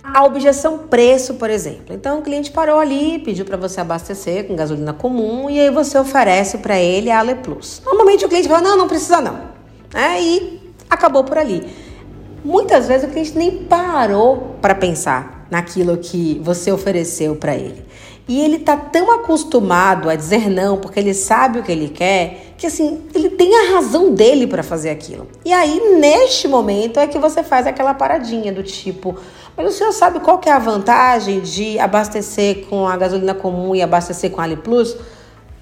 A 0.03 0.25
objeção 0.25 0.79
preço, 0.79 1.35
por 1.35 1.49
exemplo. 1.49 1.95
Então 1.95 2.19
o 2.19 2.23
cliente 2.23 2.51
parou 2.51 2.79
ali, 2.79 3.21
pediu 3.21 3.45
para 3.45 3.57
você 3.57 3.81
abastecer 3.81 4.47
com 4.47 4.57
gasolina 4.57 4.93
comum 4.93 5.49
e 5.49 5.61
aí 5.61 5.71
você 5.71 5.97
oferece 5.97 6.59
para 6.59 6.79
ele 6.79 7.11
a 7.11 7.21
Ale 7.21 7.37
Plus. 7.37 7.81
Normalmente 7.85 8.25
o 8.25 8.29
cliente 8.29 8.49
fala: 8.49 8.63
"Não, 8.63 8.77
não 8.77 8.89
precisa 8.89 9.21
não". 9.21 9.39
É, 9.95 10.21
e 10.21 10.61
acabou 10.91 11.23
por 11.23 11.39
ali. 11.39 11.67
Muitas 12.45 12.89
vezes 12.89 13.09
o 13.09 13.13
cliente 13.13 13.39
nem 13.39 13.65
parou 13.65 14.57
para 14.61 14.75
pensar 14.75 15.47
naquilo 15.49 15.97
que 15.99 16.41
você 16.43 16.73
ofereceu 16.73 17.37
para 17.37 17.55
ele. 17.55 17.85
E 18.27 18.41
ele 18.41 18.61
tá 18.61 18.77
tão 18.77 19.11
acostumado 19.11 20.09
a 20.09 20.15
dizer 20.15 20.49
não, 20.49 20.79
porque 20.79 20.99
ele 20.99 21.13
sabe 21.13 21.59
o 21.59 21.63
que 21.63 21.73
ele 21.73 21.89
quer, 21.89 22.55
que 22.57 22.67
assim, 22.67 23.03
ele 23.15 23.31
tem 23.31 23.53
a 23.55 23.75
razão 23.75 24.15
dele 24.15 24.47
para 24.47 24.63
fazer 24.63 24.91
aquilo. 24.91 25.27
E 25.45 25.53
aí, 25.53 25.99
neste 25.99 26.47
momento, 26.47 27.01
é 27.01 27.07
que 27.07 27.19
você 27.19 27.43
faz 27.43 27.67
aquela 27.67 27.93
paradinha 27.93 28.53
do 28.53 28.63
tipo, 28.63 29.17
mas 29.57 29.75
o 29.75 29.77
senhor 29.77 29.93
sabe 29.93 30.21
qual 30.21 30.39
que 30.39 30.49
é 30.49 30.53
a 30.53 30.59
vantagem 30.59 31.41
de 31.41 31.79
abastecer 31.79 32.67
com 32.67 32.87
a 32.89 32.97
gasolina 32.97 33.35
comum 33.35 33.75
e 33.75 33.83
abastecer 33.83 34.31
com 34.31 34.41
a 34.41 34.45
Ali 34.45 34.57
Plus? 34.57 34.97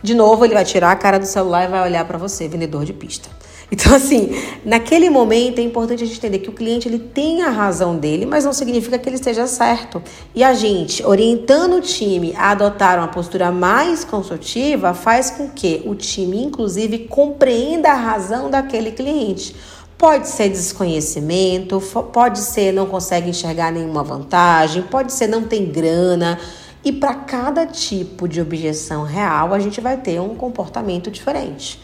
De 0.03 0.15
novo, 0.15 0.45
ele 0.45 0.55
vai 0.55 0.65
tirar 0.65 0.93
a 0.93 0.97
cara 0.97 1.19
do 1.19 1.27
celular 1.27 1.65
e 1.65 1.69
vai 1.69 1.83
olhar 1.83 2.05
para 2.07 2.17
você, 2.17 2.49
vendedor 2.49 2.85
de 2.85 2.93
pista. 2.93 3.29
Então, 3.73 3.95
assim, 3.95 4.31
naquele 4.65 5.09
momento 5.09 5.61
é 5.61 5.63
importante 5.63 6.03
a 6.03 6.07
gente 6.07 6.19
entender 6.19 6.41
que 6.41 6.49
o 6.51 6.53
cliente 6.53 6.89
ele 6.89 6.99
tem 6.99 7.43
a 7.43 7.51
razão 7.51 7.97
dele, 7.97 8.27
mas 8.27 8.45
não 8.45 8.53
significa 8.53 8.99
que 8.99 9.09
ele 9.09 9.15
esteja 9.15 9.47
certo. 9.47 10.03
E 10.35 10.43
a 10.43 10.53
gente, 10.53 11.07
orientando 11.07 11.77
o 11.77 11.81
time 11.81 12.35
a 12.37 12.51
adotar 12.51 12.99
uma 12.99 13.07
postura 13.07 13.53
mais 13.53 14.05
consultiva, 14.05 14.93
faz 14.93 15.31
com 15.31 15.49
que 15.49 15.83
o 15.87 15.95
time, 15.95 16.43
inclusive, 16.43 17.07
compreenda 17.07 17.93
a 17.93 17.95
razão 17.95 18.51
daquele 18.51 18.91
cliente. 18.91 19.55
Pode 20.01 20.29
ser 20.29 20.49
desconhecimento, 20.49 21.79
pode 22.11 22.39
ser 22.39 22.73
não 22.73 22.87
consegue 22.87 23.29
enxergar 23.29 23.71
nenhuma 23.71 24.03
vantagem, 24.03 24.83
pode 24.83 25.13
ser 25.13 25.27
não 25.27 25.43
tem 25.43 25.71
grana. 25.71 26.41
E 26.83 26.91
para 26.91 27.13
cada 27.17 27.67
tipo 27.67 28.27
de 28.27 28.41
objeção 28.41 29.03
real, 29.05 29.53
a 29.53 29.59
gente 29.59 29.79
vai 29.79 29.99
ter 29.99 30.19
um 30.19 30.35
comportamento 30.35 31.11
diferente. 31.11 31.79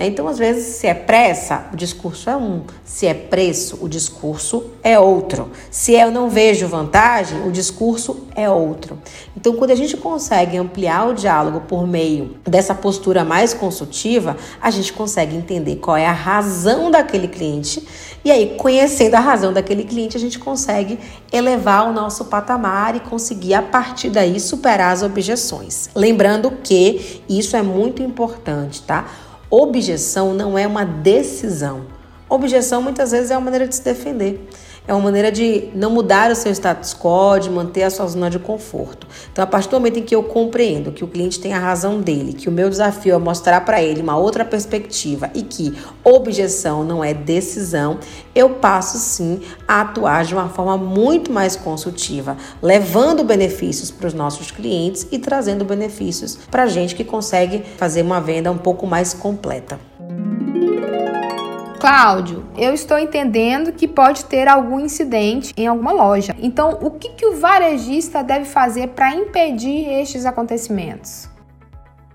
Né? 0.00 0.06
Então, 0.06 0.26
às 0.26 0.38
vezes, 0.38 0.76
se 0.76 0.86
é 0.86 0.94
pressa, 0.94 1.66
o 1.74 1.76
discurso 1.76 2.30
é 2.30 2.36
um. 2.36 2.62
Se 2.82 3.06
é 3.06 3.12
preço, 3.12 3.78
o 3.82 3.88
discurso 3.88 4.70
é 4.82 4.98
outro. 4.98 5.50
Se 5.70 5.92
eu 5.92 6.10
não 6.10 6.30
vejo 6.30 6.66
vantagem, 6.66 7.46
o 7.46 7.52
discurso 7.52 8.26
é 8.34 8.48
outro. 8.48 8.98
Então, 9.36 9.54
quando 9.56 9.72
a 9.72 9.74
gente 9.74 9.98
consegue 9.98 10.56
ampliar 10.56 11.06
o 11.06 11.12
diálogo 11.12 11.60
por 11.68 11.86
meio 11.86 12.36
dessa 12.44 12.74
postura 12.74 13.24
mais 13.24 13.52
consultiva, 13.52 14.38
a 14.58 14.70
gente 14.70 14.90
consegue 14.94 15.36
entender 15.36 15.76
qual 15.76 15.98
é 15.98 16.06
a 16.06 16.12
razão 16.12 16.90
daquele 16.90 17.28
cliente. 17.28 17.86
E 18.24 18.30
aí, 18.30 18.54
conhecendo 18.56 19.16
a 19.16 19.20
razão 19.20 19.52
daquele 19.52 19.84
cliente, 19.84 20.16
a 20.16 20.20
gente 20.20 20.38
consegue 20.38 20.98
elevar 21.30 21.86
o 21.86 21.92
nosso 21.92 22.24
patamar 22.24 22.96
e 22.96 23.00
conseguir, 23.00 23.52
a 23.52 23.62
partir 23.62 24.08
daí, 24.08 24.40
superar 24.40 24.94
as 24.94 25.02
objeções. 25.02 25.90
Lembrando 25.94 26.50
que 26.62 27.22
isso 27.28 27.54
é 27.54 27.62
muito 27.62 28.02
importante, 28.02 28.80
tá? 28.82 29.06
Objeção 29.50 30.32
não 30.32 30.56
é 30.56 30.64
uma 30.64 30.84
decisão. 30.84 31.86
Objeção 32.28 32.80
muitas 32.80 33.10
vezes 33.10 33.32
é 33.32 33.34
uma 33.36 33.46
maneira 33.46 33.66
de 33.66 33.74
se 33.74 33.82
defender. 33.82 34.48
É 34.88 34.94
uma 34.94 35.02
maneira 35.02 35.30
de 35.30 35.68
não 35.74 35.90
mudar 35.90 36.30
o 36.30 36.34
seu 36.34 36.50
status 36.52 36.94
quo, 36.94 37.38
de 37.38 37.50
manter 37.50 37.82
a 37.82 37.90
sua 37.90 38.06
zona 38.06 38.30
de 38.30 38.38
conforto. 38.38 39.06
Então, 39.30 39.44
a 39.44 39.46
partir 39.46 39.68
do 39.68 39.74
momento 39.74 39.98
em 39.98 40.02
que 40.02 40.14
eu 40.14 40.22
compreendo 40.22 40.90
que 40.90 41.04
o 41.04 41.08
cliente 41.08 41.38
tem 41.38 41.52
a 41.52 41.58
razão 41.58 42.00
dele, 42.00 42.32
que 42.32 42.48
o 42.48 42.52
meu 42.52 42.68
desafio 42.68 43.14
é 43.14 43.18
mostrar 43.18 43.60
para 43.60 43.82
ele 43.82 44.00
uma 44.00 44.16
outra 44.16 44.44
perspectiva 44.44 45.30
e 45.34 45.42
que 45.42 45.76
objeção 46.02 46.82
não 46.82 47.04
é 47.04 47.12
decisão, 47.12 47.98
eu 48.34 48.50
passo 48.50 48.98
sim 48.98 49.40
a 49.68 49.82
atuar 49.82 50.24
de 50.24 50.34
uma 50.34 50.48
forma 50.48 50.76
muito 50.76 51.30
mais 51.32 51.56
consultiva, 51.56 52.36
levando 52.62 53.22
benefícios 53.22 53.90
para 53.90 54.08
os 54.08 54.14
nossos 54.14 54.50
clientes 54.50 55.06
e 55.12 55.18
trazendo 55.18 55.64
benefícios 55.64 56.38
para 56.50 56.64
a 56.64 56.66
gente 56.66 56.94
que 56.94 57.04
consegue 57.04 57.62
fazer 57.76 58.02
uma 58.02 58.20
venda 58.20 58.50
um 58.50 58.58
pouco 58.58 58.86
mais 58.86 59.14
completa. 59.14 59.78
Cláudio, 61.80 62.44
eu 62.58 62.74
estou 62.74 62.98
entendendo 62.98 63.72
que 63.72 63.88
pode 63.88 64.26
ter 64.26 64.46
algum 64.46 64.78
incidente 64.78 65.54
em 65.56 65.66
alguma 65.66 65.92
loja. 65.92 66.36
Então, 66.38 66.78
o 66.82 66.90
que, 66.90 67.08
que 67.14 67.24
o 67.24 67.36
varejista 67.36 68.22
deve 68.22 68.44
fazer 68.44 68.88
para 68.88 69.14
impedir 69.14 69.88
estes 69.88 70.26
acontecimentos? 70.26 71.26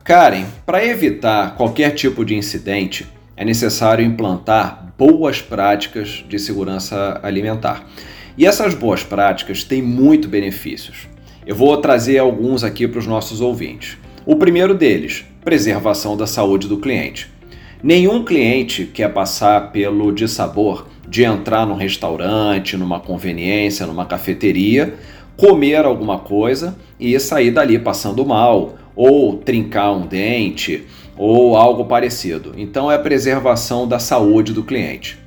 Karen, 0.03 0.45
para 0.67 0.85
evitar 0.85 1.55
qualquer 1.55 1.95
tipo 1.95 2.23
de 2.23 2.35
incidente, 2.35 3.11
é 3.35 3.43
necessário 3.43 4.05
implantar 4.05 4.93
boas 4.95 5.41
práticas 5.41 6.23
de 6.29 6.37
segurança 6.37 7.19
alimentar. 7.23 7.87
E 8.37 8.45
essas 8.45 8.75
boas 8.75 9.03
práticas 9.03 9.63
têm 9.63 9.81
muito 9.81 10.27
benefícios. 10.27 11.07
Eu 11.43 11.55
vou 11.55 11.75
trazer 11.77 12.19
alguns 12.19 12.63
aqui 12.63 12.87
para 12.87 12.99
os 12.99 13.07
nossos 13.07 13.41
ouvintes. 13.41 13.97
O 14.27 14.35
primeiro 14.35 14.75
deles, 14.75 15.25
preservação 15.43 16.15
da 16.15 16.27
saúde 16.27 16.67
do 16.67 16.77
cliente. 16.77 17.33
Nenhum 17.83 18.23
cliente 18.23 18.85
quer 18.85 19.13
passar 19.13 19.71
pelo 19.71 20.11
dissabor 20.11 20.87
de 21.07 21.23
entrar 21.23 21.65
num 21.65 21.75
restaurante, 21.75 22.77
numa 22.77 22.99
conveniência, 22.99 23.85
numa 23.85 24.05
cafeteria, 24.05 24.95
comer 25.37 25.85
alguma 25.85 26.19
coisa 26.19 26.75
e 26.99 27.19
sair 27.19 27.51
dali 27.51 27.77
passando 27.77 28.25
mal, 28.25 28.75
ou 28.95 29.37
trincar 29.37 29.91
um 29.91 30.07
dente, 30.07 30.85
ou 31.17 31.55
algo 31.55 31.85
parecido. 31.85 32.53
Então 32.57 32.91
é 32.91 32.95
a 32.95 32.99
preservação 32.99 33.87
da 33.87 33.99
saúde 33.99 34.53
do 34.53 34.63
cliente. 34.63 35.19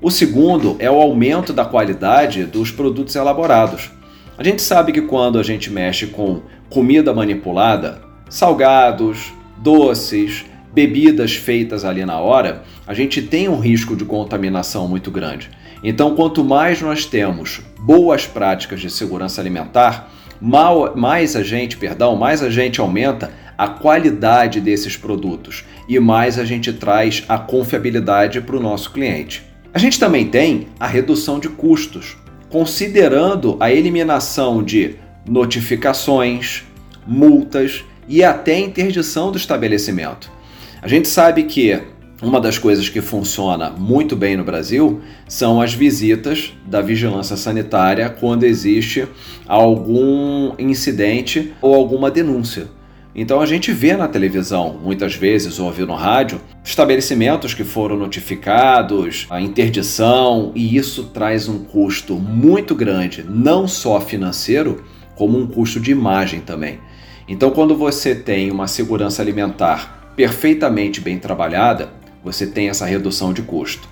O 0.00 0.10
segundo 0.10 0.76
é 0.78 0.90
o 0.90 1.00
aumento 1.00 1.52
da 1.52 1.64
qualidade 1.64 2.44
dos 2.44 2.70
produtos 2.70 3.16
elaborados. 3.16 3.90
A 4.36 4.44
gente 4.44 4.62
sabe 4.62 4.92
que 4.92 5.02
quando 5.02 5.38
a 5.38 5.42
gente 5.42 5.70
mexe 5.70 6.06
com 6.06 6.42
comida 6.70 7.12
manipulada, 7.12 8.00
salgados, 8.30 9.32
doces, 9.56 10.44
bebidas 10.78 11.34
feitas 11.34 11.84
ali 11.84 12.06
na 12.06 12.20
hora, 12.20 12.62
a 12.86 12.94
gente 12.94 13.20
tem 13.20 13.48
um 13.48 13.58
risco 13.58 13.96
de 13.96 14.04
contaminação 14.04 14.86
muito 14.86 15.10
grande. 15.10 15.50
Então, 15.82 16.14
quanto 16.14 16.44
mais 16.44 16.80
nós 16.80 17.04
temos 17.04 17.60
boas 17.80 18.28
práticas 18.28 18.80
de 18.80 18.88
segurança 18.88 19.40
alimentar, 19.40 20.08
mais 20.40 21.34
a 21.34 21.42
gente, 21.42 21.76
perdão, 21.76 22.14
mais 22.14 22.44
a 22.44 22.48
gente 22.48 22.80
aumenta 22.80 23.32
a 23.58 23.66
qualidade 23.66 24.60
desses 24.60 24.96
produtos 24.96 25.64
e 25.88 25.98
mais 25.98 26.38
a 26.38 26.44
gente 26.44 26.72
traz 26.72 27.24
a 27.28 27.36
confiabilidade 27.36 28.40
para 28.40 28.56
o 28.56 28.60
nosso 28.60 28.92
cliente. 28.92 29.42
A 29.74 29.80
gente 29.80 29.98
também 29.98 30.28
tem 30.28 30.68
a 30.78 30.86
redução 30.86 31.40
de 31.40 31.48
custos, 31.48 32.16
considerando 32.50 33.56
a 33.58 33.72
eliminação 33.72 34.62
de 34.62 34.94
notificações, 35.28 36.62
multas 37.04 37.84
e 38.06 38.22
até 38.22 38.56
interdição 38.60 39.32
do 39.32 39.38
estabelecimento. 39.38 40.37
A 40.80 40.86
gente 40.86 41.08
sabe 41.08 41.42
que 41.44 41.80
uma 42.22 42.40
das 42.40 42.58
coisas 42.58 42.88
que 42.88 43.00
funciona 43.00 43.70
muito 43.70 44.14
bem 44.14 44.36
no 44.36 44.44
Brasil 44.44 45.00
são 45.28 45.60
as 45.60 45.72
visitas 45.72 46.52
da 46.66 46.80
vigilância 46.80 47.36
sanitária 47.36 48.08
quando 48.08 48.44
existe 48.44 49.06
algum 49.46 50.52
incidente 50.58 51.52
ou 51.60 51.74
alguma 51.74 52.10
denúncia. 52.10 52.68
Então 53.14 53.40
a 53.40 53.46
gente 53.46 53.72
vê 53.72 53.96
na 53.96 54.06
televisão, 54.06 54.78
muitas 54.80 55.14
vezes, 55.14 55.58
ou 55.58 55.66
ouve 55.66 55.84
no 55.84 55.94
rádio, 55.94 56.40
estabelecimentos 56.62 57.54
que 57.54 57.64
foram 57.64 57.96
notificados, 57.96 59.26
a 59.28 59.40
interdição, 59.40 60.52
e 60.54 60.76
isso 60.76 61.04
traz 61.04 61.48
um 61.48 61.64
custo 61.64 62.14
muito 62.14 62.76
grande, 62.76 63.24
não 63.28 63.66
só 63.66 64.00
financeiro, 64.00 64.84
como 65.16 65.36
um 65.36 65.48
custo 65.48 65.80
de 65.80 65.90
imagem 65.90 66.40
também. 66.40 66.78
Então, 67.26 67.50
quando 67.50 67.76
você 67.76 68.14
tem 68.14 68.52
uma 68.52 68.68
segurança 68.68 69.20
alimentar 69.20 69.97
perfeitamente 70.18 71.00
bem 71.00 71.16
trabalhada, 71.16 71.90
você 72.24 72.44
tem 72.44 72.68
essa 72.68 72.84
redução 72.84 73.32
de 73.32 73.40
custo. 73.40 73.88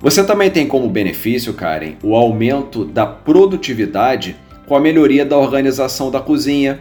Você 0.00 0.22
também 0.22 0.48
tem 0.52 0.68
como 0.68 0.88
benefício, 0.88 1.52
Karen, 1.52 1.94
o 2.00 2.14
aumento 2.14 2.84
da 2.84 3.04
produtividade 3.04 4.36
com 4.68 4.76
a 4.76 4.80
melhoria 4.80 5.26
da 5.26 5.36
organização 5.36 6.12
da 6.12 6.20
cozinha, 6.20 6.78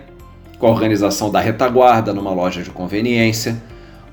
com 0.59 0.67
a 0.67 0.69
organização 0.69 1.31
da 1.31 1.39
retaguarda 1.39 2.13
numa 2.13 2.31
loja 2.31 2.61
de 2.61 2.69
conveniência. 2.69 3.59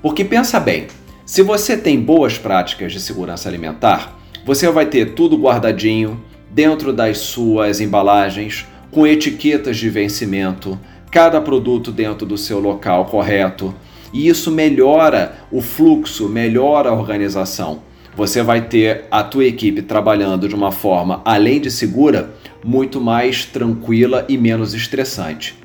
Porque 0.01 0.25
pensa 0.25 0.59
bem, 0.59 0.87
se 1.27 1.43
você 1.43 1.77
tem 1.77 2.01
boas 2.01 2.39
práticas 2.39 2.91
de 2.91 2.99
segurança 2.99 3.47
alimentar, 3.47 4.19
você 4.43 4.67
vai 4.71 4.87
ter 4.87 5.13
tudo 5.13 5.37
guardadinho 5.37 6.19
dentro 6.49 6.91
das 6.91 7.19
suas 7.19 7.79
embalagens, 7.79 8.65
com 8.89 9.05
etiquetas 9.05 9.77
de 9.77 9.91
vencimento, 9.91 10.79
cada 11.11 11.39
produto 11.39 11.91
dentro 11.91 12.25
do 12.25 12.35
seu 12.35 12.59
local 12.59 13.05
correto. 13.05 13.75
E 14.11 14.27
isso 14.27 14.51
melhora 14.51 15.37
o 15.51 15.61
fluxo, 15.61 16.27
melhora 16.27 16.89
a 16.89 16.93
organização 16.93 17.89
você 18.19 18.43
vai 18.43 18.67
ter 18.67 19.05
a 19.09 19.23
tua 19.23 19.45
equipe 19.45 19.81
trabalhando 19.81 20.49
de 20.49 20.53
uma 20.53 20.73
forma, 20.73 21.21
além 21.23 21.61
de 21.61 21.71
segura, 21.71 22.31
muito 22.61 22.99
mais 22.99 23.45
tranquila 23.45 24.25
e 24.27 24.37
menos 24.37 24.73
estressante. 24.73 25.55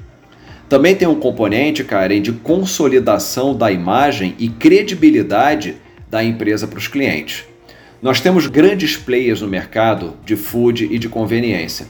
Também 0.68 0.95
tem 0.95 1.09
um 1.09 1.16
componente, 1.16 1.82
Karen, 1.82 2.22
de 2.22 2.30
consolidação 2.30 3.57
da 3.57 3.72
imagem 3.72 4.36
e 4.38 4.49
credibilidade 4.49 5.74
da 6.09 6.22
empresa 6.22 6.68
para 6.68 6.78
os 6.78 6.86
clientes. 6.86 7.45
Nós 8.01 8.20
temos 8.20 8.47
grandes 8.47 8.97
players 8.97 9.40
no 9.40 9.49
mercado 9.49 10.14
de 10.24 10.36
food 10.36 10.88
e 10.92 10.97
de 10.97 11.09
conveniência. 11.09 11.88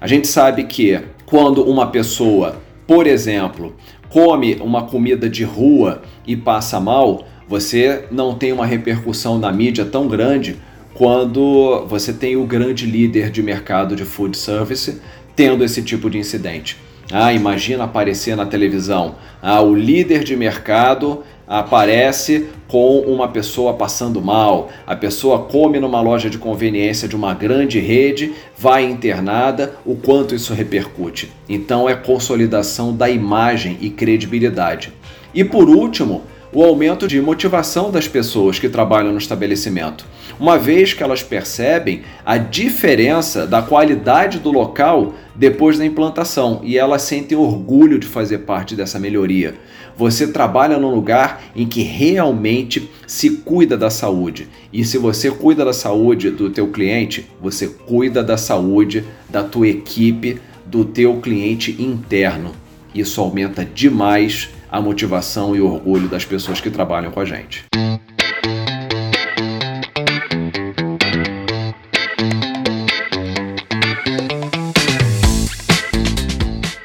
A 0.00 0.08
gente 0.08 0.26
sabe 0.26 0.64
que 0.64 0.98
quando 1.24 1.62
uma 1.62 1.86
pessoa, 1.86 2.60
por 2.84 3.06
exemplo, 3.06 3.76
come 4.10 4.56
uma 4.60 4.82
comida 4.82 5.28
de 5.30 5.44
rua 5.44 6.02
e 6.26 6.36
passa 6.36 6.78
mal, 6.78 7.24
você 7.48 8.04
não 8.10 8.34
tem 8.34 8.52
uma 8.52 8.66
repercussão 8.66 9.38
na 9.38 9.50
mídia 9.50 9.84
tão 9.84 10.06
grande 10.06 10.56
quando 10.94 11.86
você 11.86 12.12
tem 12.12 12.36
o 12.36 12.44
grande 12.44 12.84
líder 12.84 13.30
de 13.30 13.42
mercado 13.42 13.96
de 13.96 14.04
food 14.04 14.36
service 14.36 15.00
tendo 15.34 15.64
esse 15.64 15.82
tipo 15.82 16.10
de 16.10 16.18
incidente. 16.18 16.76
Ah, 17.10 17.32
imagina 17.32 17.84
aparecer 17.84 18.36
na 18.36 18.46
televisão. 18.46 19.16
Ah, 19.40 19.60
o 19.62 19.74
líder 19.74 20.22
de 20.22 20.36
mercado 20.36 21.24
aparece 21.50 22.46
com 22.68 23.00
uma 23.00 23.26
pessoa 23.26 23.74
passando 23.74 24.22
mal. 24.22 24.70
A 24.86 24.94
pessoa 24.94 25.40
come 25.40 25.80
numa 25.80 26.00
loja 26.00 26.30
de 26.30 26.38
conveniência 26.38 27.08
de 27.08 27.16
uma 27.16 27.34
grande 27.34 27.80
rede, 27.80 28.32
vai 28.56 28.84
internada, 28.84 29.74
o 29.84 29.96
quanto 29.96 30.32
isso 30.32 30.54
repercute. 30.54 31.28
Então 31.48 31.88
é 31.88 31.96
consolidação 31.96 32.94
da 32.94 33.10
imagem 33.10 33.76
e 33.80 33.90
credibilidade. 33.90 34.92
E 35.34 35.42
por 35.42 35.68
último, 35.68 36.22
o 36.52 36.62
aumento 36.64 37.06
de 37.06 37.20
motivação 37.20 37.90
das 37.90 38.08
pessoas 38.08 38.58
que 38.58 38.68
trabalham 38.68 39.12
no 39.12 39.18
estabelecimento, 39.18 40.04
uma 40.38 40.58
vez 40.58 40.92
que 40.92 41.02
elas 41.02 41.22
percebem 41.22 42.02
a 42.24 42.38
diferença 42.38 43.46
da 43.46 43.62
qualidade 43.62 44.38
do 44.38 44.50
local 44.50 45.14
depois 45.34 45.78
da 45.78 45.86
implantação 45.86 46.60
e 46.64 46.76
elas 46.76 47.02
sentem 47.02 47.38
orgulho 47.38 47.98
de 47.98 48.06
fazer 48.06 48.38
parte 48.38 48.74
dessa 48.74 48.98
melhoria. 48.98 49.54
Você 50.00 50.28
trabalha 50.28 50.78
num 50.78 50.94
lugar 50.94 51.42
em 51.54 51.66
que 51.66 51.82
realmente 51.82 52.90
se 53.06 53.28
cuida 53.28 53.76
da 53.76 53.90
saúde. 53.90 54.48
E 54.72 54.82
se 54.82 54.96
você 54.96 55.30
cuida 55.30 55.62
da 55.62 55.74
saúde 55.74 56.30
do 56.30 56.48
teu 56.48 56.68
cliente, 56.68 57.28
você 57.38 57.68
cuida 57.68 58.24
da 58.24 58.38
saúde 58.38 59.04
da 59.28 59.42
tua 59.42 59.68
equipe, 59.68 60.40
do 60.64 60.86
teu 60.86 61.20
cliente 61.20 61.76
interno. 61.78 62.52
Isso 62.94 63.20
aumenta 63.20 63.62
demais 63.62 64.48
a 64.70 64.80
motivação 64.80 65.54
e 65.54 65.60
orgulho 65.60 66.08
das 66.08 66.24
pessoas 66.24 66.62
que 66.62 66.70
trabalham 66.70 67.12
com 67.12 67.20
a 67.20 67.24
gente. 67.26 67.66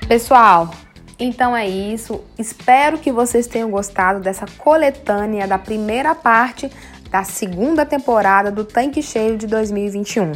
Pessoal, 0.05 0.85
então 1.20 1.55
é 1.55 1.68
isso. 1.68 2.22
Espero 2.38 2.97
que 2.97 3.11
vocês 3.11 3.47
tenham 3.47 3.70
gostado 3.70 4.20
dessa 4.20 4.45
coletânea 4.57 5.47
da 5.47 5.57
primeira 5.57 6.13
parte 6.13 6.70
da 7.09 7.24
segunda 7.24 7.86
temporada 7.86 8.51
do 8.51 8.66
Tanque 8.66 9.01
Cheio 9.01 9.38
de 9.38 9.47
2021. 9.47 10.34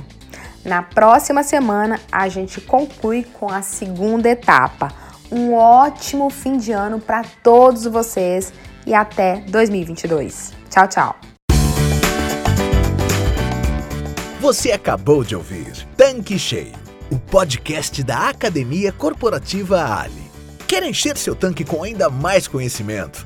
Na 0.64 0.82
próxima 0.82 1.44
semana 1.44 2.00
a 2.12 2.28
gente 2.30 2.62
conclui 2.62 3.26
com 3.34 3.50
a 3.50 3.62
segunda 3.62 4.30
etapa 4.30 4.90
um 5.32 5.54
ótimo 5.54 6.30
fim 6.30 6.58
de 6.58 6.72
ano 6.72 7.00
para 7.00 7.24
todos 7.44 7.86
vocês 7.86 8.52
e 8.86 8.94
até 8.94 9.42
2022. 9.48 10.54
Tchau, 10.70 10.88
tchau. 10.88 11.16
Você 14.40 14.72
acabou 14.72 15.24
de 15.24 15.36
ouvir 15.36 15.86
Tanque 15.98 16.40
Cheio, 16.40 16.72
o 17.12 17.20
podcast 17.20 18.02
da 18.04 18.30
Academia 18.30 18.92
Corporativa 18.92 19.84
Ali. 19.84 20.29
Quer 20.70 20.84
encher 20.84 21.18
seu 21.18 21.36
tanque 21.36 21.66
com 21.66 21.82
ainda 21.82 22.12
mais 22.12 22.48
conhecimento? 22.48 23.26